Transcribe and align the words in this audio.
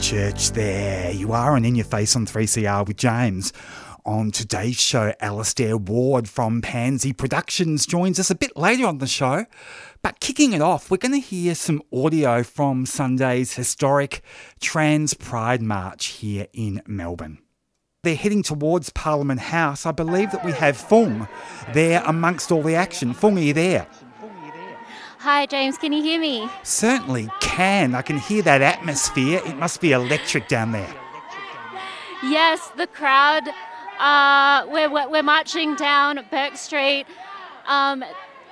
church 0.00 0.52
there. 0.52 1.12
You 1.12 1.32
are 1.32 1.52
on 1.56 1.64
In 1.66 1.74
Your 1.74 1.84
Face 1.84 2.16
on 2.16 2.24
3CR 2.24 2.86
with 2.86 2.96
James. 2.96 3.52
On 4.06 4.30
today's 4.30 4.80
show, 4.80 5.12
Alastair 5.20 5.76
Ward 5.76 6.26
from 6.26 6.62
Pansy 6.62 7.12
Productions 7.12 7.84
joins 7.84 8.18
us 8.18 8.30
a 8.30 8.34
bit 8.34 8.56
later 8.56 8.86
on 8.86 8.96
the 8.96 9.06
show. 9.06 9.44
But 10.02 10.18
kicking 10.18 10.54
it 10.54 10.62
off, 10.62 10.90
we're 10.90 10.96
going 10.96 11.12
to 11.12 11.20
hear 11.20 11.54
some 11.54 11.82
audio 11.92 12.42
from 12.42 12.86
Sunday's 12.86 13.54
historic 13.54 14.22
Trans 14.58 15.12
Pride 15.12 15.60
March 15.60 16.06
here 16.06 16.46
in 16.54 16.80
Melbourne. 16.86 17.38
They're 18.02 18.14
heading 18.14 18.42
towards 18.42 18.88
Parliament 18.88 19.40
House. 19.40 19.84
I 19.84 19.92
believe 19.92 20.32
that 20.32 20.44
we 20.44 20.52
have 20.52 20.78
Phuong 20.78 21.28
there 21.74 22.02
amongst 22.06 22.50
all 22.50 22.62
the 22.62 22.74
action. 22.74 23.12
Phuong, 23.12 23.36
are 23.36 23.40
you 23.40 23.52
there? 23.52 23.86
Hi, 25.22 25.44
James. 25.44 25.76
Can 25.76 25.92
you 25.92 26.02
hear 26.02 26.18
me? 26.18 26.48
Certainly 26.62 27.28
can. 27.40 27.94
I 27.94 28.00
can 28.00 28.16
hear 28.16 28.40
that 28.40 28.62
atmosphere. 28.62 29.42
It 29.44 29.54
must 29.58 29.82
be 29.82 29.92
electric 29.92 30.48
down 30.48 30.72
there. 30.72 30.88
Yes, 32.22 32.68
the 32.78 32.86
crowd. 32.86 33.42
Uh, 33.98 34.64
we're, 34.70 34.88
we're 35.10 35.22
marching 35.22 35.74
down 35.74 36.24
Bourke 36.30 36.56
Street. 36.56 37.04
Um, 37.66 38.02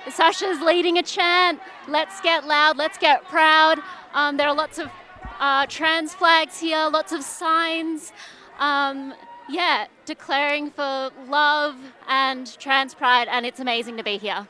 Sasja's 0.09 0.61
leading 0.61 0.99
a 0.99 1.01
chant. 1.01 1.59
Let's 1.87 2.21
get 2.21 2.45
loud. 2.45 2.77
Let's 2.77 2.99
get 2.99 3.23
proud. 3.23 3.79
Um, 4.13 4.37
there 4.37 4.47
are 4.47 4.55
lots 4.55 4.77
of 4.77 4.91
uh, 5.39 5.65
trans 5.65 6.13
flags 6.13 6.59
here, 6.59 6.87
lots 6.93 7.11
of 7.11 7.23
signs. 7.23 8.13
Um, 8.59 9.15
yeah, 9.49 9.87
declaring 10.05 10.69
for 10.69 11.09
love 11.27 11.77
and 12.07 12.45
trans 12.59 12.93
pride, 12.93 13.27
and 13.27 13.47
it's 13.47 13.59
amazing 13.59 13.97
to 13.97 14.03
be 14.03 14.17
here. 14.17 14.47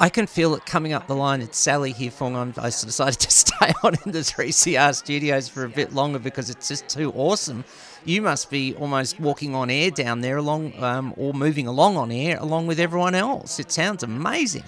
I 0.00 0.08
can 0.08 0.26
feel 0.26 0.54
it 0.54 0.66
coming 0.66 0.92
up 0.92 1.06
the 1.06 1.14
line. 1.14 1.42
It's 1.42 1.58
Sally 1.58 1.92
here 1.92 2.10
from. 2.10 2.34
I 2.36 2.66
decided 2.66 3.20
to 3.20 3.30
stay 3.42 3.72
on 3.82 3.94
in 4.04 4.12
the 4.12 4.20
3CR 4.20 4.94
studios 4.94 5.48
for 5.48 5.64
a 5.64 5.68
bit 5.68 5.92
longer 5.92 6.18
because 6.18 6.50
it's 6.50 6.68
just 6.68 6.88
too 6.88 7.12
awesome. 7.12 7.64
You 8.04 8.20
must 8.20 8.50
be 8.50 8.74
almost 8.74 9.20
walking 9.20 9.54
on 9.54 9.70
air 9.70 9.90
down 9.90 10.20
there, 10.20 10.36
along 10.36 10.82
um, 10.82 11.14
or 11.16 11.32
moving 11.32 11.68
along 11.68 11.96
on 11.96 12.10
air 12.10 12.36
along 12.40 12.66
with 12.66 12.80
everyone 12.80 13.14
else. 13.14 13.60
It 13.60 13.70
sounds 13.70 14.02
amazing. 14.02 14.64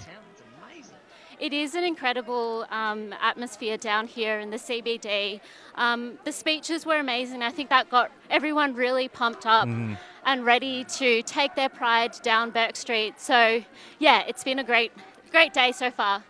It 1.37 1.51
is 1.51 1.75
an 1.75 1.83
incredible 1.83 2.65
um, 2.71 3.13
atmosphere 3.21 3.77
down 3.77 4.07
here 4.07 4.39
in 4.39 4.51
the 4.51 4.57
CBD. 4.57 5.41
Um, 5.75 6.17
the 6.23 6.31
speeches 6.31 6.85
were 6.85 6.97
amazing. 6.97 7.41
I 7.41 7.51
think 7.51 7.69
that 7.69 7.89
got 7.89 8.09
everyone 8.29 8.73
really 8.73 9.09
pumped 9.09 9.45
up 9.45 9.67
mm. 9.67 9.97
and 10.25 10.45
ready 10.45 10.85
to 10.85 11.21
take 11.23 11.55
their 11.55 11.67
pride 11.67 12.13
down 12.23 12.51
Bourke 12.51 12.77
Street. 12.77 13.19
So, 13.19 13.61
yeah, 13.99 14.23
it's 14.27 14.45
been 14.45 14.59
a 14.59 14.63
great 14.63 14.93
great 15.35 15.53
day 15.53 15.73
so 15.73 15.91
far. 15.91 16.23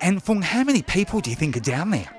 And 0.00 0.20
Phuong, 0.20 0.42
how 0.42 0.64
many 0.64 0.82
people 0.82 1.20
do 1.20 1.30
you 1.30 1.36
think 1.36 1.56
are 1.56 1.60
down 1.60 1.90
there? 1.90 2.10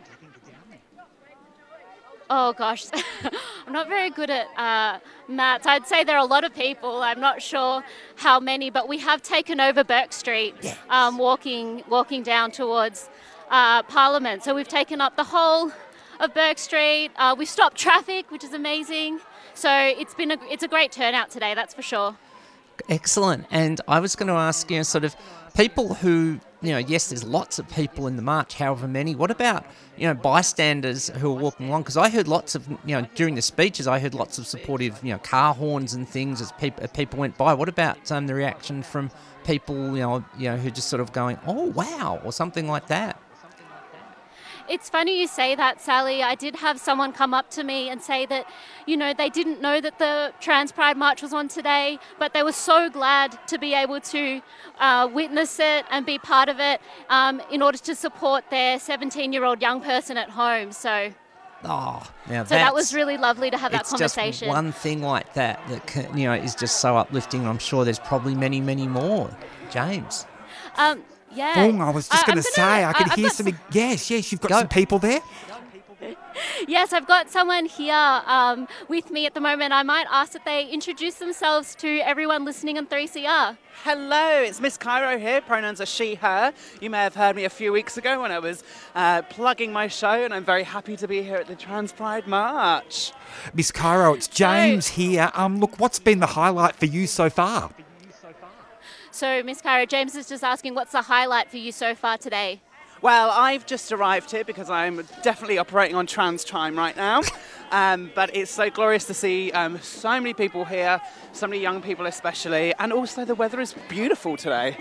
Oh 2.29 2.53
gosh, 2.53 2.85
I'm 3.65 3.73
not 3.73 3.89
very 3.89 4.09
good 4.09 4.29
at 4.29 4.47
uh, 4.57 4.99
maths. 5.27 5.65
I'd 5.67 5.85
say 5.85 6.05
there 6.05 6.15
are 6.15 6.25
a 6.29 6.33
lot 6.35 6.45
of 6.45 6.53
people. 6.53 7.01
I'm 7.01 7.19
not 7.19 7.41
sure 7.41 7.83
how 8.15 8.39
many, 8.39 8.69
but 8.69 8.87
we 8.87 8.97
have 8.99 9.21
taken 9.21 9.59
over 9.59 9.83
Bourke 9.83 10.13
Street, 10.13 10.55
yes. 10.61 10.77
um, 10.89 11.17
walking 11.17 11.83
walking 11.89 12.23
down 12.23 12.51
towards 12.51 13.09
uh, 13.49 13.83
Parliament. 13.83 14.45
So 14.45 14.55
we've 14.55 14.73
taken 14.81 15.01
up 15.01 15.17
the 15.17 15.25
whole 15.35 15.71
of 16.21 16.33
Bourke 16.33 16.57
Street. 16.57 17.11
Uh, 17.17 17.35
we've 17.37 17.49
stopped 17.49 17.77
traffic, 17.77 18.31
which 18.31 18.45
is 18.45 18.53
amazing. 18.53 19.19
So 19.53 19.71
it's 20.01 20.13
been 20.13 20.31
a 20.31 20.37
it's 20.49 20.63
a 20.63 20.69
great 20.69 20.91
turnout 20.93 21.29
today, 21.31 21.53
that's 21.53 21.73
for 21.73 21.81
sure. 21.81 22.15
Excellent. 22.89 23.45
And 23.51 23.81
I 23.87 23.99
was 23.99 24.15
going 24.15 24.27
to 24.27 24.39
ask 24.49 24.69
you, 24.71 24.83
sort 24.83 25.03
of, 25.03 25.15
people 25.57 25.95
who, 25.95 26.39
you 26.61 26.71
know, 26.71 26.77
yes, 26.77 27.09
there's 27.09 27.23
lots 27.23 27.57
of 27.57 27.67
people 27.69 28.05
in 28.05 28.15
the 28.15 28.21
march, 28.21 28.53
however 28.53 28.87
many. 28.87 29.15
What 29.15 29.31
about, 29.31 29.65
you 29.97 30.07
know, 30.07 30.13
bystanders 30.13 31.09
who 31.09 31.31
are 31.35 31.39
walking 31.39 31.67
along? 31.67 31.81
Because 31.81 31.97
I 31.97 32.09
heard 32.09 32.27
lots 32.27 32.53
of, 32.53 32.69
you 32.85 32.95
know, 32.95 33.07
during 33.15 33.33
the 33.33 33.41
speeches, 33.41 33.87
I 33.87 33.97
heard 33.97 34.13
lots 34.13 34.37
of 34.37 34.45
supportive, 34.45 34.99
you 35.03 35.11
know, 35.11 35.17
car 35.17 35.55
horns 35.55 35.95
and 35.95 36.07
things 36.07 36.41
as 36.41 36.51
people 36.53 36.83
as 36.83 36.91
people 36.91 37.19
went 37.19 37.37
by. 37.37 37.55
What 37.55 37.69
about 37.69 38.11
um, 38.11 38.27
the 38.27 38.35
reaction 38.35 38.83
from 38.83 39.09
people, 39.45 39.95
you 39.95 40.03
know, 40.03 40.23
you 40.37 40.49
know, 40.49 40.57
who 40.57 40.69
just 40.69 40.89
sort 40.89 41.01
of 41.01 41.11
going, 41.11 41.39
oh 41.47 41.65
wow, 41.71 42.21
or 42.23 42.31
something 42.31 42.67
like 42.67 42.87
that? 42.87 43.19
It's 44.69 44.89
funny 44.89 45.21
you 45.21 45.27
say 45.27 45.55
that, 45.55 45.81
Sally. 45.81 46.21
I 46.21 46.35
did 46.35 46.55
have 46.57 46.79
someone 46.79 47.13
come 47.13 47.33
up 47.33 47.49
to 47.51 47.63
me 47.63 47.89
and 47.89 48.01
say 48.01 48.25
that, 48.25 48.47
you 48.85 48.97
know, 48.97 49.13
they 49.13 49.29
didn't 49.29 49.61
know 49.61 49.79
that 49.79 49.97
the 49.97 50.33
Trans 50.41 50.73
Pride 50.73 50.97
March 50.97 51.21
was 51.21 51.33
on 51.33 51.47
today, 51.47 51.99
but 52.19 52.33
they 52.33 52.43
were 52.43 52.51
so 52.51 52.89
glad 52.89 53.37
to 53.47 53.57
be 53.57 53.73
able 53.73 54.01
to 54.01 54.41
uh, 54.79 55.09
witness 55.13 55.59
it 55.59 55.85
and 55.89 56.05
be 56.05 56.19
part 56.19 56.49
of 56.49 56.59
it 56.59 56.81
um, 57.09 57.41
in 57.49 57.61
order 57.61 57.77
to 57.77 57.95
support 57.95 58.43
their 58.49 58.77
17 58.77 59.31
year 59.31 59.45
old 59.45 59.61
young 59.61 59.81
person 59.81 60.17
at 60.17 60.29
home. 60.29 60.71
So. 60.71 61.13
Oh, 61.63 62.03
now 62.29 62.43
so 62.43 62.53
that 62.53 62.73
was 62.73 62.93
really 62.93 63.17
lovely 63.17 63.49
to 63.49 63.57
have 63.57 63.71
that 63.71 63.85
conversation. 63.85 64.47
Just 64.47 64.55
one 64.55 64.71
thing 64.71 65.01
like 65.01 65.33
that 65.33 65.65
that 65.69 65.87
can, 65.87 66.15
you 66.15 66.25
know 66.25 66.33
is 66.33 66.53
just 66.53 66.81
so 66.81 66.97
uplifting. 66.97 67.47
I'm 67.47 67.57
sure 67.57 67.83
there's 67.83 67.97
probably 67.97 68.35
many, 68.35 68.61
many 68.61 68.87
more. 68.87 69.35
James. 69.71 70.27
Um, 70.77 71.03
yeah. 71.37 71.53
Phuong, 71.55 71.79
I 71.79 71.91
was 71.91 72.09
just 72.09 72.25
going 72.25 72.37
to 72.37 72.43
say, 72.43 72.83
I 72.83 72.93
could 72.93 73.13
hear 73.13 73.29
some. 73.29 73.47
Yes, 73.71 74.09
yes, 74.09 74.31
you've 74.31 74.41
got 74.41 74.49
Go. 74.49 74.59
some 74.59 74.67
people 74.67 74.99
there. 74.99 75.21
Yes, 76.67 76.93
I've 76.93 77.07
got 77.07 77.29
someone 77.29 77.65
here 77.65 78.21
um, 78.25 78.67
with 78.87 79.09
me 79.09 79.25
at 79.25 79.33
the 79.33 79.39
moment. 79.39 79.73
I 79.73 79.83
might 79.83 80.05
ask 80.11 80.33
that 80.33 80.45
they 80.45 80.67
introduce 80.67 81.15
themselves 81.15 81.75
to 81.75 81.99
everyone 81.99 82.45
listening 82.45 82.77
on 82.77 82.87
3CR. 82.87 83.57
Hello, 83.83 84.41
it's 84.41 84.59
Miss 84.59 84.77
Cairo 84.77 85.17
here. 85.17 85.41
Pronouns 85.41 85.81
are 85.81 85.85
she, 85.85 86.15
her. 86.15 86.53
You 86.81 86.89
may 86.89 86.99
have 86.99 87.15
heard 87.15 87.35
me 87.35 87.45
a 87.45 87.49
few 87.49 87.71
weeks 87.71 87.97
ago 87.97 88.21
when 88.21 88.31
I 88.31 88.39
was 88.39 88.63
uh, 88.95 89.21
plugging 89.23 89.71
my 89.71 89.87
show, 89.87 90.23
and 90.23 90.33
I'm 90.33 90.43
very 90.43 90.63
happy 90.63 90.95
to 90.97 91.07
be 91.07 91.21
here 91.21 91.37
at 91.37 91.47
the 91.47 91.55
Trans 91.55 91.91
Pride 91.91 92.27
March. 92.27 93.13
Miss 93.53 93.71
Cairo, 93.71 94.13
it's 94.13 94.27
James 94.27 94.87
so, 94.87 94.93
here. 94.93 95.31
Um, 95.33 95.59
look, 95.59 95.79
what's 95.79 95.99
been 95.99 96.19
the 96.19 96.27
highlight 96.27 96.75
for 96.75 96.85
you 96.85 97.07
so 97.07 97.29
far? 97.29 97.71
So, 99.17 99.41
Miss 99.41 99.63
Cairo, 99.63 99.87
James 99.87 100.13
is 100.13 100.29
just 100.29 100.43
asking, 100.43 100.75
what's 100.75 100.91
the 100.91 101.01
highlight 101.01 101.49
for 101.49 101.57
you 101.57 101.71
so 101.71 101.95
far 101.95 102.19
today? 102.19 102.61
Well, 103.01 103.31
I've 103.31 103.65
just 103.65 103.91
arrived 103.91 104.29
here 104.29 104.43
because 104.43 104.69
I'm 104.69 105.07
definitely 105.23 105.57
operating 105.57 105.95
on 105.95 106.05
trans 106.05 106.43
time 106.43 106.77
right 106.77 106.95
now. 106.95 107.23
Um, 107.69 108.11
but 108.15 108.33
it's 108.33 108.49
so 108.49 108.69
glorious 108.69 109.03
to 109.07 109.13
see 109.13 109.51
um, 109.51 109.77
so 109.81 110.11
many 110.21 110.33
people 110.33 110.63
here, 110.63 111.01
so 111.33 111.47
many 111.47 111.61
young 111.61 111.81
people 111.81 112.05
especially, 112.05 112.73
and 112.79 112.93
also 112.93 113.25
the 113.25 113.35
weather 113.35 113.59
is 113.59 113.75
beautiful 113.89 114.37
today. 114.37 114.77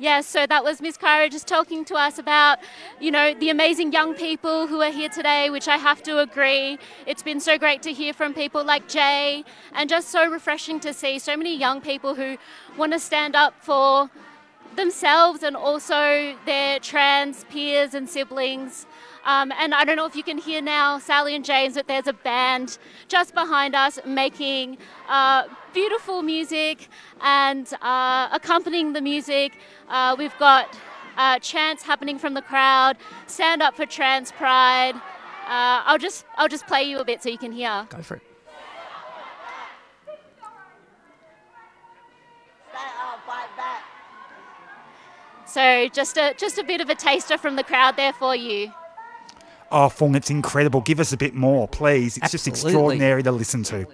Yes, 0.00 0.26
so 0.26 0.44
that 0.44 0.64
was 0.64 0.80
Miss 0.80 0.96
Cairo 0.96 1.28
just 1.28 1.46
talking 1.46 1.84
to 1.84 1.94
us 1.94 2.18
about, 2.18 2.58
you 3.00 3.12
know, 3.12 3.32
the 3.32 3.50
amazing 3.50 3.92
young 3.92 4.14
people 4.14 4.66
who 4.66 4.82
are 4.82 4.90
here 4.90 5.08
today, 5.08 5.50
which 5.50 5.68
I 5.68 5.76
have 5.76 6.02
to 6.02 6.18
agree. 6.18 6.80
It's 7.06 7.22
been 7.22 7.38
so 7.38 7.58
great 7.58 7.80
to 7.82 7.92
hear 7.92 8.12
from 8.12 8.34
people 8.34 8.64
like 8.64 8.88
Jay 8.88 9.44
and 9.72 9.88
just 9.88 10.08
so 10.08 10.28
refreshing 10.28 10.80
to 10.80 10.92
see 10.92 11.20
so 11.20 11.36
many 11.36 11.56
young 11.56 11.80
people 11.80 12.16
who 12.16 12.38
want 12.76 12.92
to 12.92 12.98
stand 12.98 13.36
up 13.36 13.54
for 13.62 14.10
themselves 14.74 15.44
and 15.44 15.54
also 15.54 16.34
their 16.44 16.80
trans 16.80 17.44
peers 17.44 17.94
and 17.94 18.10
siblings. 18.10 18.86
Um, 19.24 19.52
and 19.58 19.74
I 19.74 19.84
don't 19.84 19.96
know 19.96 20.06
if 20.06 20.14
you 20.14 20.22
can 20.22 20.36
hear 20.36 20.60
now, 20.60 20.98
Sally 20.98 21.34
and 21.34 21.44
James, 21.44 21.74
that 21.74 21.88
there's 21.88 22.06
a 22.06 22.12
band 22.12 22.78
just 23.08 23.34
behind 23.34 23.74
us 23.74 23.98
making 24.04 24.76
uh, 25.08 25.44
beautiful 25.72 26.22
music 26.22 26.88
and 27.22 27.72
uh, 27.80 28.28
accompanying 28.32 28.92
the 28.92 29.00
music. 29.00 29.58
Uh, 29.88 30.14
we've 30.18 30.36
got 30.38 30.78
uh, 31.16 31.38
chants 31.38 31.82
happening 31.82 32.18
from 32.18 32.34
the 32.34 32.42
crowd. 32.42 32.98
Stand 33.26 33.62
up 33.62 33.74
for 33.74 33.86
trans 33.86 34.30
pride. 34.32 34.94
Uh, 35.46 35.82
I'll 35.84 35.98
just 35.98 36.24
I'll 36.36 36.48
just 36.48 36.66
play 36.66 36.84
you 36.84 36.98
a 36.98 37.04
bit 37.04 37.22
so 37.22 37.28
you 37.28 37.38
can 37.38 37.52
hear. 37.52 37.86
Go 37.90 38.02
for 38.02 38.16
it. 38.16 38.22
So 45.46 45.88
just 45.88 46.16
a 46.16 46.34
just 46.36 46.58
a 46.58 46.64
bit 46.64 46.80
of 46.80 46.88
a 46.88 46.94
taster 46.94 47.38
from 47.38 47.56
the 47.56 47.62
crowd 47.62 47.96
there 47.96 48.12
for 48.12 48.34
you. 48.34 48.72
Oh, 49.76 49.88
Phuong, 49.88 50.14
it's 50.14 50.30
incredible. 50.30 50.82
Give 50.82 51.00
us 51.00 51.12
a 51.12 51.16
bit 51.16 51.34
more, 51.34 51.66
please. 51.66 52.16
It's 52.16 52.26
Absolutely. 52.26 52.50
just 52.52 52.64
extraordinary 52.64 53.22
to 53.24 53.32
listen 53.32 53.64
to. 53.64 53.84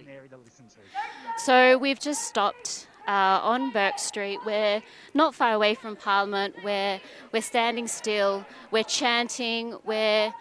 So 1.39 1.79
we've 1.79 1.99
just 1.99 2.29
stopped 2.29 2.87
uh, 3.09 3.41
on 3.43 3.73
Bourke 3.73 3.99
Street. 3.99 4.41
We're 4.45 4.83
not 5.15 5.35
far 5.35 5.55
away 5.55 5.75
from 5.75 5.97
Parliament. 5.97 6.55
We're, 6.63 7.01
we're 7.33 7.41
standing 7.41 7.89
still. 7.89 8.45
We're 8.71 8.85
chanting. 8.85 9.79
We're 9.87 10.35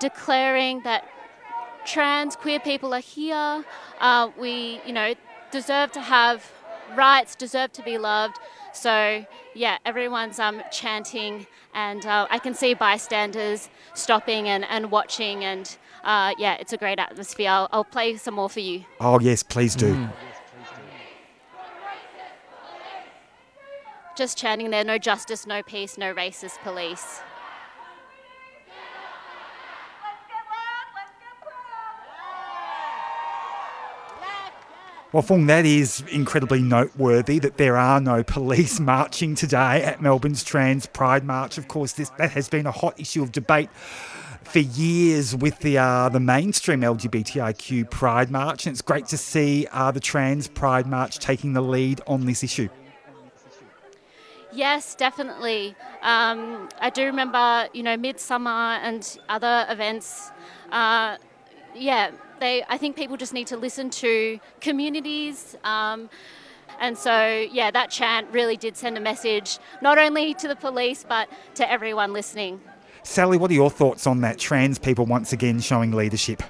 declaring 0.00 0.80
that 0.84 1.06
trans 1.84 2.34
queer 2.34 2.58
people 2.58 2.94
are 2.94 3.00
here. 3.00 3.62
Uh, 4.00 4.30
we, 4.38 4.80
you 4.86 4.94
know, 4.94 5.12
deserve 5.50 5.92
to 5.92 6.00
have 6.00 6.50
rights, 6.96 7.34
deserve 7.34 7.70
to 7.72 7.82
be 7.82 7.98
loved. 7.98 8.38
So 8.72 9.24
yeah, 9.54 9.78
everyone's 9.84 10.38
um, 10.38 10.62
chanting, 10.70 11.46
and 11.74 12.04
uh, 12.06 12.26
I 12.30 12.38
can 12.38 12.54
see 12.54 12.74
bystanders 12.74 13.68
stopping 13.94 14.48
and, 14.48 14.64
and 14.64 14.90
watching, 14.90 15.44
and 15.44 15.76
uh, 16.04 16.34
yeah, 16.38 16.54
it's 16.54 16.72
a 16.72 16.76
great 16.76 16.98
atmosphere. 16.98 17.50
I'll, 17.50 17.68
I'll, 17.72 17.84
play 17.84 18.16
some 18.16 18.34
more 18.34 18.48
for 18.48 18.60
you. 18.60 18.84
Oh 19.00 19.18
yes, 19.18 19.42
please 19.42 19.74
do. 19.74 19.94
Mm. 19.94 20.12
Just 24.16 24.36
chanting 24.36 24.70
there, 24.70 24.84
no 24.84 24.98
justice, 24.98 25.46
no 25.46 25.62
peace, 25.62 25.96
no 25.96 26.12
racist 26.12 26.58
police. 26.62 27.20
Well, 35.12 35.24
Phuong, 35.24 35.48
that 35.48 35.66
is 35.66 36.04
incredibly 36.12 36.62
noteworthy 36.62 37.40
that 37.40 37.56
there 37.56 37.76
are 37.76 38.00
no 38.00 38.22
police 38.36 38.78
marching 38.78 39.34
today 39.34 39.82
at 39.82 40.00
Melbourne's 40.00 40.44
Trans 40.44 40.86
Pride 40.86 41.24
March. 41.24 41.58
Of 41.58 41.66
course, 41.66 41.94
this 41.94 42.10
that 42.10 42.30
has 42.30 42.48
been 42.48 42.64
a 42.64 42.70
hot 42.70 43.00
issue 43.00 43.20
of 43.20 43.32
debate 43.32 43.70
for 44.44 44.60
years 44.60 45.34
with 45.34 45.58
the 45.58 45.78
uh, 45.78 46.10
the 46.10 46.20
mainstream 46.20 46.82
LGBTIQ 46.82 47.90
Pride 47.90 48.30
March, 48.30 48.66
and 48.66 48.72
it's 48.72 48.82
great 48.82 49.06
to 49.06 49.16
see 49.16 49.66
uh, 49.72 49.90
the 49.90 49.98
Trans 49.98 50.46
Pride 50.46 50.86
March 50.86 51.18
taking 51.18 51.54
the 51.54 51.60
lead 51.60 52.00
on 52.06 52.26
this 52.26 52.44
issue. 52.44 52.68
Yes, 54.52 54.94
definitely. 54.94 55.74
Um, 56.02 56.68
I 56.80 56.90
do 56.90 57.04
remember, 57.06 57.68
you 57.72 57.82
know, 57.82 57.96
Midsumma 57.96 58.78
and 58.82 59.18
other 59.28 59.66
events. 59.68 60.30
Uh, 60.70 61.16
yeah, 61.74 62.10
they. 62.38 62.64
I 62.68 62.78
think 62.78 62.96
people 62.96 63.16
just 63.16 63.32
need 63.32 63.46
to 63.48 63.56
listen 63.56 63.90
to 63.90 64.40
communities. 64.60 65.56
Um, 65.64 66.10
and 66.80 66.96
so, 66.96 67.46
yeah, 67.52 67.70
that 67.70 67.90
chant 67.90 68.28
really 68.32 68.56
did 68.56 68.76
send 68.76 68.96
a 68.96 69.00
message 69.00 69.58
not 69.82 69.98
only 69.98 70.32
to 70.34 70.48
the 70.48 70.56
police 70.56 71.04
but 71.06 71.28
to 71.56 71.70
everyone 71.70 72.12
listening. 72.12 72.60
Sally, 73.02 73.36
what 73.36 73.50
are 73.50 73.54
your 73.54 73.70
thoughts 73.70 74.06
on 74.06 74.22
that? 74.22 74.38
Trans 74.38 74.78
people 74.78 75.04
once 75.06 75.32
again 75.32 75.60
showing 75.60 75.92
leadership. 75.92 76.42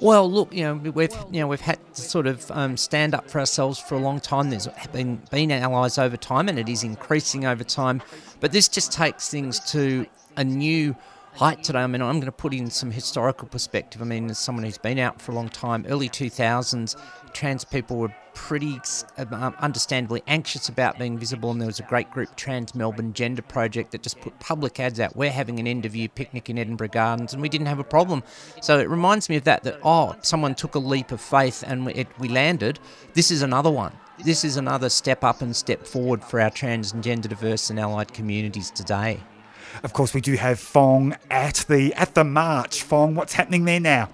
Well, 0.00 0.30
look, 0.30 0.52
you 0.52 0.62
know, 0.62 0.74
we've 0.74 1.14
you 1.30 1.40
know 1.40 1.48
we've 1.48 1.60
had 1.60 1.78
to 1.94 2.02
sort 2.02 2.26
of 2.26 2.50
um, 2.50 2.76
stand 2.76 3.14
up 3.14 3.30
for 3.30 3.38
ourselves 3.38 3.78
for 3.78 3.94
a 3.94 3.98
long 3.98 4.20
time. 4.20 4.50
There's 4.50 4.68
been 4.92 5.22
been 5.30 5.50
allies 5.50 5.96
over 5.98 6.16
time, 6.16 6.48
and 6.48 6.58
it 6.58 6.68
is 6.68 6.82
increasing 6.82 7.46
over 7.46 7.64
time. 7.64 8.02
But 8.40 8.52
this 8.52 8.68
just 8.68 8.92
takes 8.92 9.30
things 9.30 9.58
to 9.70 10.06
a 10.36 10.44
new 10.44 10.94
height 11.36 11.62
today. 11.62 11.80
I 11.80 11.86
mean, 11.86 12.00
I'm 12.00 12.14
going 12.14 12.26
to 12.26 12.32
put 12.32 12.54
in 12.54 12.70
some 12.70 12.90
historical 12.90 13.46
perspective. 13.46 14.00
I 14.00 14.06
mean, 14.06 14.30
as 14.30 14.38
someone 14.38 14.64
who's 14.64 14.78
been 14.78 14.98
out 14.98 15.20
for 15.20 15.32
a 15.32 15.34
long 15.34 15.50
time, 15.50 15.84
early 15.88 16.08
2000s, 16.08 16.96
trans 17.32 17.64
people 17.64 17.98
were 17.98 18.14
pretty 18.32 18.80
um, 19.18 19.54
understandably 19.58 20.22
anxious 20.26 20.68
about 20.68 20.98
being 20.98 21.18
visible, 21.18 21.50
and 21.50 21.60
there 21.60 21.66
was 21.66 21.78
a 21.78 21.84
great 21.84 22.10
group, 22.10 22.34
Trans 22.36 22.74
Melbourne 22.74 23.12
Gender 23.12 23.42
Project, 23.42 23.92
that 23.92 24.02
just 24.02 24.20
put 24.20 24.38
public 24.40 24.80
ads 24.80 24.98
out. 24.98 25.14
We're 25.14 25.30
having 25.30 25.60
an 25.60 25.66
end 25.66 25.84
of 25.84 25.94
year 25.94 26.08
picnic 26.08 26.48
in 26.48 26.58
Edinburgh 26.58 26.88
Gardens, 26.88 27.34
and 27.34 27.42
we 27.42 27.48
didn't 27.48 27.66
have 27.66 27.78
a 27.78 27.84
problem. 27.84 28.22
So 28.62 28.78
it 28.78 28.88
reminds 28.88 29.28
me 29.28 29.36
of 29.36 29.44
that. 29.44 29.62
That 29.64 29.78
oh, 29.82 30.16
someone 30.22 30.54
took 30.54 30.74
a 30.74 30.78
leap 30.78 31.12
of 31.12 31.20
faith 31.20 31.64
and 31.66 31.88
it, 31.90 32.08
we 32.18 32.28
landed. 32.28 32.78
This 33.14 33.30
is 33.30 33.42
another 33.42 33.70
one. 33.70 33.92
This 34.24 34.44
is 34.44 34.56
another 34.56 34.88
step 34.88 35.22
up 35.22 35.42
and 35.42 35.54
step 35.54 35.86
forward 35.86 36.24
for 36.24 36.40
our 36.40 36.50
trans 36.50 36.92
and 36.92 37.02
gender 37.02 37.28
diverse 37.28 37.68
and 37.68 37.78
allied 37.78 38.14
communities 38.14 38.70
today. 38.70 39.20
Of 39.82 39.92
course, 39.92 40.14
we 40.14 40.20
do 40.20 40.34
have 40.34 40.58
Phuong 40.58 41.16
at 41.30 41.64
the 41.68 41.94
at 41.94 42.14
the 42.14 42.24
march. 42.24 42.84
Phuong, 42.88 43.14
what's 43.14 43.34
happening 43.34 43.64
there 43.64 43.80
now? 43.80 44.08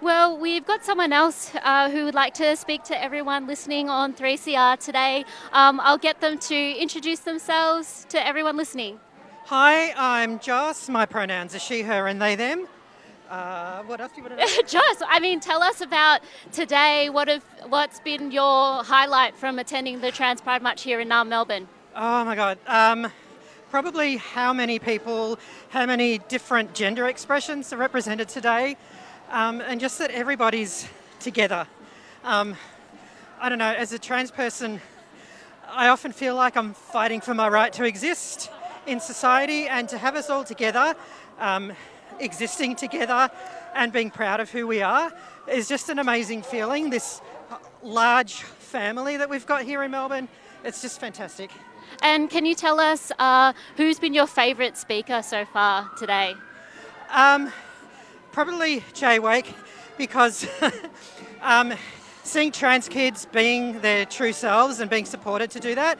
Well, 0.00 0.36
we've 0.36 0.66
got 0.66 0.84
someone 0.84 1.12
else 1.12 1.52
uh, 1.62 1.88
who 1.88 2.04
would 2.04 2.14
like 2.14 2.34
to 2.34 2.56
speak 2.56 2.82
to 2.84 3.00
everyone 3.00 3.46
listening 3.46 3.88
on 3.88 4.12
3CR 4.12 4.76
today. 4.80 5.24
Um, 5.52 5.78
I'll 5.78 5.96
get 5.96 6.20
them 6.20 6.38
to 6.38 6.72
introduce 6.72 7.20
themselves 7.20 8.04
to 8.08 8.26
everyone 8.26 8.56
listening. 8.56 8.98
Hi, 9.44 9.92
I'm 9.96 10.40
Joss. 10.40 10.88
My 10.88 11.06
pronouns 11.06 11.54
are 11.54 11.60
she, 11.60 11.82
her, 11.82 12.08
and 12.08 12.20
they, 12.20 12.34
them. 12.34 12.66
Uh, 13.30 13.82
what 13.84 14.00
else 14.00 14.10
do 14.10 14.22
you 14.22 14.28
want 14.28 14.38
to 14.40 14.44
know? 14.44 14.62
Joss, 14.66 15.02
I 15.08 15.20
mean, 15.20 15.38
tell 15.38 15.62
us 15.62 15.80
about 15.80 16.22
today. 16.50 17.08
What 17.08 17.28
have, 17.28 17.44
what's 17.68 18.00
been 18.00 18.32
your 18.32 18.82
highlight 18.82 19.36
from 19.36 19.60
attending 19.60 20.00
the 20.00 20.10
Trans 20.10 20.40
Pride 20.40 20.62
March 20.62 20.82
here 20.82 20.98
in 20.98 21.08
Melbourne? 21.08 21.68
Oh 21.94 22.24
my 22.24 22.34
God. 22.34 22.58
Um, 22.66 23.12
probably 23.72 24.18
how 24.18 24.52
many 24.52 24.78
people, 24.78 25.38
how 25.70 25.86
many 25.86 26.18
different 26.28 26.74
gender 26.74 27.06
expressions 27.06 27.72
are 27.72 27.78
represented 27.78 28.28
today 28.28 28.76
um, 29.30 29.62
and 29.62 29.80
just 29.80 29.98
that 29.98 30.10
everybody's 30.10 30.86
together. 31.20 31.66
Um, 32.22 32.54
I 33.40 33.48
don't 33.48 33.56
know, 33.56 33.72
as 33.72 33.94
a 33.94 33.98
trans 33.98 34.30
person, 34.30 34.78
I 35.70 35.88
often 35.88 36.12
feel 36.12 36.34
like 36.34 36.54
I'm 36.54 36.74
fighting 36.74 37.22
for 37.22 37.32
my 37.32 37.48
right 37.48 37.72
to 37.72 37.84
exist 37.84 38.50
in 38.86 39.00
society 39.00 39.68
and 39.68 39.88
to 39.88 39.96
have 39.96 40.16
us 40.16 40.28
all 40.28 40.44
together, 40.44 40.94
um, 41.38 41.72
existing 42.20 42.76
together 42.76 43.30
and 43.74 43.90
being 43.90 44.10
proud 44.10 44.40
of 44.40 44.50
who 44.50 44.66
we 44.66 44.82
are 44.82 45.10
is 45.48 45.66
just 45.66 45.88
an 45.88 45.98
amazing 45.98 46.42
feeling. 46.42 46.90
This 46.90 47.22
large 47.82 48.34
family 48.34 49.16
that 49.16 49.30
we've 49.30 49.46
got 49.46 49.62
here 49.62 49.82
in 49.82 49.90
Melbourne, 49.90 50.28
it's 50.62 50.82
just 50.82 51.00
fantastic. 51.00 51.50
And 52.02 52.28
can 52.28 52.44
you 52.44 52.54
tell 52.54 52.80
us 52.80 53.12
uh, 53.18 53.52
who's 53.76 53.98
been 53.98 54.12
your 54.12 54.26
favourite 54.26 54.76
speaker 54.76 55.22
so 55.22 55.44
far 55.44 55.88
today? 55.96 56.34
Um, 57.10 57.52
probably 58.32 58.84
Jay 58.92 59.18
Wake 59.18 59.54
because 59.96 60.46
um, 61.42 61.72
seeing 62.24 62.52
trans 62.52 62.88
kids 62.88 63.26
being 63.26 63.80
their 63.80 64.04
true 64.04 64.32
selves 64.32 64.80
and 64.80 64.90
being 64.90 65.04
supported 65.06 65.50
to 65.52 65.60
do 65.60 65.74
that 65.74 65.98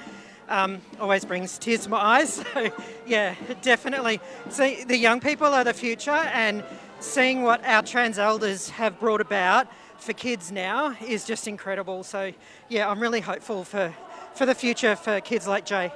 um, 0.48 0.80
always 1.00 1.24
brings 1.24 1.58
tears 1.58 1.84
to 1.84 1.90
my 1.90 1.98
eyes. 1.98 2.42
So, 2.52 2.70
yeah, 3.06 3.34
definitely. 3.62 4.20
See, 4.50 4.84
the 4.84 4.96
young 4.96 5.20
people 5.20 5.46
are 5.46 5.64
the 5.64 5.72
future, 5.72 6.10
and 6.10 6.62
seeing 7.00 7.42
what 7.42 7.64
our 7.64 7.82
trans 7.82 8.18
elders 8.18 8.68
have 8.70 9.00
brought 9.00 9.20
about 9.22 9.66
for 9.96 10.12
kids 10.12 10.52
now 10.52 10.94
is 11.06 11.24
just 11.24 11.48
incredible. 11.48 12.04
So, 12.04 12.32
yeah, 12.68 12.88
I'm 12.88 13.00
really 13.00 13.20
hopeful 13.20 13.64
for, 13.64 13.94
for 14.34 14.46
the 14.46 14.54
future 14.54 14.96
for 14.96 15.20
kids 15.20 15.46
like 15.46 15.64
Jay. 15.64 15.92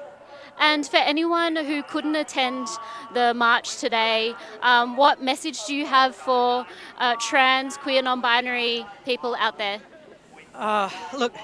And 0.59 0.87
for 0.87 0.97
anyone 0.97 1.57
who 1.57 1.83
couldn't 1.83 2.17
attend 2.17 2.69
the 3.13 3.35
march 3.35 3.77
today, 3.79 4.35
um, 4.63 4.97
what 4.97 5.23
message 5.23 5.65
do 5.67 5.75
you 5.75 5.85
have 5.85 6.17
for 6.17 6.67
uh, 6.99 7.17
trans, 7.21 7.77
queer, 7.77 8.03
non 8.03 8.21
binary 8.21 8.87
people 9.05 9.37
out 9.39 9.59
there? 9.59 9.81
Uh, 10.55 10.89
look, 11.17 11.35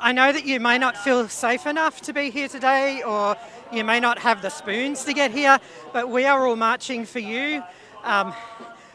I 0.00 0.12
know 0.12 0.32
that 0.32 0.44
you 0.44 0.58
may 0.58 0.78
not 0.78 0.96
feel 0.96 1.28
safe 1.28 1.66
enough 1.66 2.00
to 2.02 2.12
be 2.12 2.30
here 2.30 2.48
today, 2.48 3.02
or 3.02 3.36
you 3.72 3.84
may 3.84 4.00
not 4.00 4.18
have 4.18 4.42
the 4.42 4.50
spoons 4.50 5.04
to 5.04 5.14
get 5.14 5.30
here, 5.30 5.58
but 5.92 6.08
we 6.08 6.24
are 6.26 6.46
all 6.46 6.56
marching 6.56 7.04
for 7.04 7.20
you. 7.20 7.62
Um, 8.02 8.34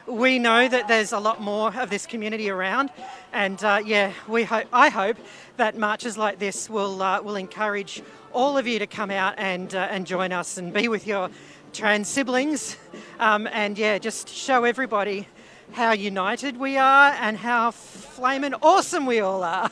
we 0.06 0.40
know 0.40 0.68
that 0.68 0.88
there's 0.88 1.14
a 1.14 1.20
lot 1.20 1.40
more 1.42 1.74
of 1.76 1.90
this 1.90 2.06
community 2.06 2.50
around, 2.50 2.90
and 3.34 3.64
uh, 3.64 3.82
yeah, 3.86 4.14
we 4.28 4.44
hope. 4.44 4.66
I 4.72 4.90
hope 4.90 5.18
that 5.58 5.78
marches 5.78 6.18
like 6.18 6.40
this 6.40 6.70
will 6.70 7.02
uh, 7.02 7.22
will 7.22 7.36
encourage 7.36 8.02
all 8.34 8.58
of 8.58 8.68
you 8.68 8.80
to 8.80 8.88
come 8.88 9.12
out 9.12 9.36
and, 9.38 9.74
uh, 9.74 9.88
and 9.90 10.06
join 10.06 10.32
us 10.32 10.58
and 10.58 10.74
be 10.74 10.88
with 10.88 11.08
your 11.08 11.30
trans 11.74 12.08
siblings. 12.08 12.78
Um, 13.20 13.48
and 13.48 13.78
yeah, 13.78 13.98
just 13.98 14.30
show 14.30 14.64
everybody 14.64 15.28
how 15.74 15.92
united 15.92 16.58
we 16.58 16.78
are 16.78 17.12
and 17.20 17.38
how 17.38 17.72
flaming 17.72 18.54
awesome 18.62 19.06
we 19.06 19.20
all 19.20 19.44
are. 19.44 19.70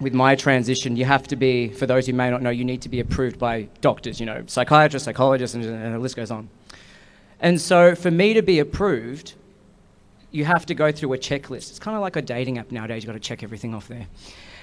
with 0.00 0.14
my 0.14 0.34
transition, 0.34 0.96
you 0.96 1.04
have 1.04 1.28
to 1.28 1.36
be, 1.36 1.68
for 1.68 1.84
those 1.84 2.06
who 2.06 2.14
may 2.14 2.30
not 2.30 2.40
know, 2.40 2.48
you 2.48 2.64
need 2.64 2.80
to 2.82 2.88
be 2.88 3.00
approved 3.00 3.38
by 3.38 3.68
doctors, 3.82 4.18
you 4.18 4.24
know, 4.24 4.42
psychiatrists, 4.46 5.04
psychologists, 5.04 5.54
and, 5.54 5.62
and 5.62 5.94
the 5.94 5.98
list 5.98 6.16
goes 6.16 6.30
on. 6.30 6.48
And 7.40 7.60
so, 7.60 7.94
for 7.94 8.10
me 8.10 8.32
to 8.32 8.40
be 8.40 8.60
approved, 8.60 9.34
you 10.30 10.46
have 10.46 10.64
to 10.66 10.74
go 10.74 10.90
through 10.90 11.12
a 11.12 11.18
checklist. 11.18 11.68
It's 11.68 11.78
kind 11.78 11.94
of 11.94 12.00
like 12.00 12.16
a 12.16 12.22
dating 12.22 12.56
app 12.56 12.72
nowadays, 12.72 13.04
you've 13.04 13.08
got 13.08 13.12
to 13.12 13.20
check 13.20 13.42
everything 13.42 13.74
off 13.74 13.88
there. 13.88 14.06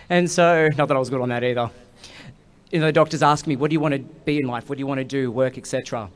And 0.10 0.30
so, 0.30 0.68
not 0.76 0.88
that 0.88 0.98
I 0.98 1.00
was 1.00 1.12
good 1.12 1.22
on 1.22 1.30
that 1.30 1.44
either. 1.44 1.70
You 2.72 2.80
know, 2.80 2.88
the 2.88 2.92
doctors 2.92 3.22
ask 3.22 3.46
me, 3.46 3.56
what 3.56 3.70
do 3.70 3.76
you 3.76 3.80
want 3.80 3.94
to 3.94 4.00
be 4.00 4.38
in 4.38 4.48
life? 4.48 4.70
What 4.70 4.78
do 4.78 4.80
you 4.80 4.88
want 4.88 5.02
to 5.02 5.06
do, 5.06 5.30
work, 5.30 5.60
etc. 5.60 6.10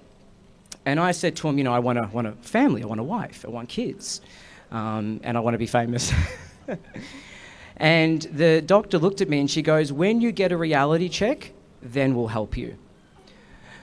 And 0.84 1.00
I 1.00 1.12
said 1.12 1.36
to 1.36 1.48
him, 1.48 1.60
you 1.60 1.64
know, 1.64 1.74
I 1.74 1.80
want 1.80 2.00
a, 2.00 2.10
want 2.12 2.26
a 2.26 2.32
family, 2.32 2.82
I 2.82 2.88
want 2.88 3.00
a 3.00 3.04
wife, 3.04 3.46
I 3.46 3.50
want 3.50 3.70
kids, 3.70 4.22
um, 4.72 5.20
and 5.24 5.38
I 5.38 5.42
want 5.42 5.54
to 5.54 5.60
be 5.60 5.68
famous. 5.68 6.12
and 7.78 8.22
the 8.24 8.62
doctor 8.62 8.98
looked 8.98 9.22
at 9.22 9.30
me 9.30 9.40
and 9.40 9.50
she 9.50 9.62
goes, 9.62 9.92
when 9.92 10.22
you 10.22 10.32
get 10.32 10.52
a 10.52 10.58
reality 10.58 11.10
check, 11.10 11.52
then 11.82 12.16
we'll 12.16 12.28
help 12.28 12.58
you. 12.58 12.78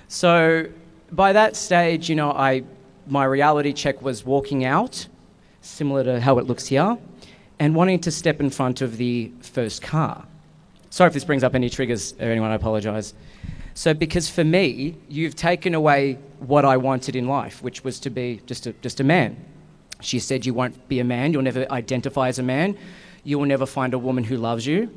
So 0.09 0.67
by 1.13 1.33
that 1.33 1.57
stage, 1.57 2.09
you 2.09 2.17
know, 2.17 2.33
I, 2.33 2.63
my 3.07 3.25
reality 3.25 3.73
check 3.73 4.03
was 4.03 4.25
walking 4.25 4.65
out, 4.65 5.07
similar 5.61 6.05
to 6.05 6.21
how 6.21 6.39
it 6.39 6.47
looks 6.47 6.67
here, 6.67 6.99
and 7.59 7.75
wanting 7.75 8.01
to 8.01 8.11
step 8.11 8.41
in 8.41 8.51
front 8.51 8.81
of 8.81 8.97
the 8.97 9.31
first 9.41 9.83
car. 9.83 10.27
Sorry 10.91 11.09
if 11.09 11.15
this 11.15 11.25
brings 11.25 11.45
up 11.45 11.55
any 11.55 11.71
triggers 11.71 12.15
or 12.15 12.25
anyone, 12.25 12.51
I 12.51 12.55
apologise. 12.55 13.15
So, 13.75 13.95
because 13.95 14.29
for 14.29 14.43
me, 14.43 14.97
you've 15.09 15.37
taken 15.37 15.75
away 15.75 16.19
what 16.41 16.65
I 16.65 16.77
wanted 16.77 17.15
in 17.15 17.29
life, 17.29 17.63
which 17.63 17.85
was 17.85 18.01
to 18.01 18.11
be 18.11 18.41
just 18.47 18.67
a, 18.67 18.73
just 18.75 18.99
a 18.99 19.05
man. 19.05 19.37
She 20.01 20.19
said, 20.19 20.47
You 20.47 20.55
won't 20.55 20.89
be 20.89 21.01
a 21.01 21.05
man, 21.05 21.33
you'll 21.33 21.43
never 21.43 21.71
identify 21.71 22.29
as 22.29 22.39
a 22.39 22.43
man, 22.43 22.77
you 23.25 23.39
will 23.39 23.47
never 23.47 23.67
find 23.67 23.95
a 23.95 23.99
woman 23.99 24.25
who 24.25 24.37
loves 24.37 24.67
you, 24.67 24.91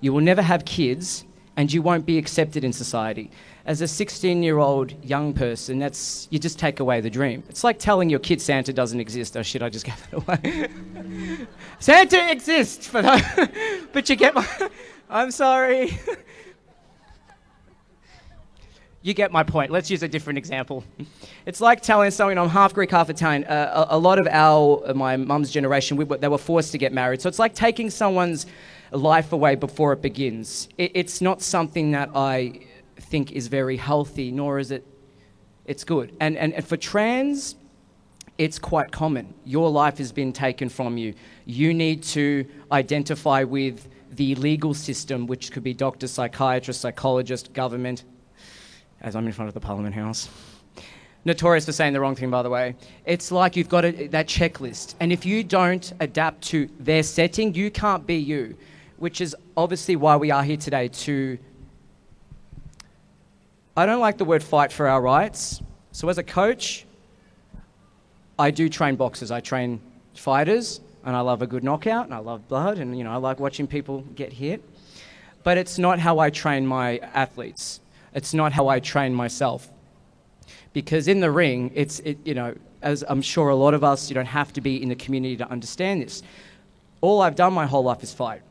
you 0.00 0.12
will 0.12 0.20
never 0.20 0.42
have 0.42 0.64
kids, 0.64 1.24
and 1.56 1.72
you 1.72 1.82
won't 1.82 2.06
be 2.06 2.18
accepted 2.18 2.64
in 2.64 2.72
society. 2.72 3.30
As 3.66 3.80
a 3.80 3.88
16 3.88 4.42
year 4.42 4.58
old 4.58 4.92
young 5.04 5.32
person, 5.32 5.78
that's, 5.78 6.28
you 6.30 6.38
just 6.38 6.58
take 6.58 6.80
away 6.80 7.00
the 7.00 7.10
dream. 7.10 7.42
It's 7.48 7.64
like 7.64 7.78
telling 7.78 8.10
your 8.10 8.18
kid 8.20 8.40
Santa 8.40 8.72
doesn't 8.72 9.00
exist. 9.00 9.36
Oh 9.36 9.42
shit, 9.42 9.62
I 9.62 9.70
just 9.70 9.86
gave 9.86 10.08
it 10.12 10.16
away. 10.16 10.68
Santa 11.78 12.30
exists, 12.30 12.86
for 12.86 13.02
but 13.92 14.08
you 14.08 14.16
get 14.16 14.34
my. 14.34 14.46
I'm 15.10 15.30
sorry. 15.30 15.98
You 19.04 19.12
get 19.12 19.30
my 19.30 19.42
point. 19.42 19.70
Let's 19.70 19.90
use 19.90 20.02
a 20.02 20.08
different 20.08 20.38
example. 20.38 20.82
It's 21.46 21.60
like 21.60 21.82
telling 21.82 22.10
someone 22.10 22.38
I'm 22.38 22.48
half 22.48 22.72
Greek, 22.72 22.90
half 22.90 23.10
Italian. 23.10 23.44
Uh, 23.44 23.86
a, 23.90 23.96
a, 23.96 23.98
lot 23.98 24.18
of 24.18 24.26
our, 24.26 24.82
uh, 24.86 24.94
my 24.94 25.18
mum's 25.18 25.50
generation, 25.50 25.98
we, 25.98 26.06
they 26.06 26.28
were 26.28 26.38
forced 26.38 26.72
to 26.72 26.78
get 26.78 26.90
married. 26.90 27.20
So 27.20 27.28
it's 27.28 27.38
like 27.38 27.54
taking 27.54 27.90
someone's 27.90 28.46
life 28.92 29.30
away 29.34 29.56
before 29.56 29.92
it 29.92 30.00
begins. 30.00 30.70
It, 30.78 30.92
it's 30.94 31.20
not 31.20 31.42
something 31.42 31.90
that 31.90 32.08
I 32.14 32.60
think 32.96 33.32
is 33.32 33.48
very 33.48 33.76
healthy, 33.76 34.30
nor 34.30 34.58
is 34.58 34.70
it, 34.70 34.86
it's 35.66 35.84
good. 35.84 36.16
And, 36.18 36.38
and, 36.38 36.54
and 36.54 36.66
for 36.66 36.78
trans, 36.78 37.56
it's 38.38 38.58
quite 38.58 38.90
common. 38.90 39.34
Your 39.44 39.68
life 39.70 39.98
has 39.98 40.12
been 40.12 40.32
taken 40.32 40.70
from 40.70 40.96
you. 40.96 41.12
You 41.44 41.74
need 41.74 42.04
to 42.04 42.46
identify 42.72 43.44
with 43.44 43.86
the 44.12 44.34
legal 44.36 44.72
system, 44.72 45.26
which 45.26 45.52
could 45.52 45.62
be 45.62 45.74
doctor, 45.74 46.06
psychiatrist, 46.06 46.80
psychologist, 46.80 47.52
government, 47.52 48.04
as 49.04 49.14
I'm 49.14 49.26
in 49.26 49.32
front 49.32 49.48
of 49.48 49.54
the 49.54 49.60
Parliament 49.60 49.94
House. 49.94 50.28
Notorious 51.26 51.66
for 51.66 51.72
saying 51.72 51.92
the 51.92 52.00
wrong 52.00 52.14
thing, 52.16 52.30
by 52.30 52.42
the 52.42 52.50
way. 52.50 52.74
It's 53.04 53.30
like 53.30 53.54
you've 53.54 53.68
got 53.68 53.84
a, 53.84 54.08
that 54.08 54.26
checklist, 54.26 54.94
and 54.98 55.12
if 55.12 55.24
you 55.24 55.44
don't 55.44 55.92
adapt 56.00 56.42
to 56.48 56.68
their 56.80 57.02
setting, 57.02 57.54
you 57.54 57.70
can't 57.70 58.06
be 58.06 58.16
you, 58.16 58.56
which 58.98 59.20
is 59.20 59.36
obviously 59.56 59.96
why 59.96 60.16
we 60.16 60.30
are 60.30 60.42
here 60.42 60.56
today 60.56 60.88
to. 60.88 61.38
I 63.76 63.86
don't 63.86 64.00
like 64.00 64.18
the 64.18 64.24
word 64.24 64.42
fight 64.42 64.72
for 64.72 64.86
our 64.88 65.00
rights. 65.00 65.62
So, 65.92 66.08
as 66.08 66.18
a 66.18 66.22
coach, 66.22 66.84
I 68.38 68.50
do 68.50 68.68
train 68.68 68.96
boxers, 68.96 69.30
I 69.30 69.40
train 69.40 69.80
fighters, 70.14 70.80
and 71.04 71.16
I 71.16 71.20
love 71.20 71.40
a 71.40 71.46
good 71.46 71.64
knockout, 71.64 72.04
and 72.04 72.14
I 72.14 72.18
love 72.18 72.48
blood, 72.48 72.78
and 72.78 72.96
you 72.96 73.04
know, 73.04 73.12
I 73.12 73.16
like 73.16 73.40
watching 73.40 73.66
people 73.66 74.02
get 74.14 74.32
hit. 74.32 74.62
But 75.42 75.58
it's 75.58 75.78
not 75.78 75.98
how 75.98 76.18
I 76.18 76.30
train 76.30 76.66
my 76.66 76.98
athletes. 76.98 77.80
It's 78.14 78.32
not 78.32 78.52
how 78.52 78.68
I 78.68 78.80
train 78.80 79.12
myself. 79.12 79.68
Because 80.72 81.08
in 81.08 81.20
the 81.20 81.30
ring, 81.30 81.72
it's, 81.74 82.00
it, 82.00 82.18
you 82.24 82.34
know, 82.34 82.54
as 82.82 83.04
I'm 83.08 83.22
sure 83.22 83.48
a 83.48 83.56
lot 83.56 83.74
of 83.74 83.82
us, 83.82 84.08
you 84.08 84.14
don't 84.14 84.26
have 84.26 84.52
to 84.54 84.60
be 84.60 84.82
in 84.82 84.88
the 84.88 84.94
community 84.94 85.36
to 85.36 85.50
understand 85.50 86.02
this. 86.02 86.22
All 87.00 87.20
I've 87.20 87.34
done 87.34 87.52
my 87.52 87.66
whole 87.66 87.84
life 87.84 88.02
is 88.02 88.12
fight. 88.12 88.42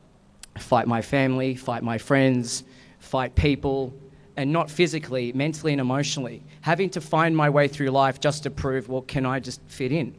Fight 0.58 0.88
my 0.88 1.02
family, 1.02 1.56
fight 1.56 1.84
my 1.84 1.98
friends, 1.98 2.64
fight 3.00 3.36
people, 3.36 3.94
and 4.36 4.52
not 4.52 4.70
physically, 4.70 5.32
mentally 5.34 5.74
and 5.74 5.82
emotionally. 5.82 6.44
Having 6.62 6.92
to 6.92 7.02
find 7.02 7.36
my 7.36 7.50
way 7.50 7.68
through 7.68 7.90
life 7.90 8.20
just 8.20 8.44
to 8.44 8.52
prove, 8.52 8.90
well, 8.90 9.02
can 9.02 9.26
I 9.26 9.40
just 9.40 9.62
fit 9.68 9.92
in? 9.92 10.16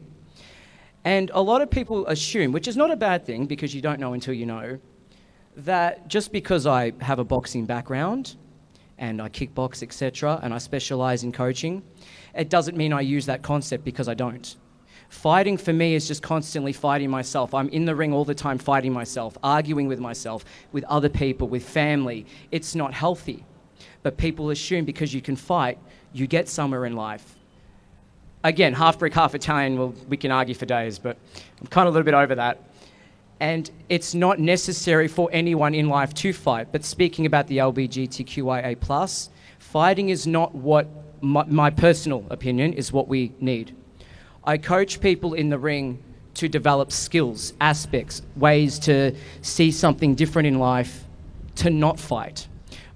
And 1.03 1.29
a 1.33 1.41
lot 1.41 1.61
of 1.61 1.69
people 1.69 2.07
assume, 2.07 2.51
which 2.51 2.67
is 2.67 2.75
not 2.75 2.91
a 2.91 2.95
bad 2.95 3.25
thing 3.25 3.45
because 3.45 3.75
you 3.75 3.81
don't 3.81 3.99
know 3.99 4.13
until 4.13 4.33
you 4.33 4.45
know, 4.45 4.79
that 5.57 6.07
just 6.07 6.31
because 6.31 6.65
I 6.65 6.93
have 6.99 7.19
a 7.19 7.23
boxing 7.23 7.65
background 7.65 8.35
and 8.97 9.21
I 9.21 9.29
kickbox, 9.29 9.83
etc., 9.83 10.39
and 10.43 10.53
I 10.53 10.57
specialize 10.57 11.23
in 11.23 11.31
coaching, 11.31 11.83
it 12.33 12.49
doesn't 12.49 12.77
mean 12.77 12.93
I 12.93 13.01
use 13.01 13.25
that 13.25 13.41
concept 13.41 13.83
because 13.83 14.07
I 14.07 14.13
don't. 14.13 14.55
Fighting 15.09 15.57
for 15.57 15.71
me 15.71 15.95
is 15.95 16.07
just 16.07 16.23
constantly 16.23 16.73
fighting 16.73 17.09
myself. 17.09 17.53
I'm 17.53 17.69
in 17.69 17.85
the 17.85 17.95
ring 17.95 18.13
all 18.13 18.25
the 18.25 18.35
time 18.35 18.57
fighting 18.57 18.91
myself, 18.91 19.37
arguing 19.43 19.87
with 19.87 19.99
myself, 19.99 20.45
with 20.71 20.83
other 20.85 21.09
people, 21.09 21.47
with 21.47 21.67
family. 21.67 22.25
It's 22.51 22.75
not 22.75 22.93
healthy. 22.93 23.45
But 24.03 24.17
people 24.17 24.49
assume 24.49 24.85
because 24.85 25.13
you 25.13 25.21
can 25.21 25.35
fight, 25.35 25.77
you 26.13 26.27
get 26.27 26.47
somewhere 26.47 26.85
in 26.85 26.95
life. 26.95 27.35
Again, 28.43 28.73
half 28.73 28.99
Greek, 28.99 29.13
half 29.13 29.35
Italian, 29.35 29.77
well, 29.77 29.93
we 30.07 30.17
can 30.17 30.31
argue 30.31 30.53
for 30.53 30.65
days, 30.65 30.99
but 30.99 31.17
I'm 31.59 31.67
kind 31.67 31.87
of 31.87 31.93
a 31.93 31.97
little 31.97 32.05
bit 32.05 32.13
over 32.13 32.35
that 32.35 32.61
and 33.39 33.69
it's 33.89 34.13
not 34.13 34.39
necessary 34.39 35.07
for 35.07 35.29
anyone 35.31 35.75
in 35.75 35.89
life 35.89 36.13
to 36.15 36.31
fight. 36.33 36.71
But 36.71 36.85
speaking 36.85 37.25
about 37.25 37.47
the 37.47 37.57
LBGTQIA, 37.57 39.29
fighting 39.59 40.09
is 40.09 40.25
not 40.25 40.55
what 40.55 40.87
my, 41.21 41.43
my, 41.45 41.69
personal 41.69 42.25
opinion 42.29 42.73
is 42.73 42.93
what 42.93 43.07
we 43.07 43.33
need. 43.39 43.75
I 44.43 44.57
coach 44.57 45.01
people 45.01 45.33
in 45.33 45.49
the 45.49 45.57
ring 45.57 46.01
to 46.35 46.47
develop 46.47 46.91
skills, 46.91 47.53
aspects, 47.59 48.21
ways 48.35 48.77
to 48.79 49.15
see 49.41 49.71
something 49.71 50.15
different 50.15 50.47
in 50.47 50.59
life, 50.59 51.03
to 51.55 51.69
not 51.69 51.99
fight. 51.99 52.47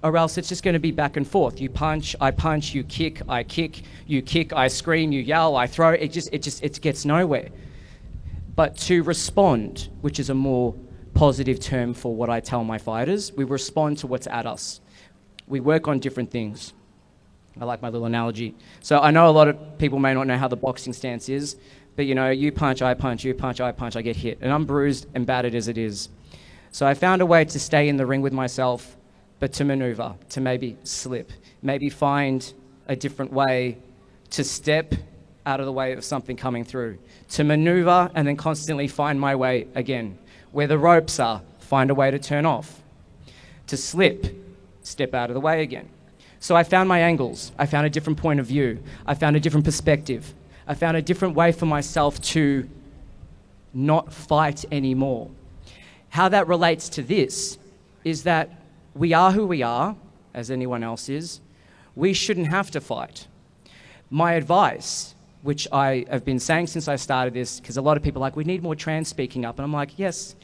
Or 0.04 0.16
else 0.16 0.38
it's 0.38 0.48
just 0.48 0.64
going 0.64 0.74
to 0.74 0.80
be 0.80 0.92
back 0.92 1.18
and 1.18 1.28
forth. 1.28 1.60
You 1.60 1.70
punch, 1.70 2.16
I 2.22 2.32
punch, 2.32 2.74
you 2.74 2.84
kick, 2.84 3.22
I 3.28 3.44
kick, 3.44 3.82
you 4.08 4.22
kick, 4.22 4.54
I 4.54 4.68
scream, 4.68 5.12
you 5.12 5.22
yell, 5.22 5.58
I 5.58 5.68
throw. 5.68 5.92
It 5.92 6.10
just, 6.10 6.30
it 6.32 6.42
just, 6.42 6.64
it 6.64 6.80
gets 6.80 7.04
nowhere 7.04 7.50
but 8.60 8.76
to 8.76 9.04
respond, 9.04 9.88
which 10.02 10.20
is 10.20 10.30
a 10.30 10.34
more 10.34 10.76
positive 11.14 11.62
term 11.62 11.94
for 11.94 12.14
what 12.14 12.30
I 12.30 12.42
tell 12.42 12.66
my 12.66 12.78
fighters, 12.78 13.32
we 13.32 13.46
respond 13.46 14.00
to 14.00 14.08
what's 14.08 14.28
at 14.28 14.46
us. 14.46 14.82
We 15.48 15.62
work 15.62 15.88
on 15.88 16.00
different 16.00 16.30
things. 16.30 16.74
I 17.58 17.64
like 17.64 17.82
my 17.82 17.88
little 17.88 18.06
analogy. 18.06 18.58
So 18.82 19.00
I 19.00 19.12
know 19.12 19.30
a 19.30 19.32
lot 19.32 19.48
of 19.48 19.78
people 19.78 19.98
may 19.98 20.14
not 20.14 20.28
know 20.28 20.38
how 20.38 20.50
the 20.50 20.58
boxing 20.58 20.92
stance 20.92 21.30
is, 21.30 21.56
but 21.96 22.06
you 22.06 22.16
know, 22.16 22.32
you 22.32 22.52
punch, 22.52 22.82
I 22.82 22.96
punch, 22.96 23.24
you 23.24 23.34
punch, 23.34 23.62
I 23.62 23.72
punch, 23.72 23.96
I 23.96 24.02
get 24.02 24.18
hit. 24.18 24.40
And 24.42 24.52
I'm 24.52 24.66
bruised 24.66 25.08
and 25.16 25.26
battered 25.26 25.56
as 25.56 25.70
it 25.70 25.78
is. 25.78 26.10
So 26.72 26.86
I 26.86 26.96
found 26.96 27.22
a 27.22 27.26
way 27.26 27.46
to 27.46 27.60
stay 27.62 27.88
in 27.88 27.96
the 27.96 28.06
ring 28.06 28.20
with 28.20 28.34
myself, 28.34 28.98
but 29.40 29.54
to 29.54 29.64
maneuver, 29.64 30.16
to 30.32 30.42
maybe 30.42 30.76
slip, 30.84 31.32
maybe 31.62 31.90
find 31.90 32.54
a 32.90 32.96
different 32.98 33.32
way 33.32 33.78
to 34.32 34.44
step 34.44 34.96
out 35.46 35.60
of 35.60 35.66
the 35.66 35.72
way 35.72 35.94
of 35.94 36.04
something 36.04 36.36
coming 36.36 36.64
through, 36.64 36.98
to 37.30 37.44
maneuver 37.44 38.10
and 38.16 38.28
then 38.28 38.36
constantly 38.36 38.88
find 38.88 39.20
my 39.20 39.36
way 39.36 39.68
again. 39.76 40.18
Where 40.52 40.68
the 40.68 40.78
ropes 40.78 41.20
are, 41.20 41.42
find 41.60 41.90
a 41.90 41.96
way 41.96 42.12
to 42.12 42.20
turn 42.20 42.46
off. 42.46 42.82
To 43.68 43.78
slip, 43.78 44.36
step 44.82 45.14
out 45.14 45.30
of 45.30 45.34
the 45.34 45.40
way 45.40 45.62
again. 45.62 45.90
So 46.40 46.56
I 46.56 46.64
found 46.64 46.90
my 46.90 47.00
angles. 47.00 47.52
I 47.60 47.66
found 47.66 47.86
a 47.86 47.90
different 47.90 48.18
point 48.18 48.40
of 48.40 48.46
view. 48.46 48.82
I 49.06 49.14
found 49.14 49.36
a 49.36 49.40
different 49.40 49.66
perspective. 49.66 50.34
I 50.68 50.74
found 50.74 50.98
a 50.98 51.02
different 51.02 51.36
way 51.36 51.52
for 51.52 51.66
myself 51.66 52.22
to 52.22 52.68
not 53.74 54.12
fight 54.12 54.66
anymore. 54.72 55.30
How 56.10 56.30
that 56.30 56.48
relates 56.48 56.90
to 56.90 57.04
this 57.04 57.58
is 58.04 58.24
that 58.24 58.62
we 58.96 59.14
are 59.14 59.32
who 59.32 59.46
we 59.46 59.62
are, 59.62 59.96
as 60.34 60.50
anyone 60.50 60.84
else 60.84 61.10
is. 61.10 61.42
We 61.96 62.14
shouldn't 62.14 62.48
have 62.48 62.72
to 62.72 62.82
fight. 62.82 63.28
My 64.10 64.34
advice 64.34 65.14
which 65.42 65.68
I 65.72 66.06
have 66.10 66.26
been 66.26 66.40
saying 66.40 66.68
since 66.68 66.88
I 66.88 66.96
started 66.96 67.34
this, 67.34 67.60
because 67.60 67.78
a 67.78 67.82
lot 67.82 67.98
of 67.98 68.04
people 68.04 68.22
are 68.22 68.26
like, 68.26 68.36
we 68.36 68.44
need 68.44 68.62
more 68.62 68.76
trans 68.76 69.08
speaking 69.08 69.46
up. 69.46 69.58
And 69.58 69.64
I'm 69.64 69.74
like, 69.74 69.98
yes. 69.98 70.36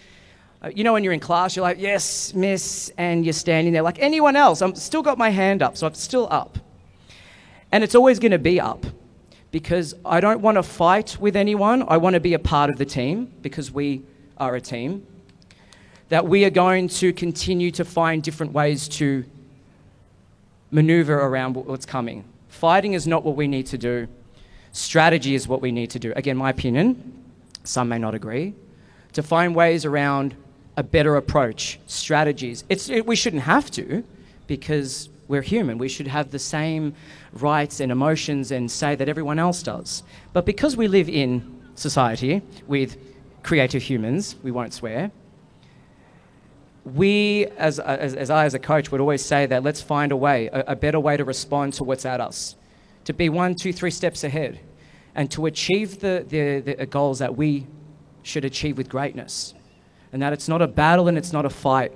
Uh, 0.63 0.71
you 0.73 0.83
know, 0.83 0.93
when 0.93 1.03
you're 1.03 1.13
in 1.13 1.19
class, 1.19 1.55
you're 1.55 1.63
like, 1.63 1.79
yes, 1.79 2.33
miss, 2.33 2.91
and 2.97 3.25
you're 3.25 3.33
standing 3.33 3.73
there 3.73 3.81
like 3.81 3.99
anyone 3.99 4.35
else. 4.35 4.61
I'm 4.61 4.73
still 4.75 5.03
got 5.03 5.17
my 5.17 5.29
hand 5.29 5.61
up, 5.61 5.75
so 5.77 5.85
I'm 5.85 5.93
still 5.93 6.27
up. 6.31 6.57
And 7.71 7.83
it's 7.83 7.95
always 7.95 8.19
going 8.19 8.31
to 8.31 8.39
be 8.39 8.59
up 8.59 8.85
because 9.51 9.95
I 10.05 10.21
don't 10.21 10.41
want 10.41 10.55
to 10.55 10.63
fight 10.63 11.17
with 11.19 11.35
anyone. 11.35 11.83
I 11.87 11.97
want 11.97 12.13
to 12.13 12.19
be 12.19 12.33
a 12.33 12.39
part 12.39 12.69
of 12.69 12.77
the 12.77 12.85
team 12.85 13.33
because 13.41 13.71
we 13.71 14.03
are 14.37 14.55
a 14.55 14.61
team. 14.61 15.05
That 16.09 16.25
we 16.27 16.45
are 16.45 16.49
going 16.49 16.87
to 16.89 17.11
continue 17.11 17.71
to 17.71 17.83
find 17.83 18.23
different 18.23 18.53
ways 18.53 18.87
to 18.89 19.25
maneuver 20.71 21.19
around 21.19 21.55
what's 21.55 21.85
coming. 21.85 22.23
Fighting 22.47 22.93
is 22.93 23.07
not 23.07 23.23
what 23.23 23.35
we 23.35 23.47
need 23.47 23.65
to 23.67 23.77
do. 23.77 24.07
Strategy 24.75 25.35
is 25.35 25.47
what 25.47 25.61
we 25.61 25.71
need 25.71 25.89
to 25.91 25.99
do. 25.99 26.11
Again, 26.17 26.35
my 26.35 26.49
opinion, 26.49 27.23
some 27.63 27.87
may 27.87 27.97
not 27.97 28.13
agree, 28.13 28.53
to 29.13 29.23
find 29.23 29.55
ways 29.55 29.85
around 29.85 30.35
a 30.75 30.83
better 30.83 31.15
approach, 31.15 31.79
strategies. 31.87 32.65
It's, 32.67 32.89
it, 32.89 33.05
we 33.05 33.15
shouldn't 33.15 33.43
have 33.43 33.71
to 33.71 34.03
because 34.47 35.07
we're 35.29 35.41
human. 35.41 35.77
We 35.77 35.87
should 35.87 36.07
have 36.07 36.29
the 36.29 36.39
same 36.39 36.93
rights 37.31 37.79
and 37.79 37.89
emotions 37.89 38.51
and 38.51 38.69
say 38.69 38.95
that 38.95 39.07
everyone 39.07 39.39
else 39.39 39.63
does. 39.63 40.03
But 40.33 40.45
because 40.45 40.75
we 40.75 40.89
live 40.89 41.07
in 41.07 41.57
society 41.75 42.41
with 42.67 42.97
creative 43.43 43.81
humans, 43.81 44.35
we 44.43 44.51
won't 44.51 44.73
swear, 44.73 45.09
we, 46.83 47.45
as, 47.57 47.79
as, 47.79 48.13
as 48.13 48.29
I 48.29 48.43
as 48.43 48.53
a 48.53 48.59
coach, 48.59 48.91
would 48.91 48.99
always 48.99 49.23
say 49.23 49.45
that 49.45 49.63
let's 49.63 49.81
find 49.81 50.11
a 50.11 50.17
way, 50.17 50.47
a, 50.47 50.73
a 50.73 50.75
better 50.75 50.99
way 50.99 51.15
to 51.15 51.23
respond 51.23 51.71
to 51.75 51.85
what's 51.85 52.05
at 52.05 52.19
us, 52.19 52.57
to 53.05 53.13
be 53.13 53.29
one, 53.29 53.55
two, 53.55 53.71
three 53.71 53.91
steps 53.91 54.23
ahead, 54.25 54.59
and 55.15 55.31
to 55.31 55.45
achieve 55.45 55.99
the, 55.99 56.25
the, 56.27 56.59
the 56.59 56.81
uh, 56.81 56.85
goals 56.85 57.19
that 57.19 57.35
we 57.35 57.65
should 58.23 58.45
achieve 58.45 58.77
with 58.77 58.89
greatness. 58.89 59.53
And 60.11 60.21
that 60.21 60.33
it's 60.33 60.47
not 60.47 60.61
a 60.61 60.67
battle 60.67 61.07
and 61.07 61.17
it's 61.17 61.31
not 61.33 61.45
a 61.45 61.49
fight, 61.49 61.93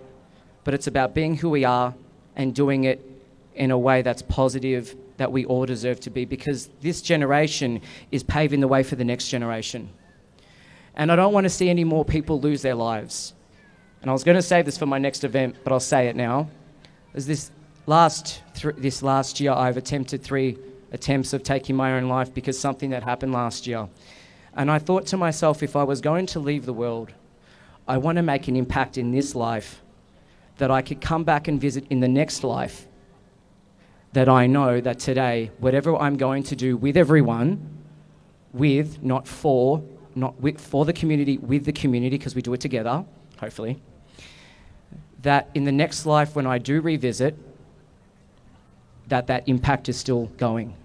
but 0.64 0.74
it's 0.74 0.88
about 0.88 1.14
being 1.14 1.36
who 1.36 1.50
we 1.50 1.66
are 1.66 1.94
and 2.36 2.56
doing 2.56 2.86
it 2.86 3.06
in 3.56 3.72
a 3.72 3.78
way 3.78 4.02
that's 4.02 4.22
positive, 4.22 4.96
that 5.18 5.32
we 5.32 5.46
all 5.46 5.66
deserve 5.66 6.00
to 6.02 6.10
be, 6.10 6.24
because 6.24 6.70
this 6.82 7.02
generation 7.02 7.82
is 8.12 8.24
paving 8.24 8.62
the 8.62 8.68
way 8.68 8.84
for 8.84 8.96
the 8.96 9.04
next 9.04 9.28
generation. 9.28 9.90
And 10.96 11.12
I 11.12 11.16
don't 11.16 11.34
want 11.34 11.44
to 11.46 11.50
see 11.50 11.70
any 11.70 11.84
more 11.84 12.06
people 12.06 12.40
lose 12.40 12.62
their 12.62 12.76
lives. 12.76 13.34
And 14.02 14.10
I 14.10 14.14
was 14.14 14.24
going 14.24 14.36
to 14.38 14.42
save 14.42 14.66
this 14.66 14.78
for 14.78 14.86
my 14.86 14.98
next 14.98 15.26
event, 15.26 15.58
but 15.64 15.74
I'll 15.74 15.80
say 15.82 16.08
it 16.08 16.16
now. 16.16 16.50
As 17.14 17.28
this 17.28 17.52
last, 17.86 18.42
th- 18.56 18.76
this 18.78 19.04
last 19.04 19.40
year, 19.42 19.52
I've 19.52 19.76
attempted 19.76 20.24
three 20.24 20.58
attempts 20.92 21.34
of 21.34 21.44
taking 21.44 21.76
my 21.76 21.94
own 21.94 22.08
life 22.08 22.34
because 22.34 22.60
something 22.60 22.90
that 22.90 23.04
happened 23.04 23.34
last 23.34 23.68
year. 23.68 23.88
And 24.56 24.72
I 24.72 24.80
thought 24.80 25.06
to 25.08 25.18
myself, 25.18 25.62
if 25.64 25.76
I 25.76 25.84
was 25.84 26.02
going 26.02 26.26
to 26.28 26.40
leave 26.40 26.66
the 26.66 26.74
world, 26.74 27.14
I 27.88 27.98
want 27.98 28.18
to 28.18 28.22
make 28.22 28.48
an 28.48 28.56
impact 28.56 28.98
in 28.98 29.12
this 29.12 29.36
life 29.36 29.82
that 30.58 30.70
I 30.70 30.82
could 30.82 31.02
come 31.02 31.24
back 31.24 31.48
and 31.48 31.60
visit 31.60 31.86
in 31.90 32.00
the 32.00 32.08
next 32.08 32.44
life 32.44 32.88
that 34.14 34.28
I 34.28 34.48
know 34.48 34.82
that 34.82 35.00
today, 35.00 35.52
whatever 35.60 35.96
I'm 35.96 36.18
going 36.18 36.44
to 36.44 36.56
do 36.56 36.76
with 36.76 36.98
everyone, 36.98 37.78
with, 38.54 39.02
not 39.04 39.28
for, 39.28 39.84
not 40.16 40.40
with, 40.42 40.60
for 40.60 40.86
the 40.86 40.94
community, 40.94 41.38
with 41.38 41.66
the 41.66 41.72
community, 41.72 42.18
because 42.18 42.36
we 42.36 42.42
do 42.42 42.54
it 42.54 42.60
together, 42.60 43.06
hopefully, 43.40 43.80
that 45.22 45.50
in 45.54 45.66
the 45.66 45.72
next 45.72 46.06
life, 46.06 46.36
when 46.36 46.48
I 46.48 46.58
do 46.58 46.82
revisit, 46.82 47.36
that 49.10 49.28
that 49.28 49.48
impact 49.48 49.90
is 49.90 49.98
still 49.98 50.26
going. 50.38 50.76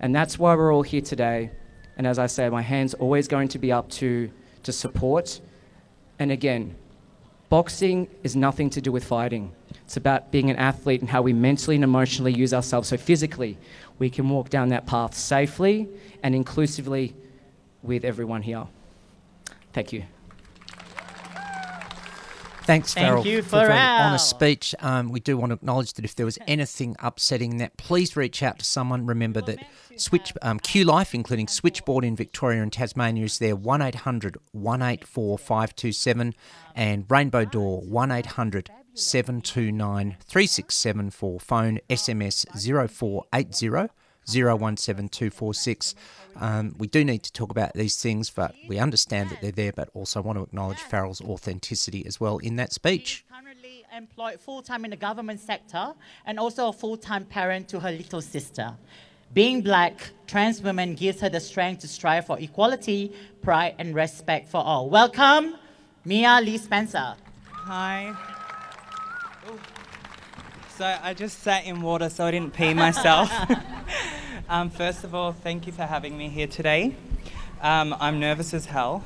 And 0.00 0.14
that's 0.14 0.38
why 0.38 0.54
we're 0.54 0.74
all 0.74 0.82
here 0.82 1.00
today. 1.00 1.50
And 1.96 2.06
as 2.06 2.18
I 2.18 2.26
say, 2.26 2.48
my 2.48 2.62
hand's 2.62 2.94
always 2.94 3.28
going 3.28 3.48
to 3.48 3.58
be 3.58 3.70
up 3.70 3.88
to, 3.90 4.30
to 4.64 4.72
support. 4.72 5.40
And 6.18 6.32
again, 6.32 6.74
boxing 7.48 8.08
is 8.22 8.34
nothing 8.34 8.70
to 8.70 8.80
do 8.80 8.90
with 8.90 9.04
fighting. 9.04 9.52
It's 9.84 9.96
about 9.96 10.32
being 10.32 10.50
an 10.50 10.56
athlete 10.56 11.00
and 11.00 11.10
how 11.10 11.22
we 11.22 11.32
mentally 11.32 11.76
and 11.76 11.84
emotionally 11.84 12.32
use 12.32 12.54
ourselves. 12.54 12.88
So, 12.88 12.96
physically, 12.96 13.58
we 13.98 14.08
can 14.08 14.28
walk 14.28 14.48
down 14.48 14.70
that 14.70 14.86
path 14.86 15.14
safely 15.14 15.88
and 16.22 16.34
inclusively 16.34 17.14
with 17.82 18.04
everyone 18.04 18.42
here. 18.42 18.66
Thank 19.72 19.92
you. 19.92 20.04
Thanks, 22.64 22.94
Thank 22.94 23.08
Pharrell, 23.08 23.24
you, 23.24 23.42
for 23.42 23.56
Pharrell. 23.56 24.00
honest 24.00 24.30
speech. 24.30 24.74
Um, 24.80 25.10
we 25.10 25.20
do 25.20 25.36
want 25.36 25.50
to 25.50 25.54
acknowledge 25.54 25.94
that 25.94 26.04
if 26.04 26.14
there 26.14 26.26
was 26.26 26.38
anything 26.46 26.96
upsetting 27.00 27.58
that, 27.58 27.76
please 27.76 28.16
reach 28.16 28.42
out 28.42 28.58
to 28.60 28.64
someone. 28.64 29.04
Remember 29.06 29.40
that 29.42 29.58
Switch 29.96 30.32
um, 30.42 30.60
QLife, 30.60 31.14
including 31.14 31.48
Switchboard 31.48 32.04
in 32.04 32.14
Victoria 32.14 32.62
and 32.62 32.72
Tasmania, 32.72 33.24
is 33.24 33.38
there 33.38 33.56
1 33.56 33.82
800 33.82 34.36
184 34.52 35.38
527 35.38 36.34
and 36.74 37.04
Rainbow 37.08 37.44
Door 37.44 37.82
1 37.82 38.10
800 38.10 38.70
729 38.94 40.16
3674. 40.20 41.40
Phone 41.40 41.78
SMS 41.90 42.46
0480 42.90 43.92
017246. 44.26 45.94
Um, 46.40 46.74
we 46.78 46.86
do 46.86 47.04
need 47.04 47.22
to 47.24 47.32
talk 47.32 47.50
about 47.50 47.74
these 47.74 48.00
things, 48.00 48.30
but 48.30 48.54
we 48.68 48.78
understand 48.78 49.30
that 49.30 49.40
they're 49.40 49.52
there, 49.52 49.72
but 49.72 49.90
also 49.94 50.22
want 50.22 50.38
to 50.38 50.44
acknowledge 50.44 50.78
Pharrell's 50.78 51.20
authenticity 51.20 52.04
as 52.06 52.20
well 52.20 52.38
in 52.38 52.56
that 52.56 52.72
speech. 52.72 53.24
Currently 53.30 53.84
employed 53.94 54.40
full 54.40 54.62
time 54.62 54.84
in 54.84 54.90
the 54.90 54.96
government 54.96 55.40
sector 55.40 55.94
and 56.24 56.38
also 56.38 56.68
a 56.68 56.72
full 56.72 56.96
time 56.96 57.24
parent 57.24 57.68
to 57.68 57.80
her 57.80 57.90
little 57.90 58.22
sister. 58.22 58.74
Being 59.34 59.62
black, 59.62 60.10
trans 60.26 60.60
woman 60.60 60.94
gives 60.94 61.20
her 61.20 61.30
the 61.30 61.40
strength 61.40 61.80
to 61.80 61.88
strive 61.88 62.26
for 62.26 62.38
equality, 62.38 63.12
pride, 63.40 63.74
and 63.78 63.94
respect 63.94 64.48
for 64.50 64.58
all. 64.58 64.90
Welcome, 64.90 65.56
Miya 66.04 66.40
Lee 66.42 66.58
Spencer. 66.58 67.14
Hi. 67.50 68.14
So 70.78 70.96
I 71.02 71.12
just 71.12 71.40
sat 71.42 71.66
in 71.66 71.82
water 71.82 72.08
so 72.08 72.24
I 72.24 72.30
didn't 72.30 72.54
pee 72.54 72.72
myself. 72.72 73.30
um, 74.48 74.70
first 74.70 75.04
of 75.04 75.14
all, 75.14 75.32
thank 75.32 75.66
you 75.66 75.72
for 75.72 75.82
having 75.82 76.16
me 76.16 76.30
here 76.30 76.46
today. 76.46 76.96
Um, 77.60 77.94
I'm 78.00 78.18
nervous 78.18 78.54
as 78.54 78.64
hell. 78.64 79.04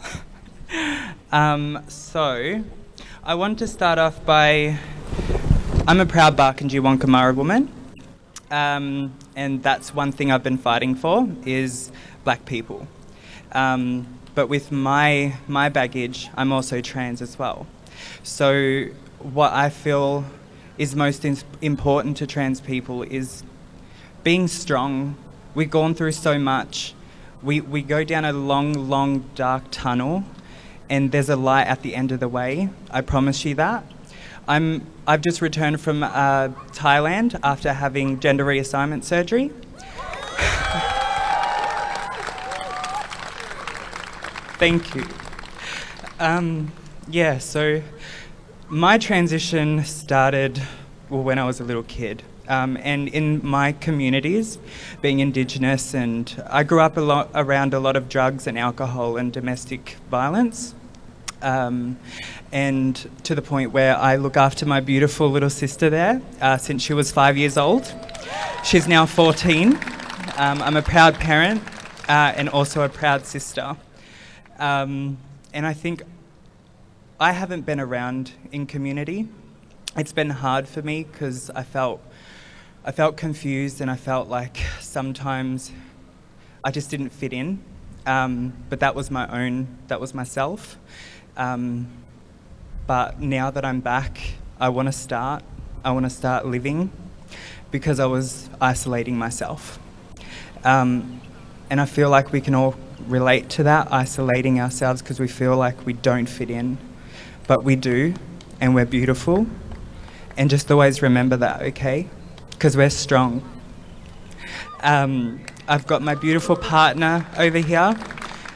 um, 1.33 1.83
so 1.89 2.63
I 3.25 3.35
want 3.35 3.59
to 3.59 3.67
start 3.67 3.99
off 3.99 4.25
by 4.25 4.79
I'm 5.89 5.99
a 5.99 6.07
proud 6.07 6.37
Barkindji 6.37 6.81
Wangkumara 6.81 7.35
woman. 7.35 7.73
Um, 8.49 9.13
and 9.35 9.61
that's 9.61 9.93
one 9.93 10.13
thing 10.13 10.31
I've 10.31 10.45
been 10.45 10.59
fighting 10.59 10.95
for 10.95 11.29
is 11.45 11.91
black 12.23 12.45
people. 12.47 12.87
Um, 13.51 14.07
but 14.37 14.49
with 14.49 14.71
my 14.71 15.35
my 15.49 15.69
baggage, 15.69 16.29
I'm 16.37 16.53
also 16.53 16.81
trans 16.81 17.21
as 17.21 17.41
well. 17.41 17.67
So 18.23 18.85
what 19.19 19.53
I 19.53 19.69
feel 19.69 20.25
is 20.79 20.95
most 20.95 21.25
in- 21.25 21.39
important 21.61 22.17
to 22.19 22.27
trans 22.27 22.61
people 22.61 23.03
is 23.03 23.43
being 24.23 24.49
strong. 24.49 25.17
We've 25.55 25.71
gone 25.71 25.95
through 25.95 26.12
so 26.12 26.39
much. 26.39 26.95
We 27.43 27.61
we 27.61 27.83
go 27.83 28.05
down 28.05 28.25
a 28.25 28.33
long, 28.33 28.73
long, 28.89 29.25
dark 29.35 29.65
tunnel, 29.71 30.25
and 30.91 31.12
there's 31.12 31.29
a 31.29 31.37
light 31.37 31.67
at 31.67 31.83
the 31.83 31.95
end 31.95 32.12
of 32.12 32.21
the 32.21 32.29
way. 32.29 32.69
I 32.91 33.01
promise 33.01 33.45
you 33.45 33.55
that. 33.55 33.85
I'm 34.49 34.87
I've 35.07 35.23
just 35.23 35.41
returned 35.41 35.81
from 35.81 36.03
uh, 36.03 36.49
Thailand 36.73 37.39
after 37.43 37.73
having 37.73 38.21
gender 38.21 38.45
reassignment 38.45 39.05
surgery. 39.05 39.51
Thank 44.59 44.95
you. 44.95 45.05
Um, 46.19 46.73
yeah, 47.09 47.39
so 47.39 47.83
my 48.69 48.99
transition 48.99 49.85
started 49.85 50.61
well, 51.09 51.23
when 51.23 51.39
I 51.39 51.45
was 51.45 51.61
a 51.61 51.65
little 51.65 51.85
kid. 51.85 52.23
Um, 52.49 52.77
and 52.81 53.09
in 53.09 53.45
my 53.47 53.73
communities, 53.73 54.59
being 55.01 55.21
Indigenous, 55.21 55.95
and 55.95 56.43
I 56.49 56.63
grew 56.63 56.81
up 56.81 56.97
a 56.97 57.01
lot 57.01 57.31
around 57.35 57.75
a 57.75 57.81
lot 57.81 57.97
of 57.97 58.09
drugs 58.09 58.47
and 58.47 58.59
alcohol 58.59 59.17
and 59.17 59.33
domestic 59.33 59.97
violence. 60.11 60.75
Um, 61.43 61.99
and 62.51 62.97
to 63.25 63.35
the 63.35 63.43
point 63.43 63.73
where 63.73 63.97
I 63.97 64.17
look 64.17 64.37
after 64.37 64.65
my 64.65 64.81
beautiful 64.81 65.31
little 65.31 65.51
sister 65.51 65.91
there 65.91 66.23
uh, 66.41 66.57
since 66.57 66.83
she 66.83 66.93
was 66.93 67.13
five 67.13 67.37
years 67.37 67.57
old. 67.57 67.93
She's 68.65 68.89
now 68.89 69.07
14. 69.07 69.75
Um, 70.37 70.63
I'm 70.63 70.77
a 70.77 70.83
proud 70.83 71.15
parent 71.15 71.63
uh, 72.09 72.33
and 72.37 72.49
also 72.49 72.83
a 72.83 72.89
proud 72.89 73.27
sister. 73.27 73.77
Um, 74.59 75.19
and 75.53 75.67
I 75.67 75.73
think 75.73 76.03
I 77.19 77.33
haven't 77.33 77.63
been 77.63 77.81
around 77.81 78.33
in 78.53 78.67
community. 78.67 79.27
It's 79.97 80.13
been 80.13 80.29
hard 80.29 80.69
for 80.69 80.83
me 80.83 81.05
because 81.05 81.49
I 81.49 81.63
felt 81.63 82.03
I 82.85 82.93
felt 82.93 83.17
confused 83.17 83.81
and 83.81 83.91
I 83.91 83.97
felt 83.97 84.29
like 84.29 84.59
sometimes 84.81 85.73
I 86.63 86.71
just 86.71 86.91
didn't 86.91 87.09
fit 87.09 87.33
in. 87.33 87.65
Um, 88.05 88.53
but 88.69 88.81
that 88.81 88.95
was 88.95 89.11
my 89.11 89.27
own. 89.29 89.67
That 89.89 89.99
was 89.99 90.13
myself. 90.13 90.77
Um, 91.39 91.89
but 92.87 93.19
now 93.19 93.51
that 93.51 93.65
I'm 93.65 93.81
back, 93.81 94.21
I 94.61 94.69
want 94.69 94.89
to 94.89 94.93
start. 94.93 95.43
I 95.83 95.93
want 95.93 96.05
to 96.05 96.11
start 96.11 96.45
living 96.45 96.93
because 97.71 97.99
I 97.99 98.07
was 98.07 98.51
isolating 98.61 99.17
myself. 99.17 99.79
Um, 100.65 101.23
and 101.71 101.81
I 101.81 101.87
feel 101.87 102.11
like 102.11 102.31
we 102.31 102.43
can 102.43 102.55
all 102.55 102.75
relate 103.07 103.49
to 103.51 103.63
that, 103.63 103.91
isolating 103.91 104.61
ourselves 104.61 105.01
because 105.01 105.19
we 105.19 105.29
feel 105.29 105.57
like 105.57 105.87
we 105.87 105.95
don't 105.95 106.27
fit 106.27 106.51
in. 106.51 106.77
But 107.47 107.63
we 107.63 107.77
do, 107.77 108.15
and 108.61 108.75
we're 108.75 108.87
beautiful. 108.87 109.47
And 110.37 110.51
just 110.51 110.71
always 110.71 111.01
remember 111.03 111.37
that, 111.37 111.63
okay? 111.63 112.09
Because 112.51 112.77
we're 112.77 112.91
strong. 112.91 113.43
Um, 114.83 115.41
I've 115.69 115.87
got 115.87 116.03
my 116.03 116.15
beautiful 116.15 116.57
partner 116.57 117.27
over 117.39 117.59
here. 117.59 117.97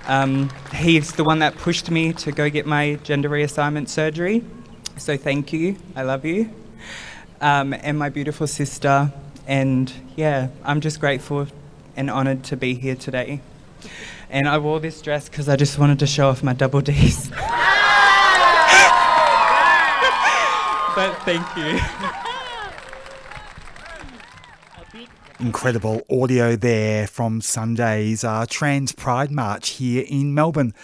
Um, 0.07 0.51
he's 0.75 1.13
the 1.13 1.25
one 1.25 1.39
that 1.39 1.57
pushed 1.57 1.91
me 1.91 2.13
to 2.15 2.33
go 2.33 2.51
get 2.51 2.67
my 2.67 2.97
gender 3.05 3.29
reassignment 3.29 3.89
surgery. 3.89 4.45
So 4.97 5.17
thank 5.17 5.53
you. 5.53 5.77
I 5.95 6.03
love 6.03 6.25
you. 6.25 6.53
Um, 7.41 7.73
and 7.73 7.99
my 7.99 8.09
beautiful 8.09 8.47
sister. 8.47 9.13
And 9.47 9.93
yeah, 10.17 10.49
I'm 10.65 10.81
just 10.81 11.01
grateful 11.01 11.47
and 11.97 12.11
honoured 12.11 12.45
to 12.45 12.57
be 12.57 12.75
here 12.75 12.97
today. 12.97 13.41
And 14.29 14.49
I 14.49 14.59
wore 14.59 14.81
this 14.81 15.01
dress 15.01 15.29
because 15.29 15.49
I 15.49 15.57
just 15.57 15.79
wanted 15.79 15.99
to 16.01 16.07
show 16.07 16.29
off 16.29 16.43
my 16.43 16.53
double 16.53 16.81
D's. 16.81 17.31
but 20.95 21.15
thank 21.23 21.47
you. 21.57 21.79
Incredible 25.41 26.03
audio 26.11 26.55
there 26.55 27.07
from 27.07 27.41
Sunday's 27.41 28.25
uh, 28.25 28.45
Trans 28.47 28.93
Pride 28.93 29.31
March 29.31 29.71
here 29.71 30.05
in 30.07 30.35
Melbourne. 30.35 30.75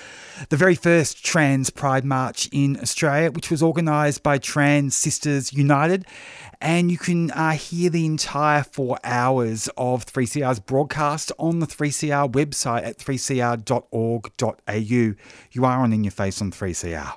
The 0.48 0.56
very 0.56 0.74
first 0.74 1.22
Trans 1.22 1.68
Pride 1.68 2.06
March 2.06 2.48
in 2.52 2.78
Australia, 2.80 3.30
which 3.30 3.50
was 3.50 3.62
organised 3.62 4.22
by 4.22 4.38
Trans 4.38 4.96
Sisters 4.96 5.52
United. 5.52 6.06
And 6.58 6.90
you 6.90 6.96
can 6.96 7.30
uh, 7.32 7.50
hear 7.50 7.90
the 7.90 8.06
entire 8.06 8.62
four 8.62 8.98
hours 9.04 9.68
of 9.76 10.06
3CR's 10.06 10.60
broadcast 10.60 11.32
on 11.38 11.58
the 11.58 11.66
3CR 11.66 12.32
website 12.32 12.86
at 12.86 12.96
3cr.org.au. 12.96 14.72
You 15.52 15.64
are 15.66 15.78
on 15.82 15.92
In 15.92 16.02
Your 16.02 16.12
Face 16.12 16.40
on 16.40 16.50
3CR. 16.50 17.12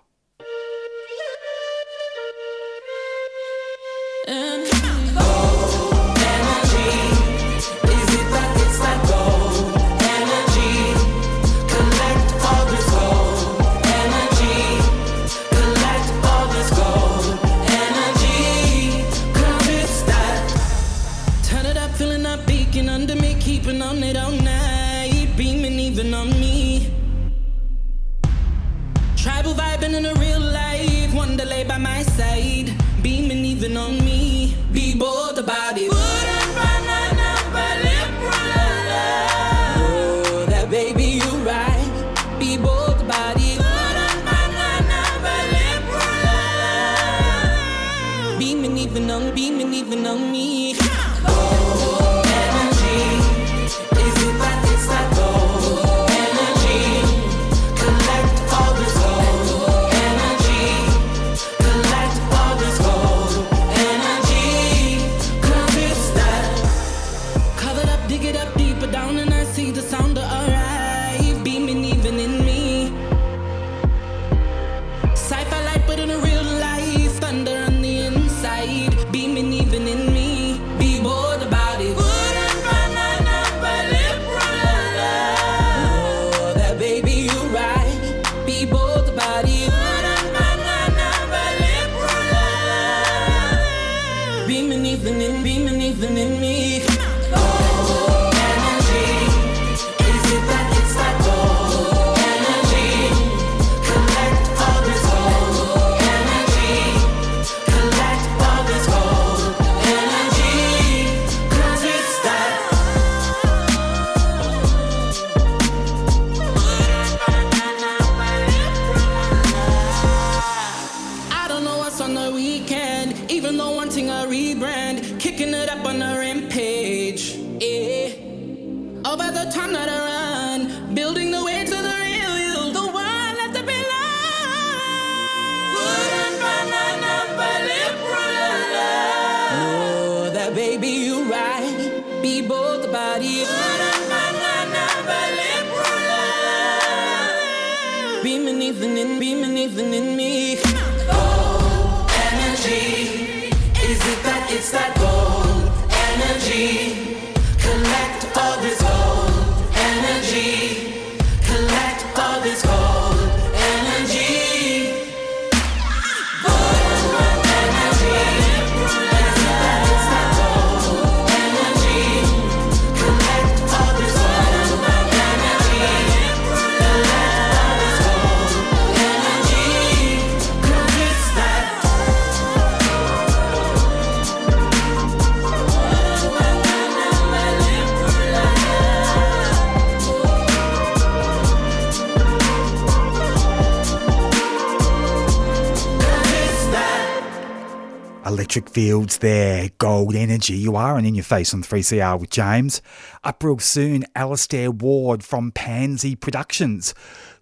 Electric 198.49 198.73
Fields 198.73 199.19
there, 199.19 199.69
Gold 199.77 200.15
Energy. 200.15 200.55
You 200.55 200.75
are 200.75 200.95
on 200.95 201.05
In 201.05 201.13
Your 201.13 201.23
Face 201.23 201.53
on 201.53 201.61
3CR 201.61 202.19
with 202.19 202.31
James. 202.31 202.81
Up 203.23 203.43
real 203.43 203.59
soon, 203.59 204.05
Alastair 204.15 204.71
Ward 204.71 205.23
from 205.23 205.51
Pansy 205.51 206.15
Productions, 206.15 206.95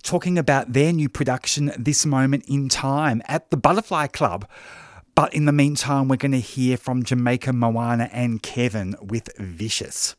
talking 0.03 0.37
about 0.37 0.73
their 0.73 0.91
new 0.91 1.07
production, 1.07 1.71
This 1.79 2.05
Moment 2.05 2.43
in 2.49 2.67
Time, 2.67 3.21
at 3.25 3.51
the 3.51 3.55
Butterfly 3.55 4.07
Club. 4.07 4.49
But 5.15 5.33
in 5.33 5.45
the 5.45 5.53
meantime, 5.53 6.09
we're 6.09 6.17
going 6.17 6.33
to 6.33 6.41
hear 6.41 6.75
from 6.75 7.03
Jamaica 7.03 7.53
Moana 7.53 8.09
and 8.11 8.43
Kevin 8.43 8.93
with 8.99 9.29
Vicious. 9.37 10.17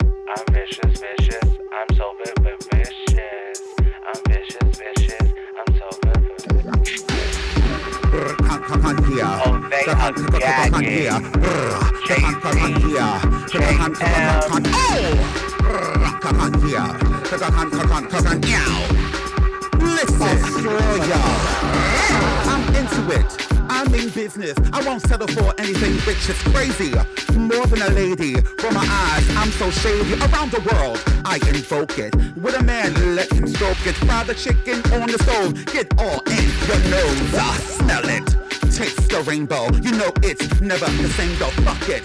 I'm 0.00 0.46
vicious, 0.54 1.02
vicious. 1.18 1.44
I'm 1.44 1.96
so 1.98 2.14
vi- 2.24 2.32
vi- 2.32 2.39
vicious. 2.39 2.39
Oh, 9.92 10.12
they 10.12 10.44
ugly 10.44 11.08
aggy. 11.08 11.08
Listen, 19.80 20.22
Australia. 20.22 21.20
I'm 22.46 22.62
into 22.74 23.02
it. 23.18 23.46
I'm 23.68 23.94
in 23.94 24.10
business. 24.10 24.54
I 24.72 24.82
won't 24.84 25.02
settle 25.02 25.26
for 25.28 25.54
anything 25.58 25.94
rich. 26.06 26.28
It's 26.28 26.42
crazy. 26.52 26.92
More 27.36 27.66
than 27.66 27.82
a 27.82 27.90
lady. 27.90 28.34
From 28.58 28.74
my 28.74 28.86
eyes, 28.86 29.36
I'm 29.36 29.50
so 29.52 29.70
shady. 29.70 30.14
Around 30.14 30.52
the 30.52 30.60
world, 30.72 31.02
I 31.24 31.36
invoke 31.48 31.98
it. 31.98 32.14
With 32.36 32.54
a 32.54 32.62
man, 32.62 33.16
let 33.16 33.32
him 33.32 33.46
stroke 33.46 33.86
it. 33.86 33.94
Fry 33.96 34.24
the 34.24 34.34
chicken 34.34 34.82
on 34.92 35.10
the 35.10 35.18
stove. 35.18 35.64
Get 35.66 35.86
all 35.98 36.20
in 36.26 36.46
your 36.66 36.78
nose. 36.90 37.34
I 37.34 37.56
smell 37.58 38.08
it. 38.08 38.39
Taste 38.80 39.10
the 39.10 39.20
rainbow. 39.28 39.66
You 39.82 39.92
know 39.92 40.10
it's 40.22 40.58
never 40.62 40.86
the 40.86 41.10
same 41.10 41.36
though. 41.38 41.50
Fuck 41.68 41.86
it. 41.90 42.02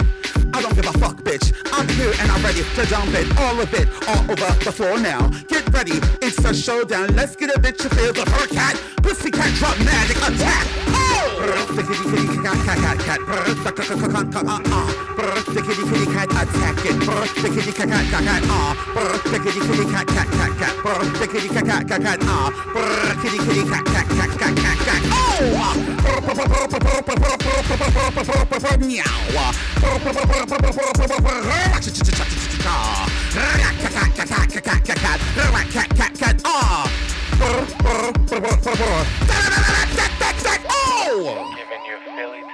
I 0.54 0.62
don't 0.62 0.76
give 0.76 0.86
a 0.86 0.92
fuck, 1.00 1.16
bitch. 1.24 1.54
I'm 1.72 1.88
here 1.88 2.12
and 2.20 2.30
I'm 2.30 2.44
ready 2.44 2.64
to 2.64 2.86
dump 2.88 3.14
it, 3.14 3.32
all 3.38 3.62
of 3.62 3.74
it, 3.74 3.88
all 4.10 4.30
over 4.30 4.52
the 4.62 4.74
floor 4.74 5.00
now. 5.00 5.30
Get 5.48 5.70
ready, 5.70 6.02
it's 6.22 6.44
a 6.44 6.54
showdown. 6.54 7.16
Let's 7.16 7.38
get 7.38 7.50
a 7.50 7.58
bitch 7.58 7.78
to 7.78 7.90
feel 7.96 8.12
the 8.12 8.30
her 8.30 8.48
cat, 8.48 8.76
pussycat 9.02 9.54
dramatic 9.54 10.18
attack. 10.18 10.68
Oh! 10.90 11.06
Ah. 15.18 15.44
The 15.48 15.62
kitty 15.62 15.84
kitty 15.88 16.06
cat 16.12 16.30
attack 16.30 16.86
it. 16.86 17.00
The 17.00 17.50
kitty 17.50 17.72
cat 17.72 17.88
cat 17.88 18.06
cat 18.12 18.24
cat 18.24 18.44
ah. 18.52 18.76
The 19.24 19.40
kitty 19.40 19.62
kitty 19.62 19.86
cat 19.90 20.08
cat 20.08 20.28
cat 20.28 20.52
cat. 20.60 20.76
The 21.20 21.28
kitty 21.28 21.48
cat 21.48 21.66
cat 21.66 21.88
cat 21.88 22.02
cat 22.02 22.20
ah. 22.24 22.52
Kitty 23.22 23.38
kitty 23.38 23.64
cat 23.70 23.86
cat 23.86 24.08
cat 24.10 24.32
cat 24.40 24.56
cat 24.56 24.78
cat. 24.86 25.02
Oh! 25.12 25.36
Meow. 28.80 29.54
Giving 41.56 41.86
you 41.86 41.98
Philly. 42.16 42.45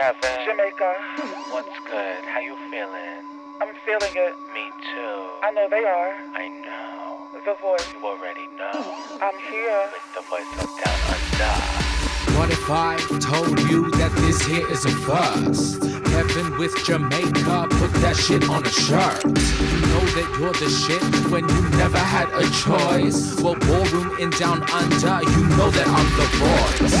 Kevin. 0.00 0.46
Jamaica. 0.46 0.94
What's 1.52 1.78
good? 1.84 2.24
How 2.24 2.40
you 2.40 2.56
feeling? 2.70 3.20
I'm 3.60 3.74
feeling 3.84 4.14
it. 4.16 4.34
Me 4.54 4.72
too. 4.80 5.28
I 5.42 5.50
know 5.54 5.68
they 5.68 5.84
are. 5.84 6.14
I 6.32 6.48
know. 6.48 7.28
The 7.44 7.54
voice 7.60 7.86
you 7.92 8.06
already 8.06 8.46
know. 8.56 8.72
I'm 9.20 9.38
here 9.52 9.90
with 9.92 10.06
the 10.14 10.22
voice 10.22 10.48
of 10.56 10.70
Down 10.80 11.00
Under. 11.12 12.38
What 12.38 12.50
if 12.50 12.70
I 12.70 12.96
told 13.20 13.60
you 13.68 13.90
that 13.90 14.12
this 14.22 14.40
here 14.40 14.66
is 14.70 14.86
a 14.86 14.90
first? 14.90 15.89
Kevin 16.20 16.58
with 16.58 16.76
Jamaica, 16.84 17.66
put 17.70 17.92
that 18.02 18.14
shit 18.14 18.46
on 18.50 18.62
a 18.62 18.68
shirt. 18.68 19.24
You 19.24 19.80
know 19.88 20.04
that 20.16 20.36
you're 20.38 20.52
the 20.52 20.68
shit 20.68 21.02
when 21.32 21.48
you 21.48 21.78
never 21.78 21.96
had 21.96 22.28
a 22.34 22.44
choice. 22.60 23.40
Well, 23.40 23.54
ballroom 23.54 24.18
in 24.18 24.28
down 24.28 24.62
under, 24.70 25.24
you 25.30 25.42
know 25.56 25.70
that 25.70 25.86
I'm 25.88 26.10
the 26.20 26.28
voice. 26.36 26.94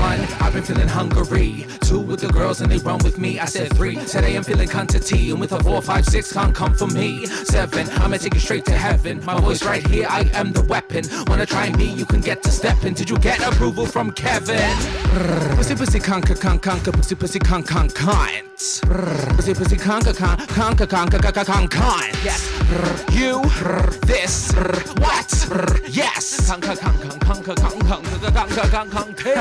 One, 0.00 0.42
I've 0.42 0.52
been 0.54 0.64
feeling 0.64 0.88
hungry. 0.88 1.66
Two 1.82 2.00
with 2.00 2.20
the 2.22 2.32
girls 2.32 2.62
and 2.62 2.72
they 2.72 2.78
run 2.78 2.98
with 3.04 3.16
me. 3.16 3.38
I 3.38 3.44
said 3.44 3.72
three, 3.76 3.94
today 4.06 4.34
I'm 4.34 4.42
feeling 4.42 4.68
quantity. 4.68 5.30
And 5.30 5.38
with 5.38 5.52
a 5.52 5.62
four, 5.62 5.80
five, 5.80 6.04
six, 6.06 6.32
can't 6.32 6.52
come 6.52 6.74
for 6.74 6.88
me. 6.88 7.26
Seven, 7.26 7.88
I'ma 8.02 8.16
take 8.16 8.34
you 8.34 8.40
straight 8.40 8.64
to 8.64 8.76
heaven. 8.76 9.24
My 9.24 9.38
voice 9.38 9.62
right 9.64 9.86
here, 9.86 10.08
I 10.10 10.28
am 10.34 10.52
the 10.52 10.64
weapon. 10.64 11.04
Wanna 11.28 11.46
try 11.46 11.70
me, 11.76 11.84
you 11.92 12.06
can 12.06 12.20
get 12.20 12.42
to 12.42 12.50
stepping. 12.50 12.94
Did 12.94 13.08
you 13.08 13.18
get 13.18 13.38
approval 13.40 13.86
from 13.86 14.10
Kevin? 14.10 14.74
Pussy 15.54 15.76
pussy 15.76 16.00
conker 16.00 16.40
con 16.40 16.58
conker 16.58 16.92
pussy 16.92 17.14
pussy 17.14 17.38
con 17.38 17.62
con 17.62 17.88
cunt. 17.88 18.63
Yes. 18.64 18.80
Pussy 19.36 19.52
pussy 19.52 19.76
conka 19.76 20.14
con 20.14 20.36
conka 20.56 20.86
conka 20.86 21.18
conka 21.18 21.44
con 21.44 21.68
con. 21.68 22.00
Yes. 22.24 22.48
You. 23.12 23.42
This. 24.06 24.52
What? 24.96 25.28
Yes. 25.86 26.48
Conka 26.48 26.74
conka 26.74 27.08
conka 27.26 27.54
conka 27.54 27.96
conka 28.00 28.30
conka 28.32 28.64
conka 28.72 28.88
conka. 28.88 29.34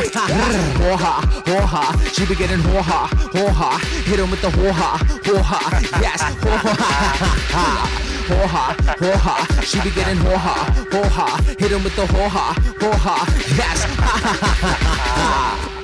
She 2.12 2.26
be 2.26 2.36
getting 2.36 2.60
ho 2.60 2.82
ha 2.82 3.08
ho 3.32 3.48
ha. 3.48 3.80
Hit 4.04 4.20
him 4.20 4.30
with 4.30 4.42
the 4.42 4.50
ho 4.52 4.74
ha 4.74 4.98
ho 5.24 5.42
ha. 5.42 5.60
Yes. 6.02 6.22
Ho 6.44 6.58
ha 6.58 7.88
ho 8.28 8.48
ha, 8.48 8.76
ho 9.00 9.18
ha. 9.18 9.48
She 9.64 9.80
be 9.80 9.92
getting 9.92 10.18
ho 10.18 10.38
ha, 10.38 10.68
ho 10.92 11.02
ha. 11.08 11.38
Hit 11.58 11.72
him 11.72 11.82
with 11.82 11.96
the 11.96 12.06
ho 12.06 12.28
ha, 12.28 12.54
ho 12.82 12.92
ha. 12.92 13.26
Yes, 13.56 13.84
ha 13.84 14.20
ha 14.24 14.34
ha 14.44 14.52
ha 14.64 14.74
ha. 14.84 15.83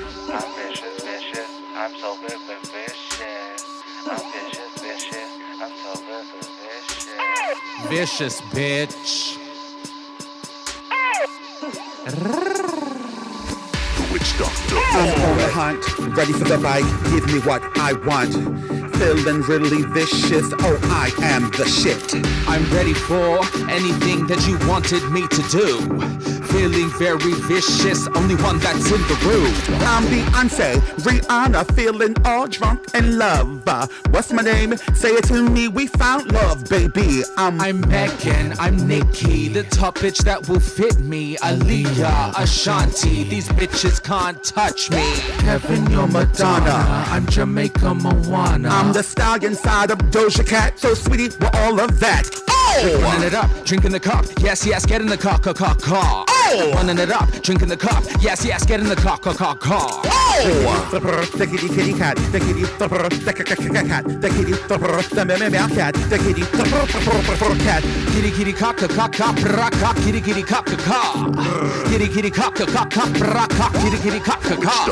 Vicious. 7.90 8.40
Vicious 8.40 8.42
bitch. 8.54 9.38
Witch 14.12 14.38
doctor. 14.38 14.76
I'm 14.76 15.22
on 15.22 15.38
the 15.38 15.48
hunt, 15.52 16.16
ready 16.16 16.34
for 16.34 16.46
the 16.46 16.58
bite. 16.58 16.84
Give 17.12 17.26
me 17.28 17.40
what 17.42 17.62
I 17.78 17.94
want. 17.94 18.34
Feeling 18.96 19.42
really 19.44 19.84
vicious. 19.84 20.52
Oh, 20.60 20.80
I 20.84 21.12
am 21.24 21.50
the 21.52 21.66
shit. 21.66 22.14
I'm 22.48 22.70
ready 22.74 22.94
for 22.94 23.40
anything 23.70 24.28
that 24.28 24.46
you 24.48 24.58
wanted 24.68 25.04
me 25.12 25.28
to 25.28 25.42
do. 25.50 26.39
Feeling 26.50 26.90
very 26.98 27.34
vicious, 27.48 28.08
only 28.16 28.36
one 28.36 28.58
that's 28.60 28.92
in 28.92 29.02
the 29.04 29.18
room. 29.24 29.54
I'm 29.86 30.04
Beyonce, 30.06 30.76
Rihanna, 31.06 31.72
feeling 31.76 32.16
all 32.26 32.48
drunk 32.48 32.82
in 32.96 33.18
love. 33.20 33.62
Uh, 33.68 33.86
what's 34.10 34.34
my 34.34 34.42
name? 34.42 34.76
Say 34.96 35.10
it 35.12 35.26
to 35.26 35.48
me. 35.48 35.68
We 35.68 35.88
found 35.88 36.32
love, 36.32 36.68
baby. 36.68 37.22
I'm 37.38 37.62
I'm 37.62 37.82
Megan, 37.88 38.54
I'm 38.60 38.76
Nikki, 38.88 39.48
the 39.50 39.64
top 39.64 40.00
bitch 40.00 40.24
that 40.24 40.50
will 40.50 40.60
fit 40.60 41.00
me. 41.00 41.36
Aaliyah, 41.38 42.34
Ashanti, 42.38 43.24
these 43.26 43.48
bitches 43.50 44.02
can't 44.04 44.44
touch 44.44 44.90
me. 44.90 45.04
Kevin, 45.46 45.90
you're 45.92 46.08
Madonna, 46.08 47.06
I'm 47.10 47.28
Jamaica 47.28 47.94
Moana. 47.94 48.70
I'm 48.70 48.92
the 48.92 49.04
stallion 49.04 49.54
side 49.56 49.92
of 49.92 50.00
Doja 50.10 50.46
Cat. 50.48 50.80
So 50.80 50.94
sweetie, 50.96 51.30
we're 51.40 51.52
all 51.54 51.80
of 51.80 52.00
that. 52.00 52.28
Running 52.84 53.24
Oh! 53.24 53.28
it 53.28 53.34
up, 53.34 53.50
drinking 53.66 53.92
the 53.92 54.00
cup. 54.00 54.26
Yes, 54.40 54.66
yes, 54.66 54.86
get 54.86 55.02
in 55.02 55.08
the 55.08 55.18
car, 55.18 55.40
car, 55.40 55.54
car, 55.54 55.76
car. 55.76 56.26
Running 56.50 56.98
it 56.98 57.12
up, 57.12 57.30
drinking 57.44 57.68
the 57.68 57.78
cup. 57.78 58.04
Yes, 58.22 58.44
yes, 58.44 58.66
get 58.66 58.80
in 58.80 58.90
the 58.90 58.96
car, 58.96 59.20
car, 59.20 59.36
car, 59.36 59.56
car. 59.56 59.80
Oh! 59.84 60.90
The 61.38 61.46
kitty 61.46 61.68
kitty 61.70 61.94
cat, 61.94 62.18
the 62.32 62.40
kitty 62.40 62.64
the 62.64 62.88
cat, 63.88 64.04
the 64.22 64.30
kitty 64.30 64.54
the 64.54 65.26
meow 65.26 65.50
meow 65.50 65.68
cat, 65.68 65.94
the 66.10 66.18
kitty 66.18 66.42
the 66.42 66.64
cat. 67.64 67.84
Kitty, 68.14 68.32
kitty, 68.32 68.54
cock, 68.54 68.78
cock, 68.78 68.90
cock, 68.90 69.12
cock, 69.14 69.36
bra, 69.36 69.70
cock, 69.70 69.96
kitty, 69.98 70.22
kitty, 70.22 70.42
cock, 70.42 70.66
cock, 70.66 70.80
cock. 70.80 71.36
Kitty, 71.88 72.08
kitty, 72.08 72.32
cock, 72.32 72.56
cock, 72.56 72.90
cock, 72.90 72.90
cock, 72.90 73.74
kitty, 73.74 73.98
kitty, 73.98 74.20
cock, 74.20 74.42
cock, 74.42 74.62
cock. 74.62 74.90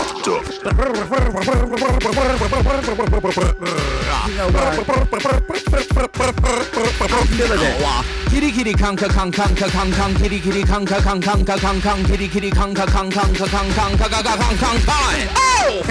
Feeling 7.38 7.62
it 7.62 8.27
kitty 8.40 8.52
kitty 8.52 8.74
conca 8.74 9.08
conca 9.08 9.42
conca 9.48 9.68
conca 9.68 10.20
kitty 10.20 10.40
kitty 10.40 10.62
conca 10.62 11.02
conca 11.02 11.32
conca 11.32 11.58
conca 11.58 12.08
kitty 12.08 12.28
kitty 12.28 12.52
conca 12.52 12.86
conca 12.86 13.22
conca 13.22 13.48
conca 13.50 13.98
conca 13.98 14.38
conca 14.38 14.38
conca 14.38 15.34
oh 15.36 15.82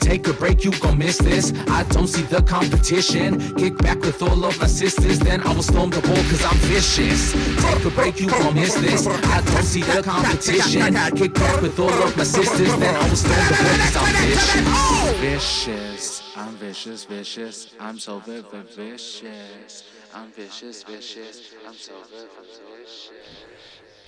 Take 0.00 0.28
a 0.28 0.32
break, 0.32 0.64
you 0.64 0.70
gon' 0.72 0.98
miss 0.98 1.18
this. 1.18 1.52
I 1.68 1.82
don't 1.90 2.06
see 2.06 2.22
the 2.22 2.42
competition. 2.42 3.54
Kick 3.56 3.78
back 3.78 4.00
with 4.00 4.22
all 4.22 4.44
of 4.44 4.60
my 4.60 4.66
sisters, 4.66 5.18
then 5.18 5.40
I 5.42 5.52
will 5.54 5.62
storm 5.62 5.90
the 5.90 6.00
ball 6.00 6.16
cause 6.16 6.44
I'm 6.44 6.56
vicious. 6.58 7.32
Take 7.62 7.84
a 7.84 7.90
break, 7.90 8.20
you 8.20 8.28
gon' 8.28 8.54
miss 8.54 8.74
this. 8.74 9.06
I 9.06 9.40
don't 9.42 9.64
see 9.64 9.82
the 9.82 10.02
competition. 10.02 10.94
Kick 11.16 11.34
back 11.34 11.60
with 11.62 11.78
all 11.78 11.90
of 11.90 12.16
my 12.16 12.24
sisters, 12.24 12.76
then 12.78 12.96
I 12.96 13.08
will 13.08 13.16
storm 13.16 13.46
the 13.48 13.56
ball 13.62 13.78
cause 13.78 13.96
I'm 13.96 14.14
vicious. 14.28 14.89
Vicious. 14.90 16.22
I'm 16.36 16.56
vicious, 16.56 17.04
vicious. 17.04 17.72
I'm 17.78 17.98
so 17.98 18.18
vi- 18.18 18.40
vi- 18.50 18.62
vicious. 18.74 19.84
I'm 20.12 20.30
vicious, 20.32 20.82
vicious. 20.82 21.52
I'm 21.66 21.74
so 21.74 21.92
vi- 22.10 22.26
vi- 22.34 22.82
vicious. 22.82 23.39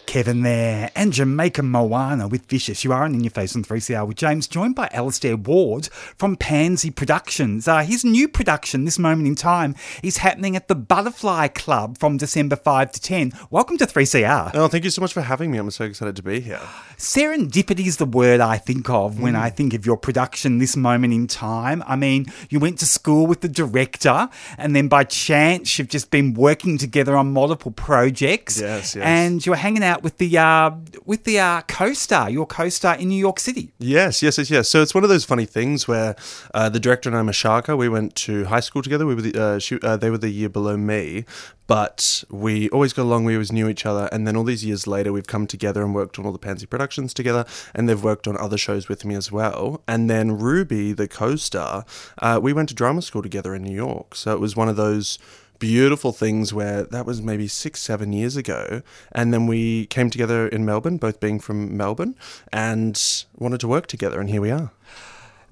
Kevin 0.06 0.42
there, 0.42 0.90
and 0.94 1.12
Jamaica 1.12 1.62
Moana 1.62 2.28
with 2.28 2.46
Vicious. 2.46 2.84
You 2.84 2.92
are 2.92 3.04
on 3.04 3.14
In 3.14 3.24
Your 3.24 3.30
Face 3.30 3.56
on 3.56 3.64
3CR 3.64 4.06
with 4.06 4.16
James, 4.16 4.46
joined 4.46 4.74
by 4.74 4.88
Alastair 4.92 5.36
Ward 5.36 5.86
from 6.16 6.36
Pansy 6.36 6.90
Productions. 6.90 7.66
Uh, 7.66 7.78
his 7.80 8.04
new 8.04 8.28
production, 8.28 8.84
this 8.84 8.98
moment 8.98 9.26
in 9.26 9.34
time, 9.34 9.74
is 10.02 10.18
happening 10.18 10.54
at 10.54 10.68
the 10.68 10.74
Butterfly 10.74 11.48
Club 11.48 11.98
from 11.98 12.18
December 12.18 12.56
5 12.56 12.92
to 12.92 13.00
10. 13.00 13.32
Welcome 13.50 13.78
to 13.78 13.86
3CR. 13.86 14.50
Oh, 14.54 14.68
thank 14.68 14.84
you 14.84 14.90
so 14.90 15.00
much 15.00 15.12
for 15.12 15.22
having 15.22 15.50
me. 15.50 15.58
I'm 15.58 15.70
so 15.70 15.84
excited 15.84 16.16
to 16.16 16.22
be 16.22 16.40
here. 16.40 16.60
Serendipity 16.98 17.86
is 17.86 17.96
the 17.96 18.04
word 18.06 18.40
I 18.40 18.58
think 18.58 18.88
of 18.90 19.20
when 19.20 19.34
I 19.34 19.50
think 19.50 19.74
of 19.74 19.84
your 19.86 19.96
production 19.96 20.58
this 20.58 20.76
moment 20.76 21.12
in 21.12 21.26
time. 21.26 21.82
I 21.86 21.96
mean, 21.96 22.26
you 22.48 22.60
went 22.60 22.78
to 22.78 22.86
school 22.86 23.26
with 23.26 23.40
the 23.40 23.48
director, 23.48 24.28
and 24.58 24.76
then 24.76 24.88
by 24.88 25.04
chance, 25.04 25.78
you've 25.78 25.88
just 25.88 26.10
been 26.10 26.34
working 26.34 26.78
together 26.78 27.16
on 27.16 27.32
multiple 27.32 27.72
projects. 27.72 28.60
Yes, 28.60 28.94
yes. 28.94 29.04
And 29.04 29.44
you 29.44 29.50
were 29.52 29.56
hanging 29.56 29.82
out 29.82 29.91
out 29.92 30.02
with 30.02 30.16
the 30.18 30.38
uh, 30.38 30.70
with 31.04 31.22
the 31.24 31.38
uh, 31.38 31.60
co-star, 31.68 32.30
your 32.30 32.46
co-star 32.46 32.94
in 32.96 33.08
New 33.08 33.22
York 33.28 33.38
City. 33.38 33.72
Yes, 33.78 34.22
yes, 34.22 34.38
yes, 34.38 34.50
yes. 34.50 34.68
So 34.68 34.82
it's 34.82 34.94
one 34.94 35.04
of 35.04 35.10
those 35.10 35.24
funny 35.24 35.46
things 35.46 35.86
where 35.86 36.16
uh, 36.54 36.68
the 36.68 36.80
director 36.80 37.08
and 37.08 37.16
I, 37.16 37.22
Mashaka, 37.22 37.76
we 37.76 37.88
went 37.88 38.14
to 38.26 38.44
high 38.46 38.60
school 38.60 38.82
together. 38.82 39.06
We 39.06 39.14
were 39.14 39.22
the, 39.22 39.42
uh, 39.42 39.58
she, 39.58 39.78
uh, 39.82 39.96
they 39.96 40.10
were 40.10 40.18
the 40.18 40.30
year 40.30 40.48
below 40.48 40.76
me, 40.76 41.24
but 41.66 42.24
we 42.30 42.68
always 42.70 42.92
got 42.92 43.02
along. 43.02 43.24
We 43.24 43.34
always 43.34 43.52
knew 43.52 43.68
each 43.68 43.84
other. 43.86 44.08
And 44.12 44.26
then 44.26 44.36
all 44.36 44.44
these 44.44 44.64
years 44.64 44.86
later, 44.86 45.12
we've 45.12 45.26
come 45.26 45.46
together 45.46 45.82
and 45.82 45.94
worked 45.94 46.18
on 46.18 46.26
all 46.26 46.32
the 46.32 46.38
Pansy 46.38 46.66
productions 46.66 47.12
together, 47.14 47.44
and 47.74 47.88
they've 47.88 48.02
worked 48.02 48.26
on 48.26 48.36
other 48.36 48.58
shows 48.58 48.88
with 48.88 49.04
me 49.04 49.14
as 49.14 49.30
well. 49.30 49.82
And 49.86 50.08
then 50.08 50.38
Ruby, 50.38 50.92
the 50.92 51.08
co-star, 51.08 51.84
uh, 52.18 52.40
we 52.42 52.52
went 52.52 52.68
to 52.70 52.74
drama 52.74 53.02
school 53.02 53.22
together 53.22 53.54
in 53.54 53.62
New 53.62 53.74
York. 53.74 54.14
So 54.14 54.32
it 54.32 54.40
was 54.40 54.56
one 54.56 54.68
of 54.68 54.76
those 54.76 55.18
beautiful 55.62 56.10
things 56.10 56.52
where 56.52 56.82
that 56.82 57.06
was 57.06 57.22
maybe 57.22 57.46
six, 57.46 57.78
seven 57.78 58.12
years 58.12 58.36
ago. 58.36 58.82
And 59.12 59.32
then 59.32 59.46
we 59.46 59.86
came 59.86 60.10
together 60.10 60.48
in 60.48 60.64
Melbourne, 60.64 60.96
both 60.96 61.20
being 61.20 61.38
from 61.38 61.76
Melbourne, 61.76 62.16
and 62.52 63.00
wanted 63.38 63.60
to 63.60 63.68
work 63.68 63.86
together. 63.86 64.20
And 64.20 64.28
here 64.28 64.40
we 64.40 64.50
are. 64.50 64.72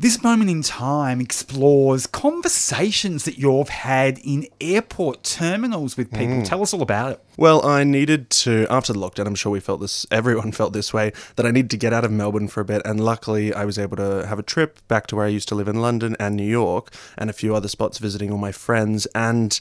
This 0.01 0.23
moment 0.23 0.49
in 0.49 0.63
time 0.63 1.21
explores 1.21 2.07
conversations 2.07 3.27
that 3.27 3.37
you've 3.37 3.69
had 3.69 4.19
in 4.25 4.47
airport 4.59 5.23
terminals 5.23 5.99
with 5.99 6.11
people. 6.11 6.37
Mm. 6.37 6.45
Tell 6.47 6.63
us 6.63 6.73
all 6.73 6.81
about 6.81 7.13
it. 7.13 7.25
Well, 7.37 7.67
I 7.67 7.85
needed 7.85 8.31
to 8.31 8.67
after 8.71 8.95
the 8.95 8.99
lockdown. 8.99 9.27
I'm 9.27 9.35
sure 9.35 9.53
we 9.53 9.61
felt 9.61 9.83
this. 9.83 10.07
Everyone 10.11 10.53
felt 10.61 10.73
this 10.73 10.95
way. 10.95 11.13
That 11.37 11.45
I 11.45 11.51
needed 11.51 11.71
to 11.73 11.77
get 11.77 11.93
out 11.93 12.05
of 12.05 12.11
Melbourne 12.11 12.49
for 12.49 12.63
a 12.63 12.65
bit, 12.65 12.81
and 12.87 12.99
luckily, 12.99 13.53
I 13.53 13.67
was 13.67 13.79
able 13.79 13.99
to 13.99 14.27
have 14.27 14.39
a 14.39 14.43
trip 14.43 14.79
back 14.89 15.07
to 15.09 15.17
where 15.17 15.27
I 15.27 15.29
used 15.29 15.49
to 15.51 15.55
live 15.55 15.69
in 15.69 15.83
London 15.83 16.17
and 16.19 16.35
New 16.35 16.49
York, 16.49 16.95
and 17.19 17.29
a 17.29 17.35
few 17.35 17.55
other 17.55 17.69
spots 17.69 17.99
visiting 17.99 18.33
all 18.33 18.39
my 18.39 18.53
friends. 18.53 19.05
And 19.15 19.61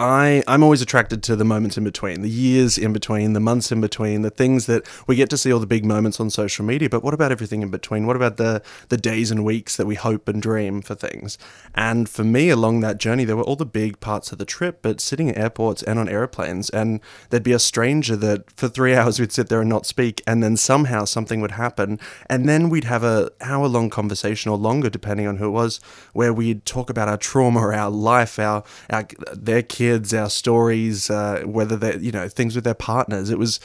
I 0.00 0.42
I'm 0.46 0.62
always 0.62 0.80
attracted 0.80 1.22
to 1.24 1.36
the 1.36 1.44
moments 1.44 1.76
in 1.76 1.84
between, 1.84 2.22
the 2.22 2.30
years 2.30 2.78
in 2.78 2.94
between, 2.94 3.34
the 3.34 3.40
months 3.40 3.70
in 3.70 3.82
between, 3.82 4.22
the 4.22 4.30
things 4.30 4.64
that 4.64 4.88
we 5.06 5.14
get 5.14 5.28
to 5.28 5.36
see 5.36 5.52
all 5.52 5.60
the 5.60 5.66
big 5.66 5.84
moments 5.84 6.18
on 6.18 6.30
social 6.30 6.64
media. 6.64 6.88
But 6.88 7.04
what 7.04 7.12
about 7.12 7.30
everything 7.30 7.60
in 7.60 7.70
between? 7.70 8.06
What 8.06 8.16
about 8.16 8.38
the 8.38 8.62
the 8.88 8.96
days 8.96 9.30
and 9.30 9.44
weeks 9.44 9.76
that 9.76 9.84
we 9.84 9.96
hope 9.96 10.26
and 10.26 10.40
dream 10.40 10.80
for 10.80 10.94
things? 10.94 11.36
And 11.74 12.08
for 12.08 12.24
me, 12.24 12.48
along 12.48 12.80
that 12.80 12.96
journey, 12.96 13.26
there 13.26 13.36
were 13.36 13.42
all 13.42 13.56
the 13.56 13.66
big 13.66 14.00
parts 14.00 14.32
of 14.32 14.38
the 14.38 14.46
trip, 14.46 14.78
but 14.80 15.02
sitting 15.02 15.28
at 15.28 15.36
airports 15.36 15.82
and 15.82 15.98
on 15.98 16.08
airplanes, 16.08 16.70
and 16.70 17.00
there'd 17.28 17.42
be 17.42 17.52
a 17.52 17.58
stranger 17.58 18.16
that 18.16 18.50
for 18.52 18.68
three 18.68 18.94
hours 18.96 19.20
we'd 19.20 19.32
sit 19.32 19.50
there 19.50 19.60
and 19.60 19.68
not 19.68 19.84
speak, 19.84 20.22
and 20.26 20.42
then 20.42 20.56
somehow 20.56 21.04
something 21.04 21.42
would 21.42 21.52
happen, 21.52 22.00
and 22.26 22.48
then 22.48 22.70
we'd 22.70 22.84
have 22.84 23.04
a 23.04 23.30
hour 23.42 23.68
long 23.68 23.90
conversation 23.90 24.50
or 24.50 24.56
longer, 24.56 24.88
depending 24.88 25.26
on 25.26 25.36
who 25.36 25.48
it 25.48 25.50
was, 25.50 25.78
where 26.14 26.32
we'd 26.32 26.64
talk 26.64 26.88
about 26.88 27.06
our 27.06 27.18
trauma, 27.18 27.60
our 27.60 27.90
life, 27.90 28.38
our 28.38 28.64
our 28.88 29.06
their 29.34 29.62
kids, 29.62 29.89
our 30.14 30.30
stories, 30.30 31.10
uh, 31.10 31.42
whether 31.44 31.76
they 31.76 31.96
you 31.98 32.12
know 32.12 32.28
things 32.28 32.54
with 32.54 32.64
their 32.64 32.74
partners. 32.74 33.30
It 33.30 33.38
was 33.38 33.60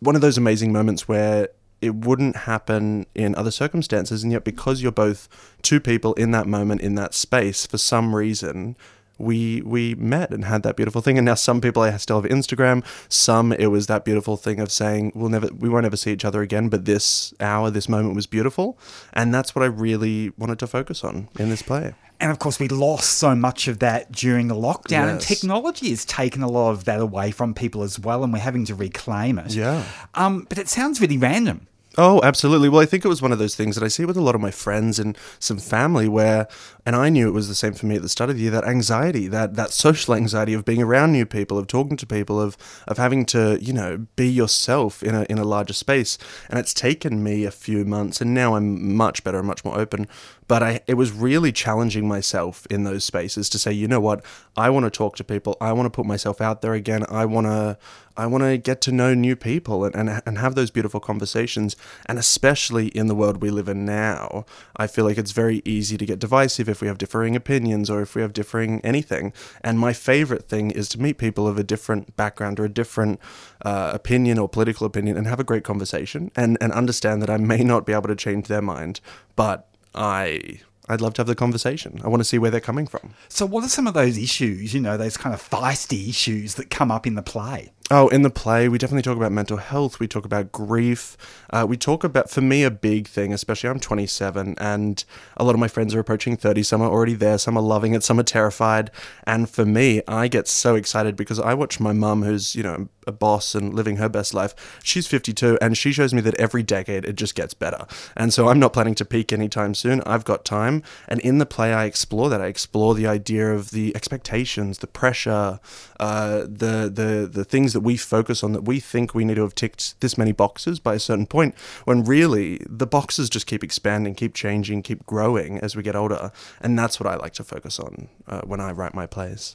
one 0.00 0.14
of 0.14 0.20
those 0.20 0.38
amazing 0.38 0.72
moments 0.72 1.08
where 1.08 1.48
it 1.80 1.94
wouldn't 1.94 2.36
happen 2.36 3.06
in 3.14 3.34
other 3.34 3.50
circumstances, 3.50 4.22
and 4.22 4.32
yet 4.32 4.44
because 4.44 4.82
you're 4.82 4.92
both 4.92 5.28
two 5.62 5.80
people 5.80 6.14
in 6.14 6.30
that 6.30 6.46
moment 6.46 6.80
in 6.80 6.94
that 6.94 7.14
space, 7.14 7.66
for 7.66 7.78
some 7.78 8.14
reason. 8.14 8.76
We 9.18 9.62
we 9.62 9.94
met 9.94 10.30
and 10.30 10.44
had 10.44 10.62
that 10.64 10.76
beautiful 10.76 11.00
thing, 11.00 11.18
and 11.18 11.24
now 11.24 11.34
some 11.34 11.60
people 11.60 11.82
I 11.82 11.96
still 11.96 12.20
have 12.20 12.30
Instagram. 12.30 12.84
Some 13.08 13.52
it 13.52 13.66
was 13.66 13.86
that 13.86 14.04
beautiful 14.04 14.36
thing 14.36 14.60
of 14.60 14.72
saying 14.72 15.12
we'll 15.14 15.28
never 15.28 15.48
we 15.56 15.68
won't 15.68 15.86
ever 15.86 15.96
see 15.96 16.12
each 16.12 16.24
other 16.24 16.42
again, 16.42 16.68
but 16.68 16.84
this 16.84 17.32
hour, 17.40 17.70
this 17.70 17.88
moment 17.88 18.14
was 18.14 18.26
beautiful, 18.26 18.78
and 19.12 19.32
that's 19.32 19.54
what 19.54 19.62
I 19.62 19.66
really 19.66 20.32
wanted 20.36 20.58
to 20.60 20.66
focus 20.66 21.04
on 21.04 21.28
in 21.38 21.48
this 21.48 21.62
play. 21.62 21.94
And 22.20 22.30
of 22.30 22.38
course, 22.38 22.58
we 22.58 22.68
lost 22.68 23.18
so 23.18 23.34
much 23.34 23.68
of 23.68 23.80
that 23.80 24.12
during 24.12 24.48
the 24.48 24.54
lockdown, 24.54 25.10
and 25.10 25.20
technology 25.20 25.90
has 25.90 26.04
taken 26.04 26.42
a 26.42 26.48
lot 26.48 26.70
of 26.70 26.84
that 26.84 27.00
away 27.00 27.30
from 27.32 27.54
people 27.54 27.82
as 27.82 27.98
well, 27.98 28.24
and 28.24 28.32
we're 28.32 28.38
having 28.38 28.64
to 28.66 28.74
reclaim 28.74 29.38
it. 29.38 29.54
Yeah. 29.54 29.84
Um, 30.14 30.46
but 30.48 30.58
it 30.58 30.68
sounds 30.68 31.00
really 31.00 31.18
random. 31.18 31.66
Oh, 31.96 32.20
absolutely. 32.24 32.68
Well, 32.68 32.80
I 32.80 32.86
think 32.86 33.04
it 33.04 33.08
was 33.08 33.22
one 33.22 33.30
of 33.30 33.38
those 33.38 33.54
things 33.54 33.76
that 33.76 33.84
I 33.84 33.88
see 33.88 34.04
with 34.04 34.16
a 34.16 34.20
lot 34.20 34.34
of 34.34 34.40
my 34.40 34.50
friends 34.50 34.98
and 34.98 35.16
some 35.38 35.58
family 35.58 36.08
where, 36.08 36.48
and 36.84 36.96
I 36.96 37.08
knew 37.08 37.28
it 37.28 37.32
was 37.32 37.46
the 37.46 37.54
same 37.54 37.72
for 37.72 37.86
me 37.86 37.94
at 37.94 38.02
the 38.02 38.08
start 38.08 38.30
of 38.30 38.36
the 38.36 38.42
year, 38.42 38.50
that 38.50 38.64
anxiety, 38.64 39.28
that, 39.28 39.54
that 39.54 39.72
social 39.72 40.12
anxiety 40.14 40.54
of 40.54 40.64
being 40.64 40.82
around 40.82 41.12
new 41.12 41.24
people, 41.24 41.56
of 41.56 41.68
talking 41.68 41.96
to 41.98 42.06
people, 42.06 42.40
of, 42.40 42.56
of 42.88 42.98
having 42.98 43.24
to, 43.26 43.58
you 43.62 43.72
know, 43.72 44.06
be 44.16 44.28
yourself 44.28 45.04
in 45.04 45.14
a, 45.14 45.22
in 45.30 45.38
a 45.38 45.44
larger 45.44 45.72
space. 45.72 46.18
And 46.50 46.58
it's 46.58 46.74
taken 46.74 47.22
me 47.22 47.44
a 47.44 47.52
few 47.52 47.84
months 47.84 48.20
and 48.20 48.34
now 48.34 48.56
I'm 48.56 48.96
much 48.96 49.22
better 49.22 49.38
and 49.38 49.46
much 49.46 49.64
more 49.64 49.78
open. 49.78 50.08
But 50.46 50.62
I, 50.62 50.80
it 50.86 50.94
was 50.94 51.10
really 51.12 51.52
challenging 51.52 52.06
myself 52.06 52.66
in 52.66 52.84
those 52.84 53.04
spaces 53.04 53.48
to 53.50 53.58
say, 53.58 53.72
you 53.72 53.88
know 53.88 54.00
what, 54.00 54.24
I 54.56 54.70
want 54.70 54.84
to 54.84 54.90
talk 54.90 55.16
to 55.16 55.24
people. 55.24 55.56
I 55.60 55.72
want 55.72 55.86
to 55.86 55.90
put 55.90 56.06
myself 56.06 56.40
out 56.40 56.60
there 56.60 56.74
again. 56.74 57.04
I 57.08 57.24
want 57.24 57.46
to, 57.46 57.78
I 58.16 58.26
want 58.26 58.44
to 58.44 58.58
get 58.58 58.80
to 58.82 58.92
know 58.92 59.14
new 59.14 59.36
people 59.36 59.84
and, 59.84 59.94
and, 59.94 60.22
and 60.26 60.38
have 60.38 60.54
those 60.54 60.70
beautiful 60.70 61.00
conversations. 61.00 61.76
And 62.06 62.18
especially 62.18 62.88
in 62.88 63.06
the 63.06 63.14
world 63.14 63.40
we 63.40 63.50
live 63.50 63.68
in 63.68 63.84
now, 63.84 64.44
I 64.76 64.86
feel 64.86 65.04
like 65.04 65.18
it's 65.18 65.32
very 65.32 65.62
easy 65.64 65.96
to 65.96 66.06
get 66.06 66.18
divisive 66.18 66.68
if 66.68 66.80
we 66.80 66.88
have 66.88 66.98
differing 66.98 67.34
opinions 67.34 67.88
or 67.88 68.02
if 68.02 68.14
we 68.14 68.22
have 68.22 68.32
differing 68.32 68.80
anything. 68.82 69.32
And 69.62 69.78
my 69.78 69.92
favorite 69.92 70.48
thing 70.48 70.70
is 70.70 70.88
to 70.90 71.00
meet 71.00 71.18
people 71.18 71.48
of 71.48 71.58
a 71.58 71.64
different 71.64 72.16
background 72.16 72.60
or 72.60 72.66
a 72.66 72.68
different 72.68 73.18
uh, 73.64 73.92
opinion 73.94 74.38
or 74.38 74.48
political 74.48 74.86
opinion 74.86 75.16
and 75.16 75.26
have 75.26 75.40
a 75.40 75.44
great 75.44 75.64
conversation 75.64 76.30
and, 76.36 76.58
and 76.60 76.72
understand 76.72 77.22
that 77.22 77.30
I 77.30 77.38
may 77.38 77.64
not 77.64 77.86
be 77.86 77.92
able 77.92 78.08
to 78.08 78.16
change 78.16 78.46
their 78.46 78.62
mind, 78.62 79.00
but 79.36 79.68
I. 79.94 80.60
I'd 80.86 81.00
love 81.00 81.14
to 81.14 81.20
have 81.20 81.26
the 81.26 81.34
conversation. 81.34 82.00
I 82.04 82.08
want 82.08 82.20
to 82.20 82.24
see 82.24 82.38
where 82.38 82.50
they're 82.50 82.60
coming 82.60 82.86
from. 82.86 83.14
So, 83.28 83.46
what 83.46 83.64
are 83.64 83.68
some 83.68 83.86
of 83.86 83.94
those 83.94 84.18
issues, 84.18 84.74
you 84.74 84.80
know, 84.80 84.96
those 84.96 85.16
kind 85.16 85.34
of 85.34 85.42
feisty 85.42 86.08
issues 86.08 86.56
that 86.56 86.68
come 86.68 86.90
up 86.90 87.06
in 87.06 87.14
the 87.14 87.22
play? 87.22 87.72
Oh, 87.90 88.08
in 88.08 88.22
the 88.22 88.30
play, 88.30 88.66
we 88.66 88.78
definitely 88.78 89.02
talk 89.02 89.18
about 89.18 89.30
mental 89.30 89.58
health. 89.58 90.00
We 90.00 90.08
talk 90.08 90.24
about 90.24 90.50
grief. 90.50 91.18
Uh, 91.50 91.66
we 91.68 91.76
talk 91.76 92.02
about, 92.02 92.30
for 92.30 92.40
me, 92.40 92.64
a 92.64 92.70
big 92.70 93.06
thing, 93.06 93.30
especially 93.34 93.68
I'm 93.68 93.78
27, 93.78 94.54
and 94.58 95.04
a 95.36 95.44
lot 95.44 95.54
of 95.54 95.60
my 95.60 95.68
friends 95.68 95.94
are 95.94 96.00
approaching 96.00 96.34
30. 96.34 96.62
Some 96.62 96.80
are 96.80 96.90
already 96.90 97.12
there, 97.12 97.36
some 97.36 97.58
are 97.58 97.62
loving 97.62 97.92
it, 97.92 98.02
some 98.02 98.18
are 98.18 98.24
terrified. 98.24 98.90
And 99.26 99.50
for 99.50 99.66
me, 99.66 100.00
I 100.08 100.28
get 100.28 100.48
so 100.48 100.76
excited 100.76 101.14
because 101.14 101.38
I 101.38 101.52
watch 101.52 101.78
my 101.78 101.92
mum, 101.92 102.22
who's, 102.22 102.54
you 102.56 102.62
know, 102.62 102.88
a 103.06 103.12
boss 103.12 103.54
and 103.54 103.74
living 103.74 103.96
her 103.96 104.08
best 104.08 104.32
life. 104.32 104.54
She's 104.82 105.06
52, 105.06 105.58
and 105.60 105.76
she 105.76 105.92
shows 105.92 106.14
me 106.14 106.22
that 106.22 106.34
every 106.36 106.62
decade 106.62 107.04
it 107.04 107.16
just 107.16 107.34
gets 107.34 107.52
better. 107.52 107.86
And 108.16 108.32
so 108.32 108.48
I'm 108.48 108.58
not 108.58 108.72
planning 108.72 108.94
to 108.94 109.04
peak 109.04 109.30
anytime 109.30 109.74
soon. 109.74 110.00
I've 110.06 110.24
got 110.24 110.46
time. 110.46 110.82
And 111.06 111.20
in 111.20 111.36
the 111.36 111.44
play, 111.44 111.74
I 111.74 111.84
explore 111.84 112.30
that. 112.30 112.40
I 112.40 112.46
explore 112.46 112.94
the 112.94 113.06
idea 113.06 113.52
of 113.52 113.72
the 113.72 113.94
expectations, 113.94 114.78
the 114.78 114.86
pressure, 114.86 115.60
uh, 116.00 116.38
the, 116.40 116.90
the, 116.92 117.28
the 117.30 117.44
things 117.44 117.73
that 117.74 117.80
we 117.80 117.98
focus 117.98 118.42
on 118.42 118.52
that 118.52 118.64
we 118.64 118.80
think 118.80 119.14
we 119.14 119.24
need 119.24 119.34
to 119.34 119.42
have 119.42 119.54
ticked 119.54 120.00
this 120.00 120.16
many 120.16 120.32
boxes 120.32 120.80
by 120.80 120.94
a 120.94 120.98
certain 120.98 121.26
point, 121.26 121.54
when 121.84 122.02
really 122.02 122.64
the 122.66 122.86
boxes 122.86 123.28
just 123.28 123.46
keep 123.46 123.62
expanding, 123.62 124.14
keep 124.14 124.34
changing, 124.34 124.82
keep 124.82 125.04
growing 125.04 125.58
as 125.58 125.76
we 125.76 125.82
get 125.82 125.94
older. 125.94 126.32
And 126.62 126.78
that's 126.78 126.98
what 126.98 127.06
I 127.06 127.16
like 127.16 127.34
to 127.34 127.44
focus 127.44 127.78
on 127.78 128.08
uh, 128.26 128.40
when 128.42 128.60
I 128.60 128.72
write 128.72 128.94
my 128.94 129.06
plays. 129.06 129.54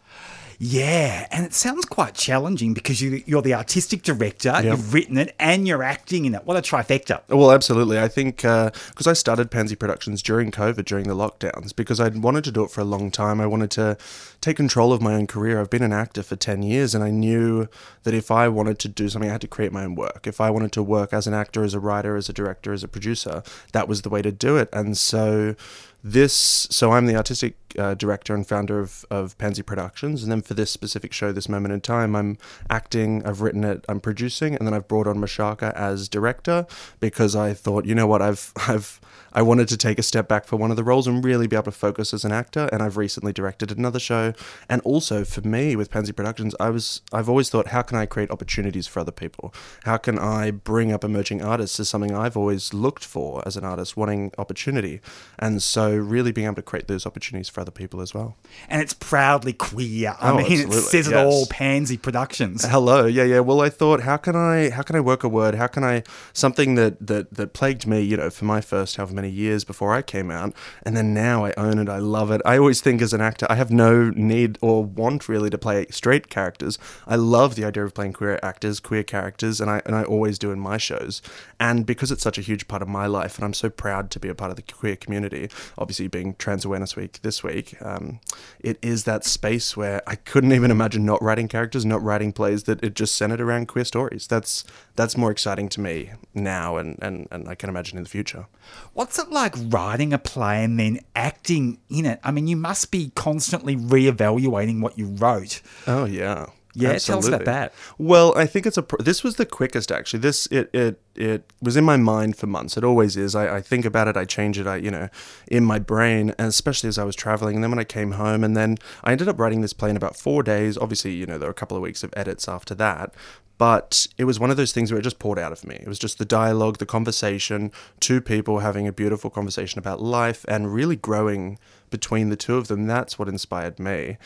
Yeah, 0.62 1.26
and 1.32 1.46
it 1.46 1.54
sounds 1.54 1.86
quite 1.86 2.16
challenging 2.16 2.74
because 2.74 3.02
you, 3.02 3.24
you're 3.26 3.42
the 3.42 3.54
artistic 3.54 4.02
director, 4.02 4.50
Yep. 4.50 4.64
you've 4.66 4.94
written 4.94 5.18
it, 5.18 5.34
and 5.40 5.66
you're 5.66 5.82
acting 5.84 6.26
in 6.26 6.36
it. 6.36 6.46
What 6.46 6.58
a 6.58 6.62
trifecta. 6.62 7.22
Well, 7.30 7.54
absolutely. 7.54 7.98
I 7.98 8.10
think 8.10 8.44
uh, 8.44 8.72
because 8.90 9.08
I 9.08 9.14
started 9.14 9.52
Pansy 9.52 9.78
Productions 9.78 10.22
during 10.22 10.52
COVID, 10.52 10.84
during 10.84 11.08
the 11.08 11.16
lockdowns, 11.16 11.74
because 11.74 12.02
I'd 12.02 12.22
wanted 12.22 12.44
to 12.44 12.52
do 12.52 12.66
it 12.66 12.72
for 12.72 12.82
a 12.82 12.84
long 12.84 13.10
time. 13.10 13.40
I 13.40 13.48
wanted 13.48 13.72
to 13.72 13.98
take 14.42 14.58
control 14.58 14.92
of 14.92 15.02
my 15.02 15.14
own 15.14 15.28
career. 15.28 15.62
I've 15.62 15.70
been 15.70 15.82
an 15.84 15.94
actor 15.94 16.24
for 16.24 16.36
10 16.36 16.62
years, 16.62 16.94
and 16.94 17.06
I 17.06 17.10
knew 17.10 17.70
that 18.04 18.14
if 18.14 18.30
I 18.30 18.50
wanted 18.50 18.80
to 18.80 18.90
do 18.90 19.08
something, 19.08 19.30
I 19.30 19.34
had 19.34 19.42
to 19.42 19.48
create 19.48 19.72
my 19.72 19.86
own 19.86 19.96
work. 19.96 20.28
If 20.28 20.42
I 20.42 20.50
wanted 20.50 20.74
to 20.74 20.84
work 20.84 21.14
as 21.14 21.26
an 21.26 21.34
actor, 21.34 21.64
as 21.64 21.74
a 21.74 21.80
writer, 21.80 22.18
as 22.18 22.28
a 22.28 22.34
director, 22.34 22.74
as 22.74 22.84
a 22.84 22.90
producer, 22.90 23.44
that 23.72 23.88
was 23.88 24.02
the 24.02 24.10
way 24.10 24.22
to 24.22 24.32
do 24.34 24.58
it. 24.58 24.68
And 24.74 24.98
so 24.98 25.56
this 26.04 26.34
so 26.34 26.92
i'm 26.92 27.06
the 27.06 27.16
artistic 27.16 27.56
uh, 27.78 27.94
director 27.94 28.34
and 28.34 28.48
founder 28.48 28.80
of, 28.80 29.06
of 29.12 29.38
pansy 29.38 29.62
productions 29.62 30.24
and 30.24 30.32
then 30.32 30.42
for 30.42 30.54
this 30.54 30.72
specific 30.72 31.14
show 31.14 31.32
this 31.32 31.50
moment 31.50 31.74
in 31.74 31.82
time 31.82 32.16
i'm 32.16 32.38
acting 32.70 33.26
i've 33.26 33.42
written 33.42 33.64
it 33.64 33.86
i'm 33.90 34.00
producing 34.00 34.56
and 34.56 34.66
then 34.66 34.74
i've 34.74 34.88
brought 34.88 35.08
on 35.08 35.18
mashaka 35.18 35.74
as 35.74 36.08
director 36.08 36.66
because 37.00 37.36
i 37.36 37.54
thought 37.54 37.86
you 37.86 37.94
know 37.94 38.08
what 38.08 38.22
i've 38.22 38.54
i've 38.68 39.00
i 39.34 39.42
wanted 39.42 39.68
to 39.68 39.78
take 39.78 40.00
a 40.00 40.04
step 40.04 40.28
back 40.28 40.46
for 40.46 40.56
one 40.56 40.72
of 40.72 40.78
the 40.78 40.84
roles 40.84 41.06
and 41.06 41.24
really 41.24 41.48
be 41.48 41.56
able 41.56 41.64
to 41.64 41.72
focus 41.72 42.14
as 42.14 42.24
an 42.24 42.32
actor 42.32 42.70
and 42.72 42.82
i've 42.82 42.98
recently 42.98 43.34
directed 43.34 43.72
another 43.72 44.00
show. 44.00 44.34
And 44.68 44.82
also 44.82 45.24
for 45.24 45.42
me 45.42 45.76
with 45.76 45.92
pansy 45.92 46.12
productions 46.14 46.56
i 46.60 46.70
was 46.70 47.02
i've 47.12 47.30
always 47.30 47.50
thought 47.50 47.68
how 47.68 47.82
can 47.82 47.98
i 47.98 48.06
create 48.06 48.32
opportunities 48.32 48.88
for 48.88 49.00
other 49.00 49.12
people? 49.12 49.54
How 49.84 49.98
can 49.98 50.18
i 50.18 50.52
bring 50.52 50.92
up 50.92 51.04
emerging 51.04 51.42
artists 51.42 51.80
as 51.80 51.90
something 51.90 52.16
i've 52.16 52.38
always 52.38 52.74
looked 52.74 53.06
for 53.06 53.44
as 53.48 53.58
an 53.58 53.64
artist 53.64 53.96
wanting 53.98 54.32
opportunity. 54.38 55.02
And 55.38 55.62
so 55.62 55.89
so 55.90 55.96
really 55.98 56.32
being 56.32 56.46
able 56.46 56.56
to 56.56 56.62
create 56.62 56.88
those 56.88 57.06
opportunities 57.06 57.50
for 57.50 57.62
other 57.62 57.72
people 57.72 58.02
as 58.02 58.14
well. 58.14 58.36
And 58.68 58.82
it's 58.82 58.94
proudly 58.94 59.54
queer. 59.54 60.16
I 60.20 60.30
Oh, 60.32 60.38
mean, 60.38 60.46
it 60.46 60.52
absolutely, 60.52 60.82
says 60.82 61.08
it 61.08 61.12
yes. 61.12 61.26
all. 61.26 61.46
Pansy 61.48 61.98
Productions. 61.98 62.64
Hello, 62.66 63.06
yeah, 63.06 63.24
yeah. 63.24 63.40
Well, 63.40 63.62
I 63.62 63.70
thought, 63.70 64.02
how 64.02 64.18
can 64.18 64.36
I, 64.36 64.70
how 64.70 64.84
can 64.84 64.96
I 64.96 65.00
work 65.00 65.24
a 65.24 65.30
word? 65.30 65.56
How 65.56 65.68
can 65.68 65.84
I 65.84 66.04
something 66.34 66.76
that 66.76 67.06
that 67.06 67.34
that 67.34 67.54
plagued 67.54 67.88
me, 67.88 68.02
you 68.02 68.18
know, 68.18 68.30
for 68.30 68.46
my 68.46 68.62
first 68.62 68.98
however 68.98 69.14
many 69.16 69.30
years 69.30 69.64
before 69.64 69.94
I 69.94 70.02
came 70.02 70.30
out, 70.30 70.54
and 70.84 70.96
then 70.96 71.14
now 71.14 71.46
I 71.46 71.54
own 71.58 71.80
it. 71.80 71.90
I 71.90 71.98
love 71.98 72.30
it. 72.32 72.42
I 72.46 72.58
always 72.58 72.82
think 72.82 73.02
as 73.02 73.14
an 73.14 73.22
actor, 73.22 73.48
I 73.50 73.56
have 73.56 73.72
no 73.72 74.10
need 74.12 74.58
or 74.62 74.84
want 74.84 75.28
really 75.28 75.50
to 75.50 75.58
play 75.58 75.88
straight 75.90 76.30
characters. 76.30 76.78
I 77.08 77.16
love 77.16 77.56
the 77.56 77.66
idea 77.66 77.84
of 77.84 77.94
playing 77.94 78.14
queer 78.14 78.40
actors, 78.44 78.80
queer 78.80 79.04
characters, 79.04 79.60
and 79.60 79.70
I 79.72 79.82
and 79.86 79.96
I 79.96 80.04
always 80.04 80.38
do 80.38 80.52
in 80.52 80.60
my 80.60 80.78
shows. 80.78 81.22
And 81.60 81.86
because 81.86 82.12
it's 82.12 82.24
such 82.24 82.38
a 82.38 82.42
huge 82.42 82.68
part 82.68 82.82
of 82.82 82.88
my 82.88 83.08
life, 83.08 83.38
and 83.38 83.46
I'm 83.46 83.54
so 83.54 83.70
proud 83.70 84.12
to 84.12 84.20
be 84.20 84.30
a 84.30 84.36
part 84.36 84.52
of 84.52 84.56
the 84.58 84.62
queer 84.62 84.96
community. 84.96 85.50
Obviously, 85.80 86.10
being 86.10 86.36
Trans 86.36 86.66
Awareness 86.66 86.98
Week 86.98 87.20
this 87.22 87.42
week, 87.42 87.82
um, 87.82 88.20
it 88.60 88.78
is 88.82 89.06
that 89.06 89.24
space 89.24 89.78
where 89.78 90.04
I 90.06 90.16
couldn't 90.16 90.52
even 90.52 90.72
imagine 90.72 91.06
not 91.06 91.22
writing 91.24 91.48
characters, 91.48 91.86
not 91.86 92.04
writing 92.04 92.34
plays 92.34 92.64
that 92.64 92.84
it 92.84 92.96
just 92.96 93.16
centered 93.16 93.40
around 93.40 93.70
queer 93.70 93.86
stories. 93.86 94.28
That's 94.28 94.66
that's 94.98 95.16
more 95.16 95.32
exciting 95.32 95.70
to 95.70 95.80
me 95.80 96.12
now, 96.34 96.76
and 96.76 97.00
and, 97.02 97.28
and 97.32 97.48
I 97.48 97.56
can 97.56 97.70
imagine 97.70 97.98
in 97.98 98.04
the 98.04 98.10
future. 98.10 98.48
What's 98.94 99.18
it 99.18 99.30
like 99.30 99.56
writing 99.58 100.12
a 100.12 100.20
play 100.20 100.64
and 100.66 100.78
then 100.78 101.00
acting 101.16 101.80
in 101.90 102.06
it? 102.06 102.20
I 102.26 102.32
mean, 102.32 102.48
you 102.48 102.58
must 102.58 102.92
be 102.92 103.12
constantly 103.16 103.78
re-evaluating 103.78 104.82
what 104.82 104.98
you 104.98 105.08
wrote. 105.08 105.62
Oh 105.88 106.04
yeah. 106.04 106.48
Yeah, 106.76 106.90
tell 107.00 107.18
us 107.18 107.28
about 107.28 107.42
Absolutely. 107.42 107.46
that. 107.46 107.74
Well, 107.98 108.38
I 108.38 108.46
think 108.46 108.68
it's 108.68 108.78
a. 108.78 108.84
Pr- 108.84 109.02
this 109.02 109.24
was 109.24 109.38
the 109.38 109.46
quickest 109.46 109.92
actually. 109.92 110.20
This 110.20 110.46
it 110.48 110.70
it 110.72 111.02
it 111.16 111.52
was 111.62 111.76
in 111.76 111.84
my 111.84 111.98
mind 111.98 112.38
for 112.38 112.46
months. 112.46 112.78
It 112.78 112.84
always 112.84 113.18
is. 113.18 113.34
I, 113.34 113.58
I 113.58 113.62
think 113.62 113.86
about 113.86 114.08
it. 114.08 114.16
I 114.16 114.26
change 114.26 114.60
it. 114.60 114.68
I 114.68 114.76
you 114.78 114.92
know, 114.92 115.10
in 115.48 115.66
my 115.66 115.80
brain, 115.80 116.30
and 116.38 116.48
especially 116.48 116.88
as 116.88 117.00
I 117.00 117.04
was 117.04 117.16
traveling. 117.16 117.56
And 117.56 117.64
then 117.64 117.72
when 117.72 117.80
I 117.80 117.84
came 117.86 118.14
home, 118.14 118.44
and 118.44 118.56
then 118.56 118.78
I 119.04 119.12
ended 119.12 119.28
up 119.28 119.40
writing 119.40 119.62
this 119.62 119.74
play 119.74 119.90
in 119.90 119.98
about 119.98 120.16
four 120.16 120.44
days. 120.44 120.78
Obviously, 120.78 121.12
you 121.14 121.26
know, 121.26 121.38
there 121.40 121.48
were 121.48 121.52
a 121.52 121.56
couple 121.56 121.76
of 121.76 121.82
weeks 121.82 122.04
of 122.04 122.14
edits 122.16 122.48
after 122.48 122.76
that. 122.76 123.14
But 123.58 124.08
it 124.18 124.24
was 124.24 124.40
one 124.40 124.52
of 124.52 124.56
those 124.56 124.72
things 124.72 124.90
where 124.90 125.00
it 125.00 125.04
just 125.04 125.20
poured 125.20 125.38
out 125.38 125.52
of 125.52 125.66
me. 125.66 125.76
It 125.76 125.88
was 125.88 126.00
just 126.00 126.18
the 126.18 126.24
dialogue, 126.24 126.78
the 126.78 126.86
conversation, 126.86 127.74
two 128.00 128.22
people 128.22 128.60
having 128.60 128.88
a 128.88 128.94
beautiful 128.94 129.30
conversation 129.30 129.80
about 129.80 130.02
life 130.02 130.46
and 130.48 130.74
really 130.74 130.96
growing 130.96 131.60
between 131.90 132.30
the 132.30 132.38
two 132.38 132.56
of 132.56 132.70
them. 132.70 132.88
That's 132.88 133.20
what 133.20 133.28
inspired 133.28 133.78
me. 133.78 134.18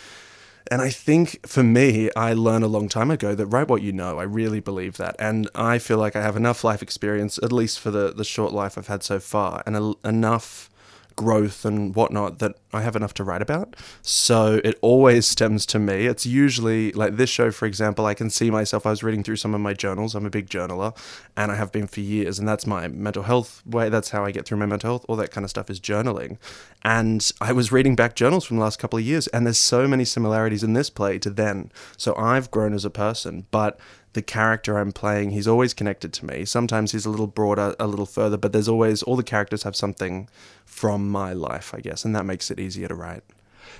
And 0.67 0.81
I 0.81 0.89
think 0.89 1.45
for 1.47 1.63
me, 1.63 2.09
I 2.15 2.33
learned 2.33 2.63
a 2.63 2.67
long 2.67 2.89
time 2.89 3.11
ago 3.11 3.35
that 3.35 3.45
write 3.47 3.67
what 3.67 3.81
you 3.81 3.91
know. 3.91 4.19
I 4.19 4.23
really 4.23 4.59
believe 4.59 4.97
that. 4.97 5.15
And 5.19 5.49
I 5.55 5.77
feel 5.77 5.97
like 5.97 6.15
I 6.15 6.21
have 6.21 6.35
enough 6.37 6.63
life 6.63 6.81
experience, 6.81 7.37
at 7.43 7.51
least 7.51 7.79
for 7.79 7.91
the, 7.91 8.13
the 8.13 8.23
short 8.23 8.53
life 8.53 8.77
I've 8.77 8.87
had 8.87 9.03
so 9.03 9.19
far, 9.19 9.61
and 9.65 9.75
a, 9.75 9.93
enough 10.05 10.69
growth 11.15 11.65
and 11.65 11.95
whatnot 11.95 12.39
that 12.39 12.55
I 12.73 12.81
have 12.81 12.95
enough 12.95 13.13
to 13.15 13.23
write 13.23 13.41
about. 13.41 13.75
So 14.01 14.59
it 14.63 14.77
always 14.81 15.25
stems 15.25 15.65
to 15.67 15.79
me. 15.79 16.07
It's 16.07 16.25
usually 16.25 16.91
like 16.91 17.17
this 17.17 17.29
show, 17.29 17.51
for 17.51 17.65
example, 17.65 18.05
I 18.05 18.13
can 18.13 18.29
see 18.29 18.49
myself. 18.49 18.85
I 18.85 18.89
was 18.89 19.03
reading 19.03 19.23
through 19.23 19.35
some 19.37 19.53
of 19.53 19.61
my 19.61 19.73
journals. 19.73 20.15
I'm 20.15 20.25
a 20.25 20.29
big 20.29 20.49
journaler 20.49 20.97
and 21.37 21.51
I 21.51 21.55
have 21.55 21.71
been 21.71 21.87
for 21.87 21.99
years. 21.99 22.39
And 22.39 22.47
that's 22.47 22.65
my 22.65 22.87
mental 22.87 23.23
health 23.23 23.61
way. 23.65 23.89
That's 23.89 24.09
how 24.09 24.25
I 24.25 24.31
get 24.31 24.45
through 24.45 24.57
my 24.57 24.65
mental 24.65 24.89
health. 24.89 25.05
All 25.07 25.15
that 25.17 25.31
kind 25.31 25.43
of 25.43 25.49
stuff 25.49 25.69
is 25.69 25.79
journaling. 25.79 26.37
And 26.83 27.31
I 27.39 27.53
was 27.53 27.71
reading 27.71 27.95
back 27.95 28.15
journals 28.15 28.45
from 28.45 28.57
the 28.57 28.63
last 28.63 28.79
couple 28.79 28.99
of 28.99 29.05
years. 29.05 29.27
And 29.27 29.45
there's 29.45 29.59
so 29.59 29.87
many 29.87 30.05
similarities 30.05 30.63
in 30.63 30.73
this 30.73 30.89
play 30.89 31.19
to 31.19 31.29
then. 31.29 31.71
So 31.97 32.15
I've 32.15 32.51
grown 32.51 32.73
as 32.73 32.85
a 32.85 32.89
person, 32.89 33.45
but 33.51 33.79
the 34.13 34.21
character 34.21 34.77
I'm 34.77 34.91
playing, 34.91 35.31
he's 35.31 35.47
always 35.47 35.73
connected 35.73 36.13
to 36.13 36.25
me. 36.25 36.45
Sometimes 36.45 36.91
he's 36.91 37.05
a 37.05 37.09
little 37.09 37.27
broader, 37.27 37.75
a 37.79 37.87
little 37.87 38.05
further, 38.05 38.37
but 38.37 38.53
there's 38.53 38.67
always 38.67 39.03
all 39.03 39.15
the 39.15 39.23
characters 39.23 39.63
have 39.63 39.75
something 39.75 40.29
from 40.65 41.09
my 41.09 41.33
life, 41.33 41.73
I 41.73 41.79
guess, 41.79 42.05
and 42.05 42.15
that 42.15 42.25
makes 42.25 42.51
it 42.51 42.59
easier 42.59 42.87
to 42.87 42.95
write. 42.95 43.23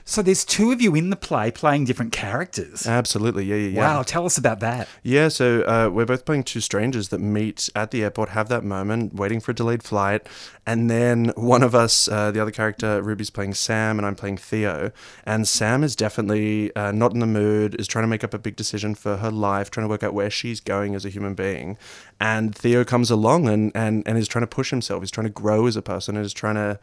So 0.06 0.22
there's 0.22 0.46
two 0.46 0.72
of 0.72 0.82
you 0.82 0.96
in 0.96 1.10
the 1.10 1.16
play 1.16 1.52
playing 1.52 1.86
different 1.86 2.12
characters. 2.12 2.86
Absolutely, 2.86 3.46
yeah, 3.46 3.56
yeah, 3.56 3.70
yeah. 3.70 3.80
Wow, 3.80 4.04
tell 4.04 4.26
us 4.26 4.38
about 4.38 4.60
that. 4.60 4.88
Yeah, 5.02 5.28
so 5.30 5.62
uh, 5.62 5.90
we're 5.92 6.06
both 6.06 6.26
playing 6.26 6.44
two 6.44 6.60
strangers 6.60 7.10
that 7.10 7.20
meet 7.20 7.70
at 7.76 7.92
the 7.92 8.04
airport, 8.04 8.30
have 8.30 8.50
that 8.50 8.64
moment, 8.64 9.14
waiting 9.14 9.40
for 9.40 9.52
a 9.52 9.56
delayed 9.56 9.84
flight, 9.84 10.28
and 10.66 10.90
then 10.90 11.32
one 11.36 11.64
of 11.64 11.76
us, 11.76 12.08
uh, 12.08 12.32
the 12.32 12.42
other 12.42 12.52
character, 12.52 13.02
Ruby's 13.02 13.30
playing 13.30 13.54
Sam, 13.54 14.00
and 14.00 14.06
I'm 14.06 14.16
playing 14.16 14.38
Theo. 14.38 14.92
And 15.26 15.48
Sam 15.48 15.84
is 15.84 15.96
definitely 15.96 16.74
uh, 16.76 16.92
not 16.92 17.14
in 17.14 17.20
the 17.20 17.26
mood, 17.26 17.76
is 17.80 17.88
trying 17.88 18.04
to 18.04 18.08
make 18.08 18.24
up 18.24 18.34
a 18.34 18.40
big 18.40 18.56
decision 18.56 18.96
for 18.96 19.18
her 19.18 19.32
life, 19.32 19.72
trying 19.72 19.86
to 19.86 19.90
work 19.90 20.04
out 20.04 20.14
where 20.14 20.30
she's 20.30 20.60
going 20.60 20.96
as 20.96 21.06
a 21.06 21.10
human 21.10 21.34
being. 21.34 21.78
And 22.20 22.56
Theo 22.56 22.86
comes 22.86 23.12
along 23.12 23.50
and, 23.50 23.72
and, 23.76 24.08
and 24.08 24.18
is 24.18 24.28
trying 24.28 24.44
to 24.44 24.48
push 24.48 24.70
himself, 24.70 25.02
he's 25.02 25.12
trying 25.12 25.28
to 25.28 25.34
grow 25.34 25.68
as 25.68 25.76
a 25.76 25.82
person, 25.82 26.16
and 26.16 26.26
is 26.26 26.34
trying 26.34 26.56
to 26.56 26.80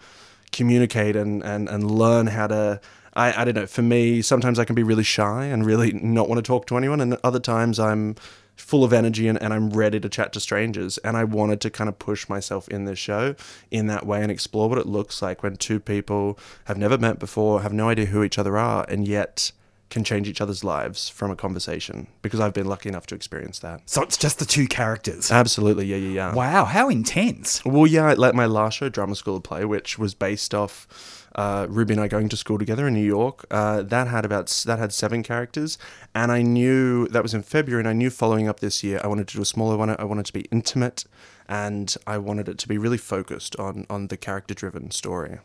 communicate 0.53 1.17
and, 1.17 1.43
and, 1.43 1.69
and 1.69 1.91
learn 1.91 2.27
how 2.27 2.47
to 2.49 2.81
I, 3.21 3.41
I 3.41 3.45
don't 3.45 3.55
know 3.55 3.67
for 3.67 3.83
me 3.83 4.23
sometimes 4.23 4.59
i 4.59 4.65
can 4.65 4.75
be 4.75 4.83
really 4.83 5.05
shy 5.05 5.45
and 5.53 5.65
really 5.67 5.93
not 6.19 6.29
want 6.29 6.39
to 6.39 6.47
talk 6.53 6.67
to 6.69 6.77
anyone 6.77 7.01
and 7.01 7.17
other 7.23 7.41
times 7.41 7.79
i'm 7.79 8.17
full 8.57 8.85
of 8.85 8.93
energy 8.93 9.27
and, 9.27 9.41
and 9.43 9.53
i'm 9.55 9.71
ready 9.71 9.99
to 10.01 10.09
chat 10.09 10.33
to 10.35 10.41
strangers 10.41 10.99
and 10.99 11.17
i 11.17 11.25
wanted 11.25 11.61
to 11.63 11.71
kind 11.71 11.89
of 11.89 11.99
push 11.99 12.29
myself 12.29 12.69
in 12.69 12.85
this 12.85 12.99
show 12.99 13.35
in 13.71 13.87
that 13.87 14.05
way 14.07 14.23
and 14.23 14.31
explore 14.31 14.69
what 14.69 14.79
it 14.79 14.87
looks 14.87 15.23
like 15.23 15.43
when 15.43 15.57
two 15.57 15.81
people 15.81 16.39
have 16.67 16.77
never 16.77 16.99
met 16.99 17.19
before 17.19 17.63
have 17.63 17.73
no 17.73 17.89
idea 17.89 18.07
who 18.07 18.23
each 18.23 18.39
other 18.39 18.59
are 18.59 18.85
and 18.89 19.09
yet 19.09 19.53
can 19.89 20.05
change 20.05 20.29
each 20.29 20.41
other's 20.41 20.63
lives 20.63 21.09
from 21.09 21.31
a 21.33 21.37
conversation 21.37 22.07
because 22.23 22.39
i've 22.39 22.53
been 22.55 22.67
lucky 22.67 22.89
enough 22.89 23.07
to 23.07 23.15
experience 23.15 23.59
that 23.61 23.81
So 23.87 24.03
it's 24.03 24.17
just 24.19 24.39
the 24.39 24.45
two 24.45 24.69
characters. 24.69 25.33
absolutely 25.33 25.87
yeah 25.87 25.97
yeah 25.97 26.13
yeah 26.31 26.35
Wow, 26.35 26.65
how 26.67 26.89
intense. 26.91 27.65
well, 27.65 27.87
yeah, 27.89 28.13
like 28.17 28.35
my 28.35 28.47
last 28.47 28.75
show, 28.79 28.89
Drama 28.89 29.17
School 29.17 29.37
of 29.39 29.43
Play, 29.43 29.65
which 29.65 29.99
was 29.99 30.15
based 30.15 30.55
off 30.55 31.20
uh, 31.35 31.67
Ruby 31.69 31.95
and 31.95 32.03
I 32.03 32.09
going 32.09 32.29
to 32.29 32.37
school 32.37 32.59
together 32.59 32.87
in 32.89 32.95
New 32.95 33.05
York. 33.05 33.45
Uh, 33.51 33.83
that 33.83 34.09
had 34.09 34.25
about 34.25 34.49
that 34.67 34.79
had 34.79 34.93
seven 34.93 35.23
characters, 35.23 35.79
and 36.15 36.31
I 36.33 36.43
knew 36.43 37.07
that 37.09 37.23
was 37.23 37.35
in 37.35 37.43
February, 37.43 37.81
and 37.81 37.89
I 37.89 37.93
knew 37.93 38.11
following 38.11 38.49
up 38.49 38.61
this 38.61 38.83
year, 38.83 39.01
I 39.03 39.07
wanted 39.07 39.29
to 39.29 39.37
do 39.37 39.43
a 39.43 39.47
smaller 39.47 39.77
one. 39.77 39.91
I 39.91 40.05
wanted 40.05 40.27
to 40.27 40.33
be 40.33 40.43
intimate, 40.51 41.05
and 41.49 41.95
I 42.07 42.19
wanted 42.19 42.49
it 42.49 42.59
to 42.59 42.69
be 42.69 42.79
really 42.79 42.99
focused 42.99 43.55
on 43.59 43.87
on 43.89 44.09
the 44.09 44.17
character 44.17 44.55
driven 44.55 44.91
story. 44.91 45.39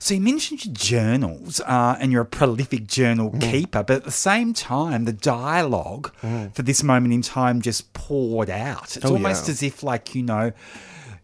So 0.00 0.14
you 0.14 0.20
mentioned 0.20 0.64
your 0.64 0.74
journals, 0.74 1.60
uh, 1.60 1.96
and 2.00 2.10
you're 2.10 2.22
a 2.22 2.26
prolific 2.26 2.88
journal 2.88 3.30
Mm. 3.30 3.40
keeper, 3.52 3.84
but 3.84 3.96
at 3.98 4.04
the 4.04 4.10
same 4.10 4.52
time, 4.52 5.04
the 5.04 5.12
dialogue 5.12 6.12
for 6.54 6.62
this 6.62 6.82
moment 6.82 7.14
in 7.14 7.22
time 7.22 7.60
just 7.62 7.92
poured 7.92 8.50
out. 8.50 8.96
It's 8.96 9.04
Oh, 9.04 9.12
almost 9.12 9.46
yeah. 9.46 9.52
as 9.52 9.62
if, 9.62 9.82
like 9.84 10.14
you 10.16 10.22
know, 10.24 10.50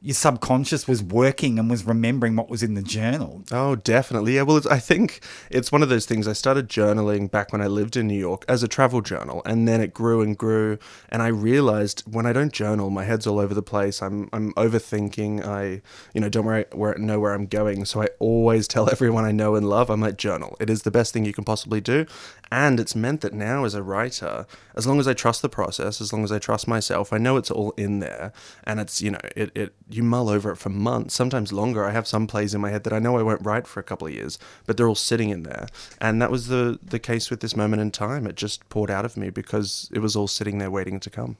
your 0.02 0.14
subconscious 0.14 0.88
was 0.88 1.02
working 1.02 1.58
and 1.58 1.68
was 1.68 1.84
remembering 1.84 2.34
what 2.34 2.48
was 2.48 2.62
in 2.62 2.74
the 2.74 2.82
journal. 2.82 3.42
Oh, 3.52 3.76
definitely. 3.76 4.36
Yeah. 4.36 4.42
Well, 4.42 4.62
I 4.70 4.78
think 4.78 5.20
it's 5.50 5.70
one 5.70 5.82
of 5.82 5.90
those 5.90 6.06
things. 6.06 6.26
I 6.26 6.32
started 6.32 6.68
journaling 6.68 7.30
back 7.30 7.52
when 7.52 7.60
I 7.60 7.66
lived 7.66 7.96
in 7.96 8.06
New 8.06 8.18
York 8.18 8.44
as 8.48 8.62
a 8.62 8.68
travel 8.68 9.02
journal, 9.02 9.42
and 9.44 9.68
then 9.68 9.80
it 9.82 9.92
grew 9.92 10.22
and 10.22 10.36
grew. 10.36 10.78
And 11.10 11.22
I 11.22 11.28
realized 11.28 12.02
when 12.10 12.24
I 12.24 12.32
don't 12.32 12.52
journal, 12.52 12.88
my 12.88 13.04
head's 13.04 13.26
all 13.26 13.38
over 13.38 13.52
the 13.52 13.62
place. 13.62 14.00
I'm 14.00 14.30
I'm 14.32 14.52
overthinking. 14.54 15.44
I 15.44 15.82
you 16.14 16.20
know 16.20 16.30
don't 16.30 16.46
where, 16.46 16.66
where 16.72 16.96
know 16.96 17.20
where 17.20 17.34
I'm 17.34 17.46
going. 17.46 17.84
So 17.84 18.02
I 18.02 18.08
always 18.18 18.66
tell 18.66 18.88
everyone 18.92 19.26
I 19.26 19.32
know 19.32 19.54
and 19.54 19.68
love, 19.68 19.90
I'm 19.90 20.00
like 20.00 20.16
journal. 20.16 20.56
It 20.60 20.70
is 20.70 20.82
the 20.82 20.90
best 20.90 21.12
thing 21.12 21.26
you 21.26 21.34
can 21.34 21.44
possibly 21.44 21.82
do, 21.82 22.06
and 22.50 22.80
it's 22.80 22.94
meant 22.94 23.20
that 23.20 23.34
now 23.34 23.64
as 23.64 23.74
a 23.74 23.82
writer, 23.82 24.46
as 24.74 24.86
long 24.86 24.98
as 24.98 25.06
I 25.06 25.12
trust 25.12 25.42
the 25.42 25.50
process, 25.50 26.00
as 26.00 26.10
long 26.10 26.24
as 26.24 26.32
I 26.32 26.38
trust 26.38 26.66
myself, 26.66 27.12
I 27.12 27.18
know 27.18 27.36
it's 27.36 27.50
all 27.50 27.72
in 27.72 28.00
there, 28.00 28.32
and 28.64 28.80
it's 28.80 29.02
you 29.02 29.10
know 29.10 29.20
it 29.36 29.50
it 29.54 29.74
you 29.90 30.02
mull 30.02 30.28
over 30.28 30.50
it 30.50 30.56
for 30.56 30.68
months, 30.68 31.14
sometimes 31.14 31.52
longer. 31.52 31.84
I 31.84 31.90
have 31.90 32.06
some 32.06 32.26
plays 32.26 32.54
in 32.54 32.60
my 32.60 32.70
head 32.70 32.84
that 32.84 32.92
I 32.92 32.98
know 32.98 33.16
I 33.16 33.22
won't 33.22 33.44
write 33.44 33.66
for 33.66 33.80
a 33.80 33.82
couple 33.82 34.06
of 34.06 34.14
years, 34.14 34.38
but 34.66 34.76
they're 34.76 34.88
all 34.88 34.94
sitting 34.94 35.30
in 35.30 35.42
there. 35.42 35.66
And 36.00 36.20
that 36.22 36.30
was 36.30 36.48
the 36.48 36.78
the 36.82 36.98
case 36.98 37.30
with 37.30 37.40
this 37.40 37.56
moment 37.56 37.82
in 37.82 37.90
time. 37.90 38.26
It 38.26 38.36
just 38.36 38.68
poured 38.68 38.90
out 38.90 39.04
of 39.04 39.16
me 39.16 39.30
because 39.30 39.90
it 39.92 40.00
was 40.00 40.16
all 40.16 40.28
sitting 40.28 40.58
there 40.58 40.70
waiting 40.70 41.00
to 41.00 41.10
come. 41.10 41.36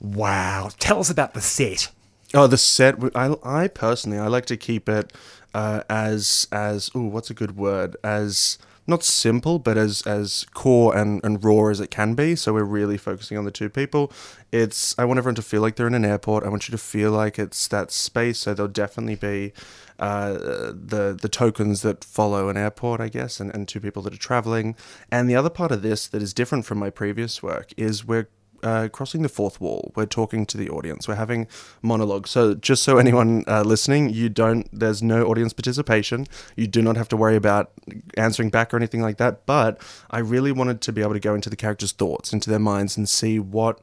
Wow, 0.00 0.70
tell 0.78 1.00
us 1.00 1.10
about 1.10 1.34
the 1.34 1.40
set. 1.40 1.90
Oh, 2.32 2.46
the 2.46 2.58
set. 2.58 2.96
I, 3.14 3.36
I 3.44 3.68
personally, 3.68 4.18
I 4.18 4.26
like 4.26 4.46
to 4.46 4.56
keep 4.56 4.88
it 4.88 5.12
uh, 5.54 5.82
as 5.88 6.48
as 6.50 6.90
oh, 6.94 7.04
what's 7.04 7.30
a 7.30 7.34
good 7.34 7.56
word? 7.56 7.96
As 8.02 8.58
not 8.86 9.02
simple, 9.02 9.58
but 9.58 9.78
as 9.78 10.02
as 10.02 10.46
core 10.54 10.96
and, 10.96 11.20
and 11.24 11.42
raw 11.42 11.68
as 11.68 11.80
it 11.80 11.90
can 11.90 12.14
be. 12.14 12.36
So 12.36 12.52
we're 12.52 12.64
really 12.64 12.98
focusing 12.98 13.38
on 13.38 13.44
the 13.44 13.50
two 13.50 13.70
people. 13.70 14.12
It's 14.52 14.94
I 14.98 15.04
want 15.04 15.18
everyone 15.18 15.36
to 15.36 15.42
feel 15.42 15.62
like 15.62 15.76
they're 15.76 15.86
in 15.86 15.94
an 15.94 16.04
airport. 16.04 16.44
I 16.44 16.48
want 16.48 16.68
you 16.68 16.72
to 16.72 16.78
feel 16.78 17.10
like 17.10 17.38
it's 17.38 17.66
that 17.68 17.90
space. 17.90 18.40
So 18.40 18.54
there'll 18.54 18.70
definitely 18.70 19.16
be 19.16 19.52
uh, 19.98 20.32
the 20.32 21.16
the 21.20 21.28
tokens 21.28 21.82
that 21.82 22.04
follow 22.04 22.48
an 22.48 22.56
airport, 22.56 23.00
I 23.00 23.08
guess, 23.08 23.40
and, 23.40 23.54
and 23.54 23.66
two 23.66 23.80
people 23.80 24.02
that 24.02 24.14
are 24.14 24.18
traveling. 24.18 24.76
And 25.10 25.28
the 25.30 25.36
other 25.36 25.50
part 25.50 25.72
of 25.72 25.82
this 25.82 26.06
that 26.08 26.22
is 26.22 26.34
different 26.34 26.66
from 26.66 26.78
my 26.78 26.90
previous 26.90 27.42
work 27.42 27.72
is 27.76 28.04
we're 28.04 28.28
uh, 28.64 28.88
crossing 28.88 29.22
the 29.22 29.28
fourth 29.28 29.60
wall. 29.60 29.92
We're 29.94 30.06
talking 30.06 30.46
to 30.46 30.56
the 30.56 30.68
audience. 30.70 31.06
We're 31.06 31.14
having 31.14 31.46
monologue. 31.82 32.26
So 32.26 32.54
just 32.54 32.82
so 32.82 32.98
anyone 32.98 33.44
uh, 33.46 33.62
listening, 33.62 34.10
you 34.10 34.28
don't. 34.28 34.68
There's 34.72 35.02
no 35.02 35.26
audience 35.26 35.52
participation. 35.52 36.26
You 36.56 36.66
do 36.66 36.82
not 36.82 36.96
have 36.96 37.08
to 37.08 37.16
worry 37.16 37.36
about 37.36 37.70
answering 38.16 38.50
back 38.50 38.72
or 38.72 38.76
anything 38.76 39.02
like 39.02 39.18
that. 39.18 39.46
But 39.46 39.80
I 40.10 40.18
really 40.18 40.50
wanted 40.50 40.80
to 40.80 40.92
be 40.92 41.02
able 41.02 41.12
to 41.12 41.20
go 41.20 41.34
into 41.34 41.50
the 41.50 41.56
characters' 41.56 41.92
thoughts, 41.92 42.32
into 42.32 42.50
their 42.50 42.58
minds, 42.58 42.96
and 42.96 43.08
see 43.08 43.38
what 43.38 43.80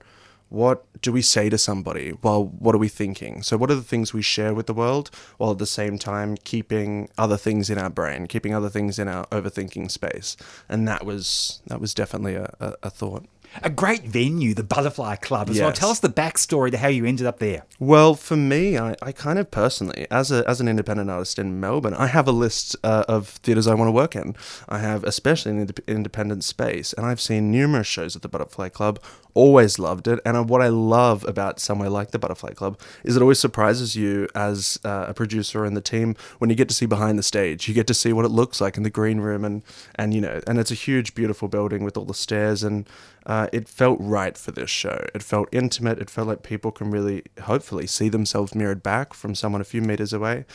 what 0.51 0.83
do 1.01 1.13
we 1.13 1.21
say 1.21 1.49
to 1.49 1.57
somebody? 1.57 2.11
Well, 2.21 2.43
what 2.43 2.75
are 2.75 2.77
we 2.77 2.89
thinking? 2.89 3.41
So, 3.41 3.55
what 3.55 3.71
are 3.71 3.75
the 3.75 3.81
things 3.81 4.13
we 4.13 4.21
share 4.21 4.53
with 4.53 4.67
the 4.67 4.73
world 4.73 5.09
while 5.37 5.51
at 5.51 5.59
the 5.59 5.65
same 5.65 5.97
time 5.97 6.35
keeping 6.43 7.07
other 7.17 7.37
things 7.37 7.69
in 7.69 7.77
our 7.77 7.89
brain, 7.89 8.27
keeping 8.27 8.53
other 8.53 8.69
things 8.69 8.99
in 8.99 9.07
our 9.07 9.25
overthinking 9.27 9.89
space? 9.89 10.35
And 10.67 10.85
that 10.89 11.05
was 11.05 11.61
that 11.67 11.79
was 11.79 11.93
definitely 11.93 12.35
a, 12.35 12.53
a, 12.59 12.73
a 12.83 12.89
thought. 12.89 13.25
A 13.63 13.69
great 13.69 14.03
venue, 14.03 14.53
the 14.53 14.63
Butterfly 14.63 15.17
Club 15.17 15.49
as 15.49 15.59
well. 15.59 15.73
Tell 15.73 15.89
us 15.89 15.99
the 15.99 16.09
backstory 16.09 16.71
to 16.71 16.77
how 16.77 16.87
you 16.87 17.05
ended 17.05 17.27
up 17.27 17.39
there. 17.39 17.65
Well, 17.79 18.15
for 18.15 18.37
me, 18.37 18.77
I, 18.77 18.95
I 19.01 19.11
kind 19.11 19.37
of 19.37 19.51
personally, 19.51 20.07
as 20.09 20.31
a 20.31 20.47
as 20.47 20.61
an 20.61 20.67
independent 20.67 21.09
artist 21.09 21.37
in 21.37 21.59
Melbourne, 21.59 21.93
I 21.93 22.07
have 22.07 22.27
a 22.27 22.31
list 22.31 22.75
uh, 22.83 23.03
of 23.07 23.27
theatres 23.27 23.67
I 23.67 23.73
want 23.73 23.89
to 23.89 23.91
work 23.91 24.15
in. 24.15 24.35
I 24.69 24.79
have 24.79 25.03
especially 25.03 25.51
an 25.51 25.67
indep- 25.67 25.85
independent 25.87 26.43
space, 26.43 26.93
and 26.93 27.05
I've 27.05 27.19
seen 27.19 27.51
numerous 27.51 27.87
shows 27.87 28.15
at 28.15 28.21
the 28.21 28.29
Butterfly 28.29 28.69
Club. 28.69 28.99
Always 29.33 29.79
loved 29.79 30.07
it, 30.07 30.19
and 30.25 30.35
uh, 30.35 30.43
what 30.43 30.61
I 30.61 30.67
love 30.67 31.23
about 31.25 31.59
somewhere 31.59 31.89
like 31.89 32.11
the 32.11 32.19
Butterfly 32.19 32.51
Club 32.51 32.79
is 33.03 33.15
it 33.15 33.21
always 33.21 33.39
surprises 33.39 33.95
you 33.95 34.27
as 34.35 34.77
uh, 34.83 35.05
a 35.07 35.13
producer 35.13 35.63
and 35.63 35.75
the 35.75 35.81
team 35.81 36.15
when 36.39 36.49
you 36.49 36.55
get 36.55 36.67
to 36.69 36.75
see 36.75 36.85
behind 36.85 37.17
the 37.17 37.23
stage. 37.23 37.67
You 37.67 37.73
get 37.73 37.87
to 37.87 37.93
see 37.93 38.11
what 38.11 38.25
it 38.25 38.31
looks 38.31 38.59
like 38.59 38.75
in 38.77 38.83
the 38.83 38.89
green 38.89 39.19
room, 39.19 39.45
and 39.45 39.63
and 39.95 40.13
you 40.13 40.21
know, 40.21 40.41
and 40.47 40.59
it's 40.59 40.71
a 40.71 40.75
huge, 40.75 41.15
beautiful 41.15 41.47
building 41.47 41.83
with 41.83 41.97
all 41.97 42.05
the 42.05 42.13
stairs, 42.13 42.61
and 42.61 42.87
uh, 43.25 43.47
it 43.53 43.67
felt 43.69 43.97
right 44.01 44.37
for 44.37 44.51
this 44.51 44.69
show. 44.69 45.05
It 45.13 45.21
felt 45.23 45.47
intimate. 45.51 45.99
It 45.99 46.09
felt 46.09 46.27
like 46.27 46.43
people 46.43 46.71
can 46.71 46.91
really, 46.91 47.23
hopefully, 47.43 47.87
see 47.87 48.09
themselves 48.09 48.55
mirrored 48.55 48.81
back 48.83 49.13
from 49.13 49.35
someone 49.35 49.61
a 49.61 49.65
few 49.65 49.81
meters 49.81 50.13
away, 50.13 50.45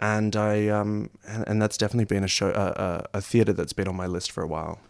and 0.00 0.34
I 0.36 0.68
um 0.68 1.10
and, 1.26 1.44
and 1.46 1.62
that's 1.62 1.76
definitely 1.78 2.06
been 2.06 2.24
a 2.24 2.28
show, 2.28 2.50
uh, 2.50 3.04
a, 3.14 3.18
a 3.18 3.20
theater 3.20 3.52
that's 3.52 3.72
been 3.72 3.88
on 3.88 3.96
my 3.96 4.06
list 4.06 4.32
for 4.32 4.42
a 4.42 4.46
while. 4.46 4.80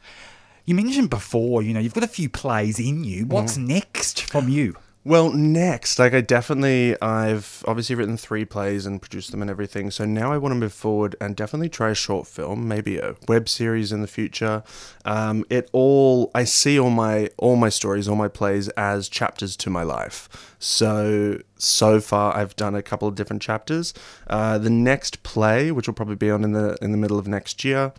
You 0.64 0.74
mentioned 0.74 1.10
before, 1.10 1.62
you 1.62 1.72
know, 1.74 1.80
you've 1.80 1.94
got 1.94 2.02
a 2.02 2.08
few 2.08 2.28
plays 2.28 2.80
in 2.80 3.04
you. 3.04 3.24
What's 3.26 3.56
Mhm. 3.56 3.66
next 3.68 4.22
from 4.22 4.48
you? 4.48 4.76
Well, 5.06 5.30
next, 5.30 6.00
like 6.00 6.14
I 6.14 6.20
definitely, 6.20 7.00
I've 7.00 7.62
obviously 7.68 7.94
written 7.94 8.16
three 8.16 8.44
plays 8.44 8.86
and 8.86 9.00
produced 9.00 9.30
them 9.30 9.40
and 9.40 9.48
everything. 9.48 9.92
So 9.92 10.04
now 10.04 10.32
I 10.32 10.36
want 10.36 10.50
to 10.50 10.56
move 10.56 10.72
forward 10.72 11.14
and 11.20 11.36
definitely 11.36 11.68
try 11.68 11.90
a 11.90 11.94
short 11.94 12.26
film, 12.26 12.66
maybe 12.66 12.98
a 12.98 13.14
web 13.28 13.48
series 13.48 13.92
in 13.92 14.00
the 14.00 14.08
future. 14.08 14.64
Um, 15.04 15.44
it 15.48 15.70
all, 15.70 16.32
I 16.34 16.42
see 16.42 16.76
all 16.76 16.90
my 16.90 17.30
all 17.36 17.54
my 17.54 17.68
stories, 17.68 18.08
all 18.08 18.16
my 18.16 18.26
plays 18.26 18.68
as 18.70 19.08
chapters 19.08 19.56
to 19.58 19.70
my 19.70 19.84
life. 19.84 20.56
So 20.58 21.38
so 21.56 22.00
far, 22.00 22.36
I've 22.36 22.56
done 22.56 22.74
a 22.74 22.82
couple 22.82 23.06
of 23.06 23.14
different 23.14 23.42
chapters. 23.42 23.94
Uh, 24.26 24.58
the 24.58 24.70
next 24.70 25.22
play, 25.22 25.70
which 25.70 25.86
will 25.86 25.94
probably 25.94 26.16
be 26.16 26.32
on 26.32 26.42
in 26.42 26.50
the 26.50 26.76
in 26.82 26.90
the 26.90 26.98
middle 26.98 27.20
of 27.20 27.28
next 27.28 27.62
year, 27.62 27.92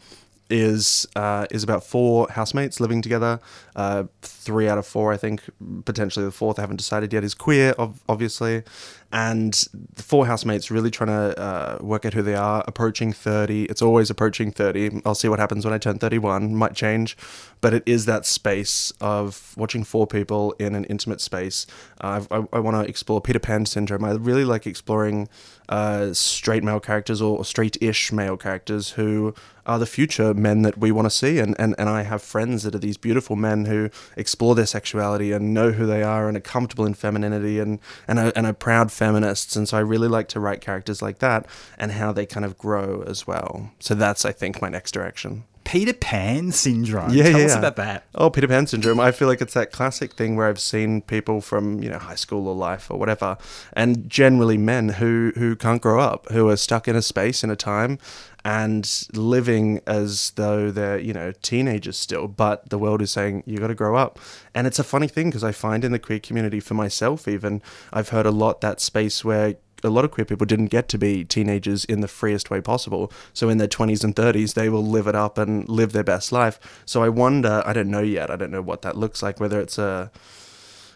is 0.50 1.08
uh, 1.16 1.46
is 1.52 1.64
about 1.64 1.84
four 1.84 2.28
housemates 2.30 2.80
living 2.80 3.02
together. 3.02 3.40
Uh, 3.76 4.06
three 4.22 4.68
out 4.68 4.78
of 4.78 4.86
four, 4.86 5.14
I 5.14 5.18
think, 5.18 5.42
potentially 5.86 6.26
the 6.26 6.32
fourth, 6.32 6.60
I 6.60 6.62
haven't 6.62 6.78
decided 6.78 7.14
yet, 7.14 7.24
is 7.24 7.34
queer, 7.34 7.74
ov- 7.78 8.02
obviously. 8.08 8.64
And 9.12 9.54
the 9.96 10.04
four 10.04 10.28
housemates 10.28 10.70
really 10.70 10.92
trying 10.92 11.08
to 11.08 11.40
uh, 11.40 11.78
work 11.82 12.06
out 12.06 12.14
who 12.14 12.22
they 12.22 12.36
are, 12.36 12.64
approaching 12.68 13.14
30. 13.14 13.66
It's 13.66 13.82
always 13.82 14.10
approaching 14.10 14.52
30. 14.52 15.02
I'll 15.06 15.16
see 15.16 15.30
what 15.30 15.40
happens 15.40 15.64
when 15.64 15.74
I 15.74 15.78
turn 15.78 15.98
31, 15.98 16.56
might 16.56 16.76
change. 16.76 17.16
But 17.62 17.74
it 17.74 17.84
is 17.86 18.06
that 18.06 18.26
space 18.26 18.92
of 19.00 19.54
watching 19.58 19.84
four 19.84 20.08
people 20.08 20.54
in 20.60 20.76
an 20.76 20.84
intimate 20.86 21.22
space. 21.22 21.66
Uh, 22.02 22.24
I, 22.30 22.44
I 22.54 22.60
want 22.60 22.76
to 22.76 22.90
explore 22.90 23.22
Peter 23.22 23.40
Pan 23.40 23.66
syndrome. 23.66 24.04
I 24.04 24.12
really 24.12 24.46
like 24.46 24.68
exploring 24.68 25.30
uh, 25.70 26.14
straight 26.14 26.64
male 26.64 26.80
characters 26.80 27.22
or 27.22 27.44
straight-ish 27.44 28.12
male 28.12 28.38
characters 28.38 28.92
who 28.92 29.34
are 29.66 29.78
the 29.78 29.86
future 29.86 30.34
men 30.34 30.62
that 30.62 30.78
we 30.78 30.92
want 30.92 31.06
to 31.06 31.10
see. 31.10 31.40
And, 31.40 31.56
and, 31.60 31.76
and 31.78 31.90
I 31.90 32.04
have 32.04 32.22
friends 32.22 32.64
that 32.64 32.74
are 32.74 32.80
these 32.80 32.98
beautiful 32.98 33.36
men 33.36 33.66
who 33.66 33.90
explore 34.16 34.56
their 34.56 34.66
sexuality 34.66 35.34
and 35.34 35.54
know 35.54 35.72
who 35.72 35.86
they 35.86 36.02
are 36.04 36.28
and 36.28 36.38
are 36.38 36.42
comfortable 36.42 36.86
in 36.86 36.94
femininity 36.94 37.60
and, 37.60 37.80
and, 38.08 38.18
are, 38.18 38.32
and 38.36 38.46
are 38.46 38.54
proud 38.54 38.92
feminists. 38.98 39.56
And 39.56 39.70
so 39.70 39.78
I 39.78 39.82
really 39.82 40.08
like 40.08 40.28
to 40.30 40.40
write 40.40 40.60
characters 40.62 41.02
like 41.02 41.20
that 41.20 41.46
and 41.78 41.92
how 41.94 42.12
they 42.12 42.26
kind 42.26 42.46
of 42.46 42.58
grow 42.58 43.04
as 43.08 43.28
well. 43.28 43.72
So 43.80 43.94
that's, 43.96 44.26
I 44.26 44.32
think, 44.32 44.62
my 44.62 44.70
next 44.70 44.92
direction. 44.92 45.44
Peter 45.68 45.94
Pan 45.94 46.54
syndrome. 46.54 47.12
Yeah, 47.12 47.24
Tell 47.30 47.40
yeah. 47.42 47.46
us 47.46 47.56
about 47.56 47.76
that. 47.76 48.06
Oh, 48.16 48.30
Peter 48.30 48.48
Pan 48.48 48.68
syndrome. 48.68 49.02
I 49.02 49.12
feel 49.12 49.28
like 49.28 49.42
it's 49.42 49.54
that 49.54 49.74
classic 49.74 50.14
thing 50.14 50.38
where 50.38 50.48
I've 50.48 50.62
seen 50.62 51.02
people 51.02 51.42
from 51.42 51.84
you 51.84 51.90
know 51.90 52.00
high 52.00 52.16
school 52.16 52.48
or 52.48 52.56
life 52.56 52.90
or 52.90 52.98
whatever, 52.98 53.38
and 53.74 54.10
generally 54.10 54.58
men 54.58 54.88
who 54.88 55.34
who 55.36 55.58
can't 55.58 55.82
grow 55.82 56.00
up, 56.00 56.32
who 56.32 56.48
are 56.48 56.56
stuck 56.56 56.88
in 56.88 56.96
a 56.96 57.02
space 57.02 57.44
in 57.44 57.50
a 57.50 57.58
time, 57.58 58.00
and 58.48 59.10
living 59.14 59.82
as 59.86 60.32
though 60.38 60.72
they're 60.72 60.98
you 60.98 61.12
know 61.12 61.34
teenagers 61.42 61.98
still, 61.98 62.30
but 62.30 62.70
the 62.70 62.78
world 62.78 63.02
is 63.02 63.12
saying 63.12 63.44
you 63.46 63.58
got 63.58 63.68
to 63.68 63.76
grow 63.76 63.98
up. 63.98 64.20
And 64.56 64.66
it's 64.66 64.80
a 64.80 64.86
funny 64.86 65.10
thing 65.10 65.30
because 65.30 65.44
I 65.44 65.52
find 65.52 65.84
in 65.84 65.92
the 65.92 66.00
queer 66.00 66.20
community, 66.20 66.62
for 66.62 66.74
myself 66.74 67.28
even, 67.28 67.62
I've 67.92 68.10
heard 68.10 68.26
a 68.26 68.32
lot 68.32 68.62
that 68.62 68.80
space 68.80 69.26
where 69.26 69.56
a 69.84 69.90
lot 69.90 70.06
of 70.06 70.12
queer 70.12 70.24
people 70.24 70.46
didn't 70.46 70.68
get 70.68 70.88
to 70.90 70.98
be 70.98 71.26
teenagers 71.26 71.84
in 71.86 72.00
the 72.00 72.08
freest 72.08 72.50
way 72.50 72.62
possible. 72.62 73.12
So 73.34 73.50
in 73.50 73.58
their 73.58 73.68
20s 73.68 74.04
and 74.04 74.16
30s, 74.16 74.54
they 74.54 74.70
will 74.70 74.84
live 74.84 75.08
it 75.08 75.14
up 75.14 75.38
and 75.38 75.68
live 75.68 75.92
their 75.92 76.06
best 76.06 76.32
life. 76.32 76.58
So 76.86 77.04
I 77.04 77.10
wonder, 77.10 77.62
I 77.66 77.74
don't 77.74 77.92
know 77.92 78.02
yet, 78.02 78.32
I 78.32 78.38
don't 78.38 78.50
know 78.50 78.62
what 78.62 78.82
that 78.84 78.96
looks 78.96 79.22
like, 79.22 79.42
whether 79.42 79.60
it's 79.60 79.78
a 79.78 80.10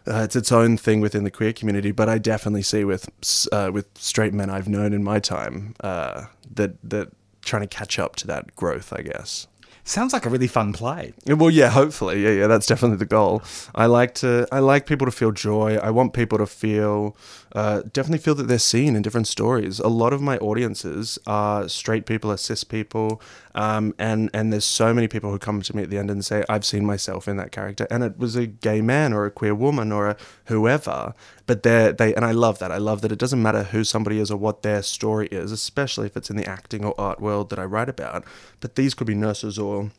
uh, 0.08 0.22
it's 0.24 0.36
its 0.36 0.52
own 0.52 0.78
thing 0.78 0.99
within 0.99 1.26
the 1.26 1.30
queer 1.30 1.54
community, 1.54 1.91
but 1.91 2.10
I 2.10 2.18
definitely 2.18 2.64
see 2.64 2.84
with 2.84 3.08
uh, 3.52 3.70
with 3.72 3.86
straight 3.95 4.34
men 4.34 4.49
I've 4.49 4.68
known 4.68 4.93
in 4.93 5.04
my 5.04 5.20
time 5.20 5.76
uh, 5.82 6.26
that 6.56 6.78
that 6.89 7.12
trying 7.44 7.62
to 7.62 7.68
catch 7.68 8.00
up 8.00 8.16
to 8.18 8.28
that 8.28 8.56
growth, 8.56 8.94
I 8.94 9.02
guess. 9.02 9.48
Sounds 9.84 10.14
like 10.14 10.28
a 10.28 10.30
really 10.30 10.48
fun 10.48 10.74
play. 10.74 11.14
Well, 11.26 11.50
yeah, 11.50 11.70
hopefully, 11.70 12.24
yeah, 12.24 12.30
yeah, 12.30 12.48
that's 12.48 12.68
definitely 12.68 12.98
the 12.98 13.06
goal. 13.06 13.42
I 13.74 13.88
like 13.88 14.14
to, 14.16 14.48
I 14.52 14.60
like 14.60 14.86
people 14.86 15.06
to 15.06 15.12
feel 15.12 15.32
joy. 15.32 15.78
I 15.78 15.89
want 15.89 16.14
people 16.14 16.38
to 16.38 16.46
feel, 16.46 17.16
uh, 17.54 17.82
definitely 17.93 18.18
feel 18.24 18.36
that 18.36 18.47
they're 18.47 18.60
seen 18.60 18.95
in 18.95 19.02
different 19.02 19.28
stories. 19.28 19.80
A 19.80 19.88
lot 19.88 20.14
of 20.14 20.22
my 20.22 20.38
audiences 20.38 21.20
are 21.28 21.68
straight 21.68 22.06
people, 22.06 22.32
are 22.32 22.38
cis 22.38 22.64
people, 22.64 23.22
um, 23.56 23.93
and 23.99 24.30
and 24.34 24.54
there's 24.54 24.66
so 24.66 24.93
many 24.93 25.08
people 25.08 25.32
who 25.32 25.39
come 25.39 25.62
to 25.62 25.76
me 25.76 25.84
at 25.84 25.89
the 25.89 25.97
end 25.97 26.10
and 26.10 26.24
say, 26.24 26.43
I've 26.47 26.66
seen 26.66 26.86
myself 26.86 27.28
in 27.28 27.38
that 27.38 27.52
character, 27.52 27.88
and 27.91 28.04
it 28.04 28.18
was 28.18 28.36
a 28.36 28.45
gay 28.45 28.82
man 28.82 29.14
or 29.14 29.26
a 29.26 29.32
queer 29.32 29.56
woman 29.56 29.91
or 29.91 30.10
a 30.10 30.18
whoever. 30.45 31.14
But 31.45 31.64
they 31.64 31.91
they, 31.91 32.16
and 32.16 32.24
I 32.24 32.32
love 32.32 32.60
that. 32.60 32.72
I 32.72 32.78
love 32.78 33.02
that 33.02 33.12
it 33.12 33.20
doesn't 33.20 33.41
matter 33.41 33.64
who 33.64 33.84
somebody 33.84 34.20
is 34.20 34.32
or 34.32 34.38
what 34.38 34.62
their 34.62 34.82
story 34.82 35.28
is, 35.28 35.52
especially 35.52 36.08
if 36.08 36.16
it's 36.16 36.30
in 36.30 36.38
the 36.38 36.47
acting 36.47 36.86
or 36.86 36.99
art 36.99 37.20
world 37.20 37.49
that 37.49 37.60
I 37.60 37.66
write 37.66 37.89
about. 37.89 38.24
But 38.60 38.76
these 38.76 38.93
could 38.93 39.08
be 39.08 39.16
nurses 39.16 39.60
or 39.60 39.91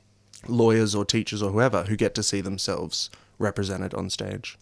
lawyers 0.48 0.94
or 0.94 1.04
teachers 1.04 1.42
or 1.42 1.50
whoever 1.50 1.84
who 1.84 1.96
get 1.96 2.14
to 2.14 2.22
see 2.22 2.40
themselves 2.40 3.10
represented 3.38 3.94
on 3.94 4.10
stage. 4.10 4.58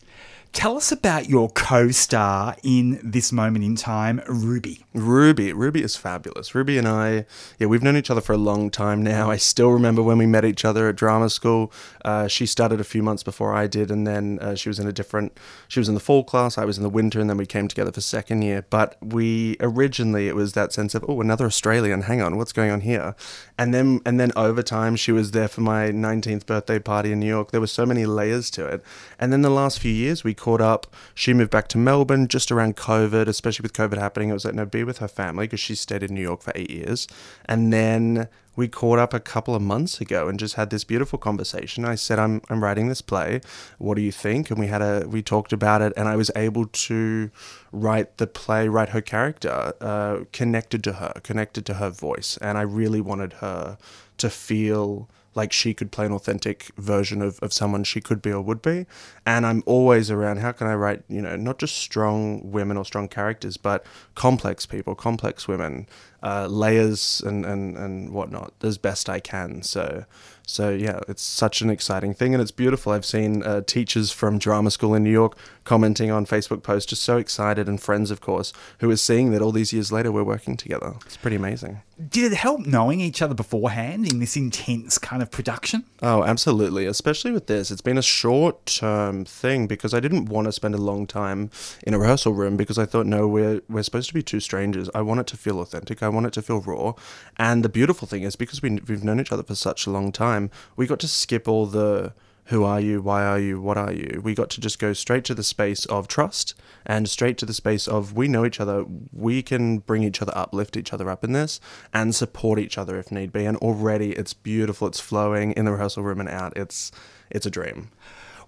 Tell 0.52 0.76
us 0.76 0.90
about 0.90 1.28
your 1.28 1.48
co 1.48 1.92
star 1.92 2.56
in 2.64 3.00
this 3.04 3.30
moment 3.30 3.64
in 3.64 3.76
time, 3.76 4.20
Ruby. 4.26 4.84
Ruby, 4.92 5.52
Ruby 5.52 5.80
is 5.80 5.94
fabulous. 5.94 6.56
Ruby 6.56 6.76
and 6.76 6.88
I, 6.88 7.24
yeah, 7.60 7.68
we've 7.68 7.84
known 7.84 7.96
each 7.96 8.10
other 8.10 8.20
for 8.20 8.32
a 8.32 8.36
long 8.36 8.68
time 8.68 9.00
now. 9.00 9.30
I 9.30 9.36
still 9.36 9.70
remember 9.70 10.02
when 10.02 10.18
we 10.18 10.26
met 10.26 10.44
each 10.44 10.64
other 10.64 10.88
at 10.88 10.96
drama 10.96 11.30
school. 11.30 11.72
Uh, 12.04 12.26
she 12.26 12.46
started 12.46 12.80
a 12.80 12.84
few 12.84 13.00
months 13.00 13.22
before 13.22 13.54
I 13.54 13.68
did, 13.68 13.92
and 13.92 14.04
then 14.04 14.40
uh, 14.40 14.56
she 14.56 14.68
was 14.68 14.80
in 14.80 14.88
a 14.88 14.92
different. 14.92 15.38
She 15.68 15.78
was 15.78 15.88
in 15.88 15.94
the 15.94 16.00
fall 16.00 16.24
class. 16.24 16.58
I 16.58 16.64
was 16.64 16.76
in 16.76 16.82
the 16.82 16.90
winter, 16.90 17.20
and 17.20 17.30
then 17.30 17.36
we 17.36 17.46
came 17.46 17.68
together 17.68 17.92
for 17.92 18.00
second 18.00 18.42
year. 18.42 18.66
But 18.70 18.96
we 19.00 19.56
originally 19.60 20.26
it 20.26 20.34
was 20.34 20.54
that 20.54 20.72
sense 20.72 20.96
of 20.96 21.04
oh, 21.08 21.20
another 21.20 21.46
Australian. 21.46 22.02
Hang 22.02 22.20
on, 22.20 22.36
what's 22.36 22.52
going 22.52 22.72
on 22.72 22.80
here? 22.80 23.14
And 23.56 23.72
then 23.72 24.00
and 24.04 24.18
then 24.18 24.32
over 24.34 24.64
time, 24.64 24.96
she 24.96 25.12
was 25.12 25.30
there 25.30 25.48
for 25.48 25.60
my 25.60 25.90
19th 25.90 26.44
birthday 26.44 26.80
party 26.80 27.12
in 27.12 27.20
New 27.20 27.26
York. 27.26 27.52
There 27.52 27.60
were 27.60 27.68
so 27.68 27.86
many 27.86 28.04
layers 28.04 28.50
to 28.50 28.66
it. 28.66 28.82
And 29.20 29.32
then 29.32 29.42
the 29.42 29.50
last 29.50 29.78
few 29.78 29.92
years, 29.92 30.24
we 30.24 30.34
caught 30.40 30.60
up. 30.60 30.96
She 31.14 31.32
moved 31.32 31.50
back 31.50 31.68
to 31.68 31.78
Melbourne 31.78 32.26
just 32.26 32.50
around 32.50 32.76
COVID, 32.76 33.28
especially 33.28 33.62
with 33.62 33.74
COVID 33.74 33.98
happening. 33.98 34.30
It 34.30 34.32
was 34.32 34.44
like, 34.44 34.54
no, 34.54 34.64
be 34.64 34.82
with 34.82 34.98
her 34.98 35.08
family 35.08 35.46
because 35.46 35.60
she 35.60 35.74
stayed 35.74 36.02
in 36.02 36.14
New 36.14 36.22
York 36.22 36.42
for 36.42 36.52
eight 36.56 36.70
years. 36.70 37.06
And 37.44 37.72
then 37.72 38.28
we 38.56 38.66
caught 38.66 38.98
up 38.98 39.14
a 39.14 39.20
couple 39.20 39.54
of 39.54 39.62
months 39.62 40.00
ago 40.00 40.28
and 40.28 40.38
just 40.38 40.54
had 40.54 40.70
this 40.70 40.82
beautiful 40.82 41.18
conversation. 41.18 41.84
I 41.84 41.94
said, 41.94 42.18
I'm, 42.18 42.42
I'm 42.48 42.62
writing 42.62 42.88
this 42.88 43.02
play. 43.02 43.40
What 43.78 43.94
do 43.94 44.02
you 44.02 44.12
think? 44.12 44.50
And 44.50 44.58
we 44.58 44.66
had 44.66 44.82
a, 44.82 45.06
we 45.06 45.22
talked 45.22 45.52
about 45.52 45.82
it 45.82 45.92
and 45.96 46.08
I 46.08 46.16
was 46.16 46.30
able 46.34 46.66
to 46.66 47.30
write 47.70 48.16
the 48.16 48.26
play, 48.26 48.68
write 48.68 48.90
her 48.90 49.00
character, 49.00 49.74
uh, 49.80 50.24
connected 50.32 50.82
to 50.84 50.94
her, 50.94 51.12
connected 51.22 51.64
to 51.66 51.74
her 51.74 51.90
voice. 51.90 52.38
And 52.38 52.58
I 52.58 52.62
really 52.62 53.00
wanted 53.00 53.34
her 53.34 53.78
to 54.18 54.30
feel 54.30 55.08
like 55.34 55.52
she 55.52 55.74
could 55.74 55.92
play 55.92 56.06
an 56.06 56.12
authentic 56.12 56.70
version 56.76 57.22
of, 57.22 57.38
of 57.40 57.52
someone 57.52 57.84
she 57.84 58.00
could 58.00 58.20
be 58.20 58.32
or 58.32 58.40
would 58.40 58.62
be. 58.62 58.86
And 59.24 59.46
I'm 59.46 59.62
always 59.64 60.10
around 60.10 60.38
how 60.38 60.52
can 60.52 60.66
I 60.66 60.74
write, 60.74 61.02
you 61.08 61.22
know, 61.22 61.36
not 61.36 61.58
just 61.58 61.76
strong 61.76 62.50
women 62.50 62.76
or 62.76 62.84
strong 62.84 63.08
characters, 63.08 63.56
but 63.56 63.84
complex 64.14 64.66
people, 64.66 64.94
complex 64.94 65.46
women, 65.46 65.86
uh, 66.22 66.46
layers 66.48 67.22
and, 67.24 67.46
and, 67.46 67.76
and 67.76 68.10
whatnot 68.10 68.52
as 68.62 68.76
best 68.76 69.08
I 69.08 69.20
can. 69.20 69.62
So 69.62 70.04
So 70.46 70.70
yeah, 70.70 70.98
it's 71.06 71.22
such 71.22 71.62
an 71.62 71.70
exciting 71.70 72.12
thing, 72.12 72.34
and 72.34 72.42
it's 72.42 72.50
beautiful. 72.50 72.92
I've 72.92 73.06
seen 73.06 73.44
uh, 73.44 73.60
teachers 73.60 74.10
from 74.10 74.36
drama 74.38 74.72
school 74.72 74.94
in 74.94 75.04
New 75.04 75.12
York 75.12 75.36
commenting 75.62 76.10
on 76.10 76.26
Facebook 76.26 76.64
posts, 76.64 76.90
just 76.90 77.02
so 77.02 77.18
excited, 77.18 77.68
and 77.68 77.80
friends, 77.80 78.10
of 78.10 78.20
course, 78.20 78.52
who 78.80 78.90
are 78.90 78.96
seeing 78.96 79.30
that 79.30 79.42
all 79.42 79.52
these 79.52 79.72
years 79.72 79.92
later 79.92 80.10
we're 80.10 80.24
working 80.24 80.56
together. 80.56 80.94
It's 81.06 81.16
pretty 81.16 81.36
amazing. 81.36 81.82
Did 82.08 82.32
it 82.32 82.36
help 82.36 82.66
knowing 82.66 83.00
each 83.00 83.22
other 83.22 83.34
beforehand 83.34 84.10
in 84.10 84.18
this 84.18 84.36
intense 84.36 84.98
kind 84.98 85.19
of 85.22 85.30
production? 85.30 85.84
Oh, 86.02 86.24
absolutely. 86.24 86.86
Especially 86.86 87.30
with 87.30 87.46
this, 87.46 87.70
it's 87.70 87.80
been 87.80 87.98
a 87.98 88.02
short 88.02 88.66
term 88.66 89.24
thing 89.24 89.66
because 89.66 89.94
I 89.94 90.00
didn't 90.00 90.26
want 90.26 90.46
to 90.46 90.52
spend 90.52 90.74
a 90.74 90.78
long 90.78 91.06
time 91.06 91.50
in 91.84 91.94
a 91.94 91.98
rehearsal 91.98 92.32
room 92.32 92.56
because 92.56 92.78
I 92.78 92.86
thought, 92.86 93.06
no, 93.06 93.26
we're 93.26 93.62
we're 93.68 93.82
supposed 93.82 94.08
to 94.08 94.14
be 94.14 94.22
two 94.22 94.40
strangers. 94.40 94.88
I 94.94 95.02
want 95.02 95.20
it 95.20 95.26
to 95.28 95.36
feel 95.36 95.60
authentic. 95.60 96.02
I 96.02 96.08
want 96.08 96.26
it 96.26 96.32
to 96.34 96.42
feel 96.42 96.60
raw. 96.60 96.94
And 97.36 97.64
the 97.64 97.68
beautiful 97.68 98.06
thing 98.08 98.22
is 98.22 98.36
because 98.36 98.62
we 98.62 98.80
we've 98.86 99.04
known 99.04 99.20
each 99.20 99.32
other 99.32 99.42
for 99.42 99.54
such 99.54 99.86
a 99.86 99.90
long 99.90 100.12
time, 100.12 100.50
we 100.76 100.86
got 100.86 101.00
to 101.00 101.08
skip 101.08 101.48
all 101.48 101.66
the 101.66 102.12
who 102.50 102.64
are 102.64 102.80
you, 102.80 103.00
why 103.00 103.24
are 103.24 103.38
you, 103.38 103.60
what 103.60 103.78
are 103.78 103.92
you. 103.92 104.20
We 104.22 104.34
got 104.34 104.50
to 104.50 104.60
just 104.60 104.80
go 104.80 104.92
straight 104.92 105.24
to 105.26 105.34
the 105.34 105.44
space 105.44 105.86
of 105.86 106.08
trust 106.08 106.54
and 106.84 107.08
straight 107.08 107.38
to 107.38 107.46
the 107.46 107.54
space 107.54 107.86
of 107.86 108.12
we 108.12 108.26
know 108.26 108.44
each 108.44 108.58
other, 108.58 108.84
we 109.12 109.40
can 109.40 109.78
bring 109.78 110.02
each 110.02 110.20
other 110.20 110.36
up, 110.36 110.52
lift 110.52 110.76
each 110.76 110.92
other 110.92 111.08
up 111.08 111.22
in 111.22 111.32
this, 111.32 111.60
and 111.94 112.12
support 112.12 112.58
each 112.58 112.76
other 112.76 112.98
if 112.98 113.12
need 113.12 113.32
be. 113.32 113.44
And 113.44 113.56
already 113.58 114.12
it's 114.12 114.34
beautiful, 114.34 114.88
it's 114.88 114.98
flowing 114.98 115.52
in 115.52 115.64
the 115.64 115.72
rehearsal 115.72 116.02
room 116.02 116.18
and 116.18 116.28
out. 116.28 116.52
It's 116.56 116.90
it's 117.30 117.46
a 117.46 117.50
dream. 117.50 117.90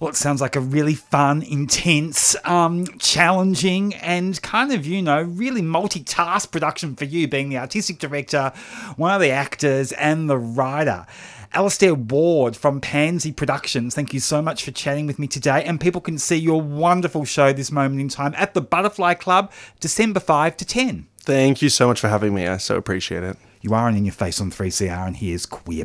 Well, 0.00 0.10
it 0.10 0.16
sounds 0.16 0.40
like 0.40 0.56
a 0.56 0.60
really 0.60 0.94
fun, 0.94 1.44
intense, 1.44 2.34
um, 2.44 2.88
challenging, 2.98 3.94
and 3.94 4.42
kind 4.42 4.72
of, 4.72 4.84
you 4.84 5.00
know, 5.00 5.22
really 5.22 5.62
multitask 5.62 6.50
production 6.50 6.96
for 6.96 7.04
you, 7.04 7.28
being 7.28 7.50
the 7.50 7.58
artistic 7.58 8.00
director, 8.00 8.52
one 8.96 9.14
of 9.14 9.20
the 9.20 9.30
actors, 9.30 9.92
and 9.92 10.28
the 10.28 10.38
writer. 10.38 11.06
Alastair 11.54 11.94
Ward 11.94 12.56
from 12.56 12.80
Pansy 12.80 13.30
Productions, 13.30 13.94
thank 13.94 14.14
you 14.14 14.20
so 14.20 14.40
much 14.40 14.64
for 14.64 14.70
chatting 14.70 15.06
with 15.06 15.18
me 15.18 15.26
today. 15.26 15.62
And 15.64 15.80
people 15.80 16.00
can 16.00 16.18
see 16.18 16.36
your 16.36 16.60
wonderful 16.60 17.24
show 17.24 17.52
this 17.52 17.70
moment 17.70 18.00
in 18.00 18.08
time 18.08 18.34
at 18.36 18.54
the 18.54 18.62
Butterfly 18.62 19.14
Club, 19.14 19.52
December 19.78 20.20
5 20.20 20.56
to 20.56 20.64
10. 20.64 21.06
Thank 21.20 21.60
you 21.60 21.68
so 21.68 21.86
much 21.86 22.00
for 22.00 22.08
having 22.08 22.34
me. 22.34 22.46
I 22.46 22.56
so 22.56 22.76
appreciate 22.76 23.22
it. 23.22 23.36
You 23.60 23.74
are 23.74 23.86
on 23.86 23.96
In 23.96 24.04
Your 24.04 24.14
Face 24.14 24.40
on 24.40 24.50
3CR, 24.50 25.06
and 25.06 25.16
here's 25.16 25.46
Queer 25.46 25.84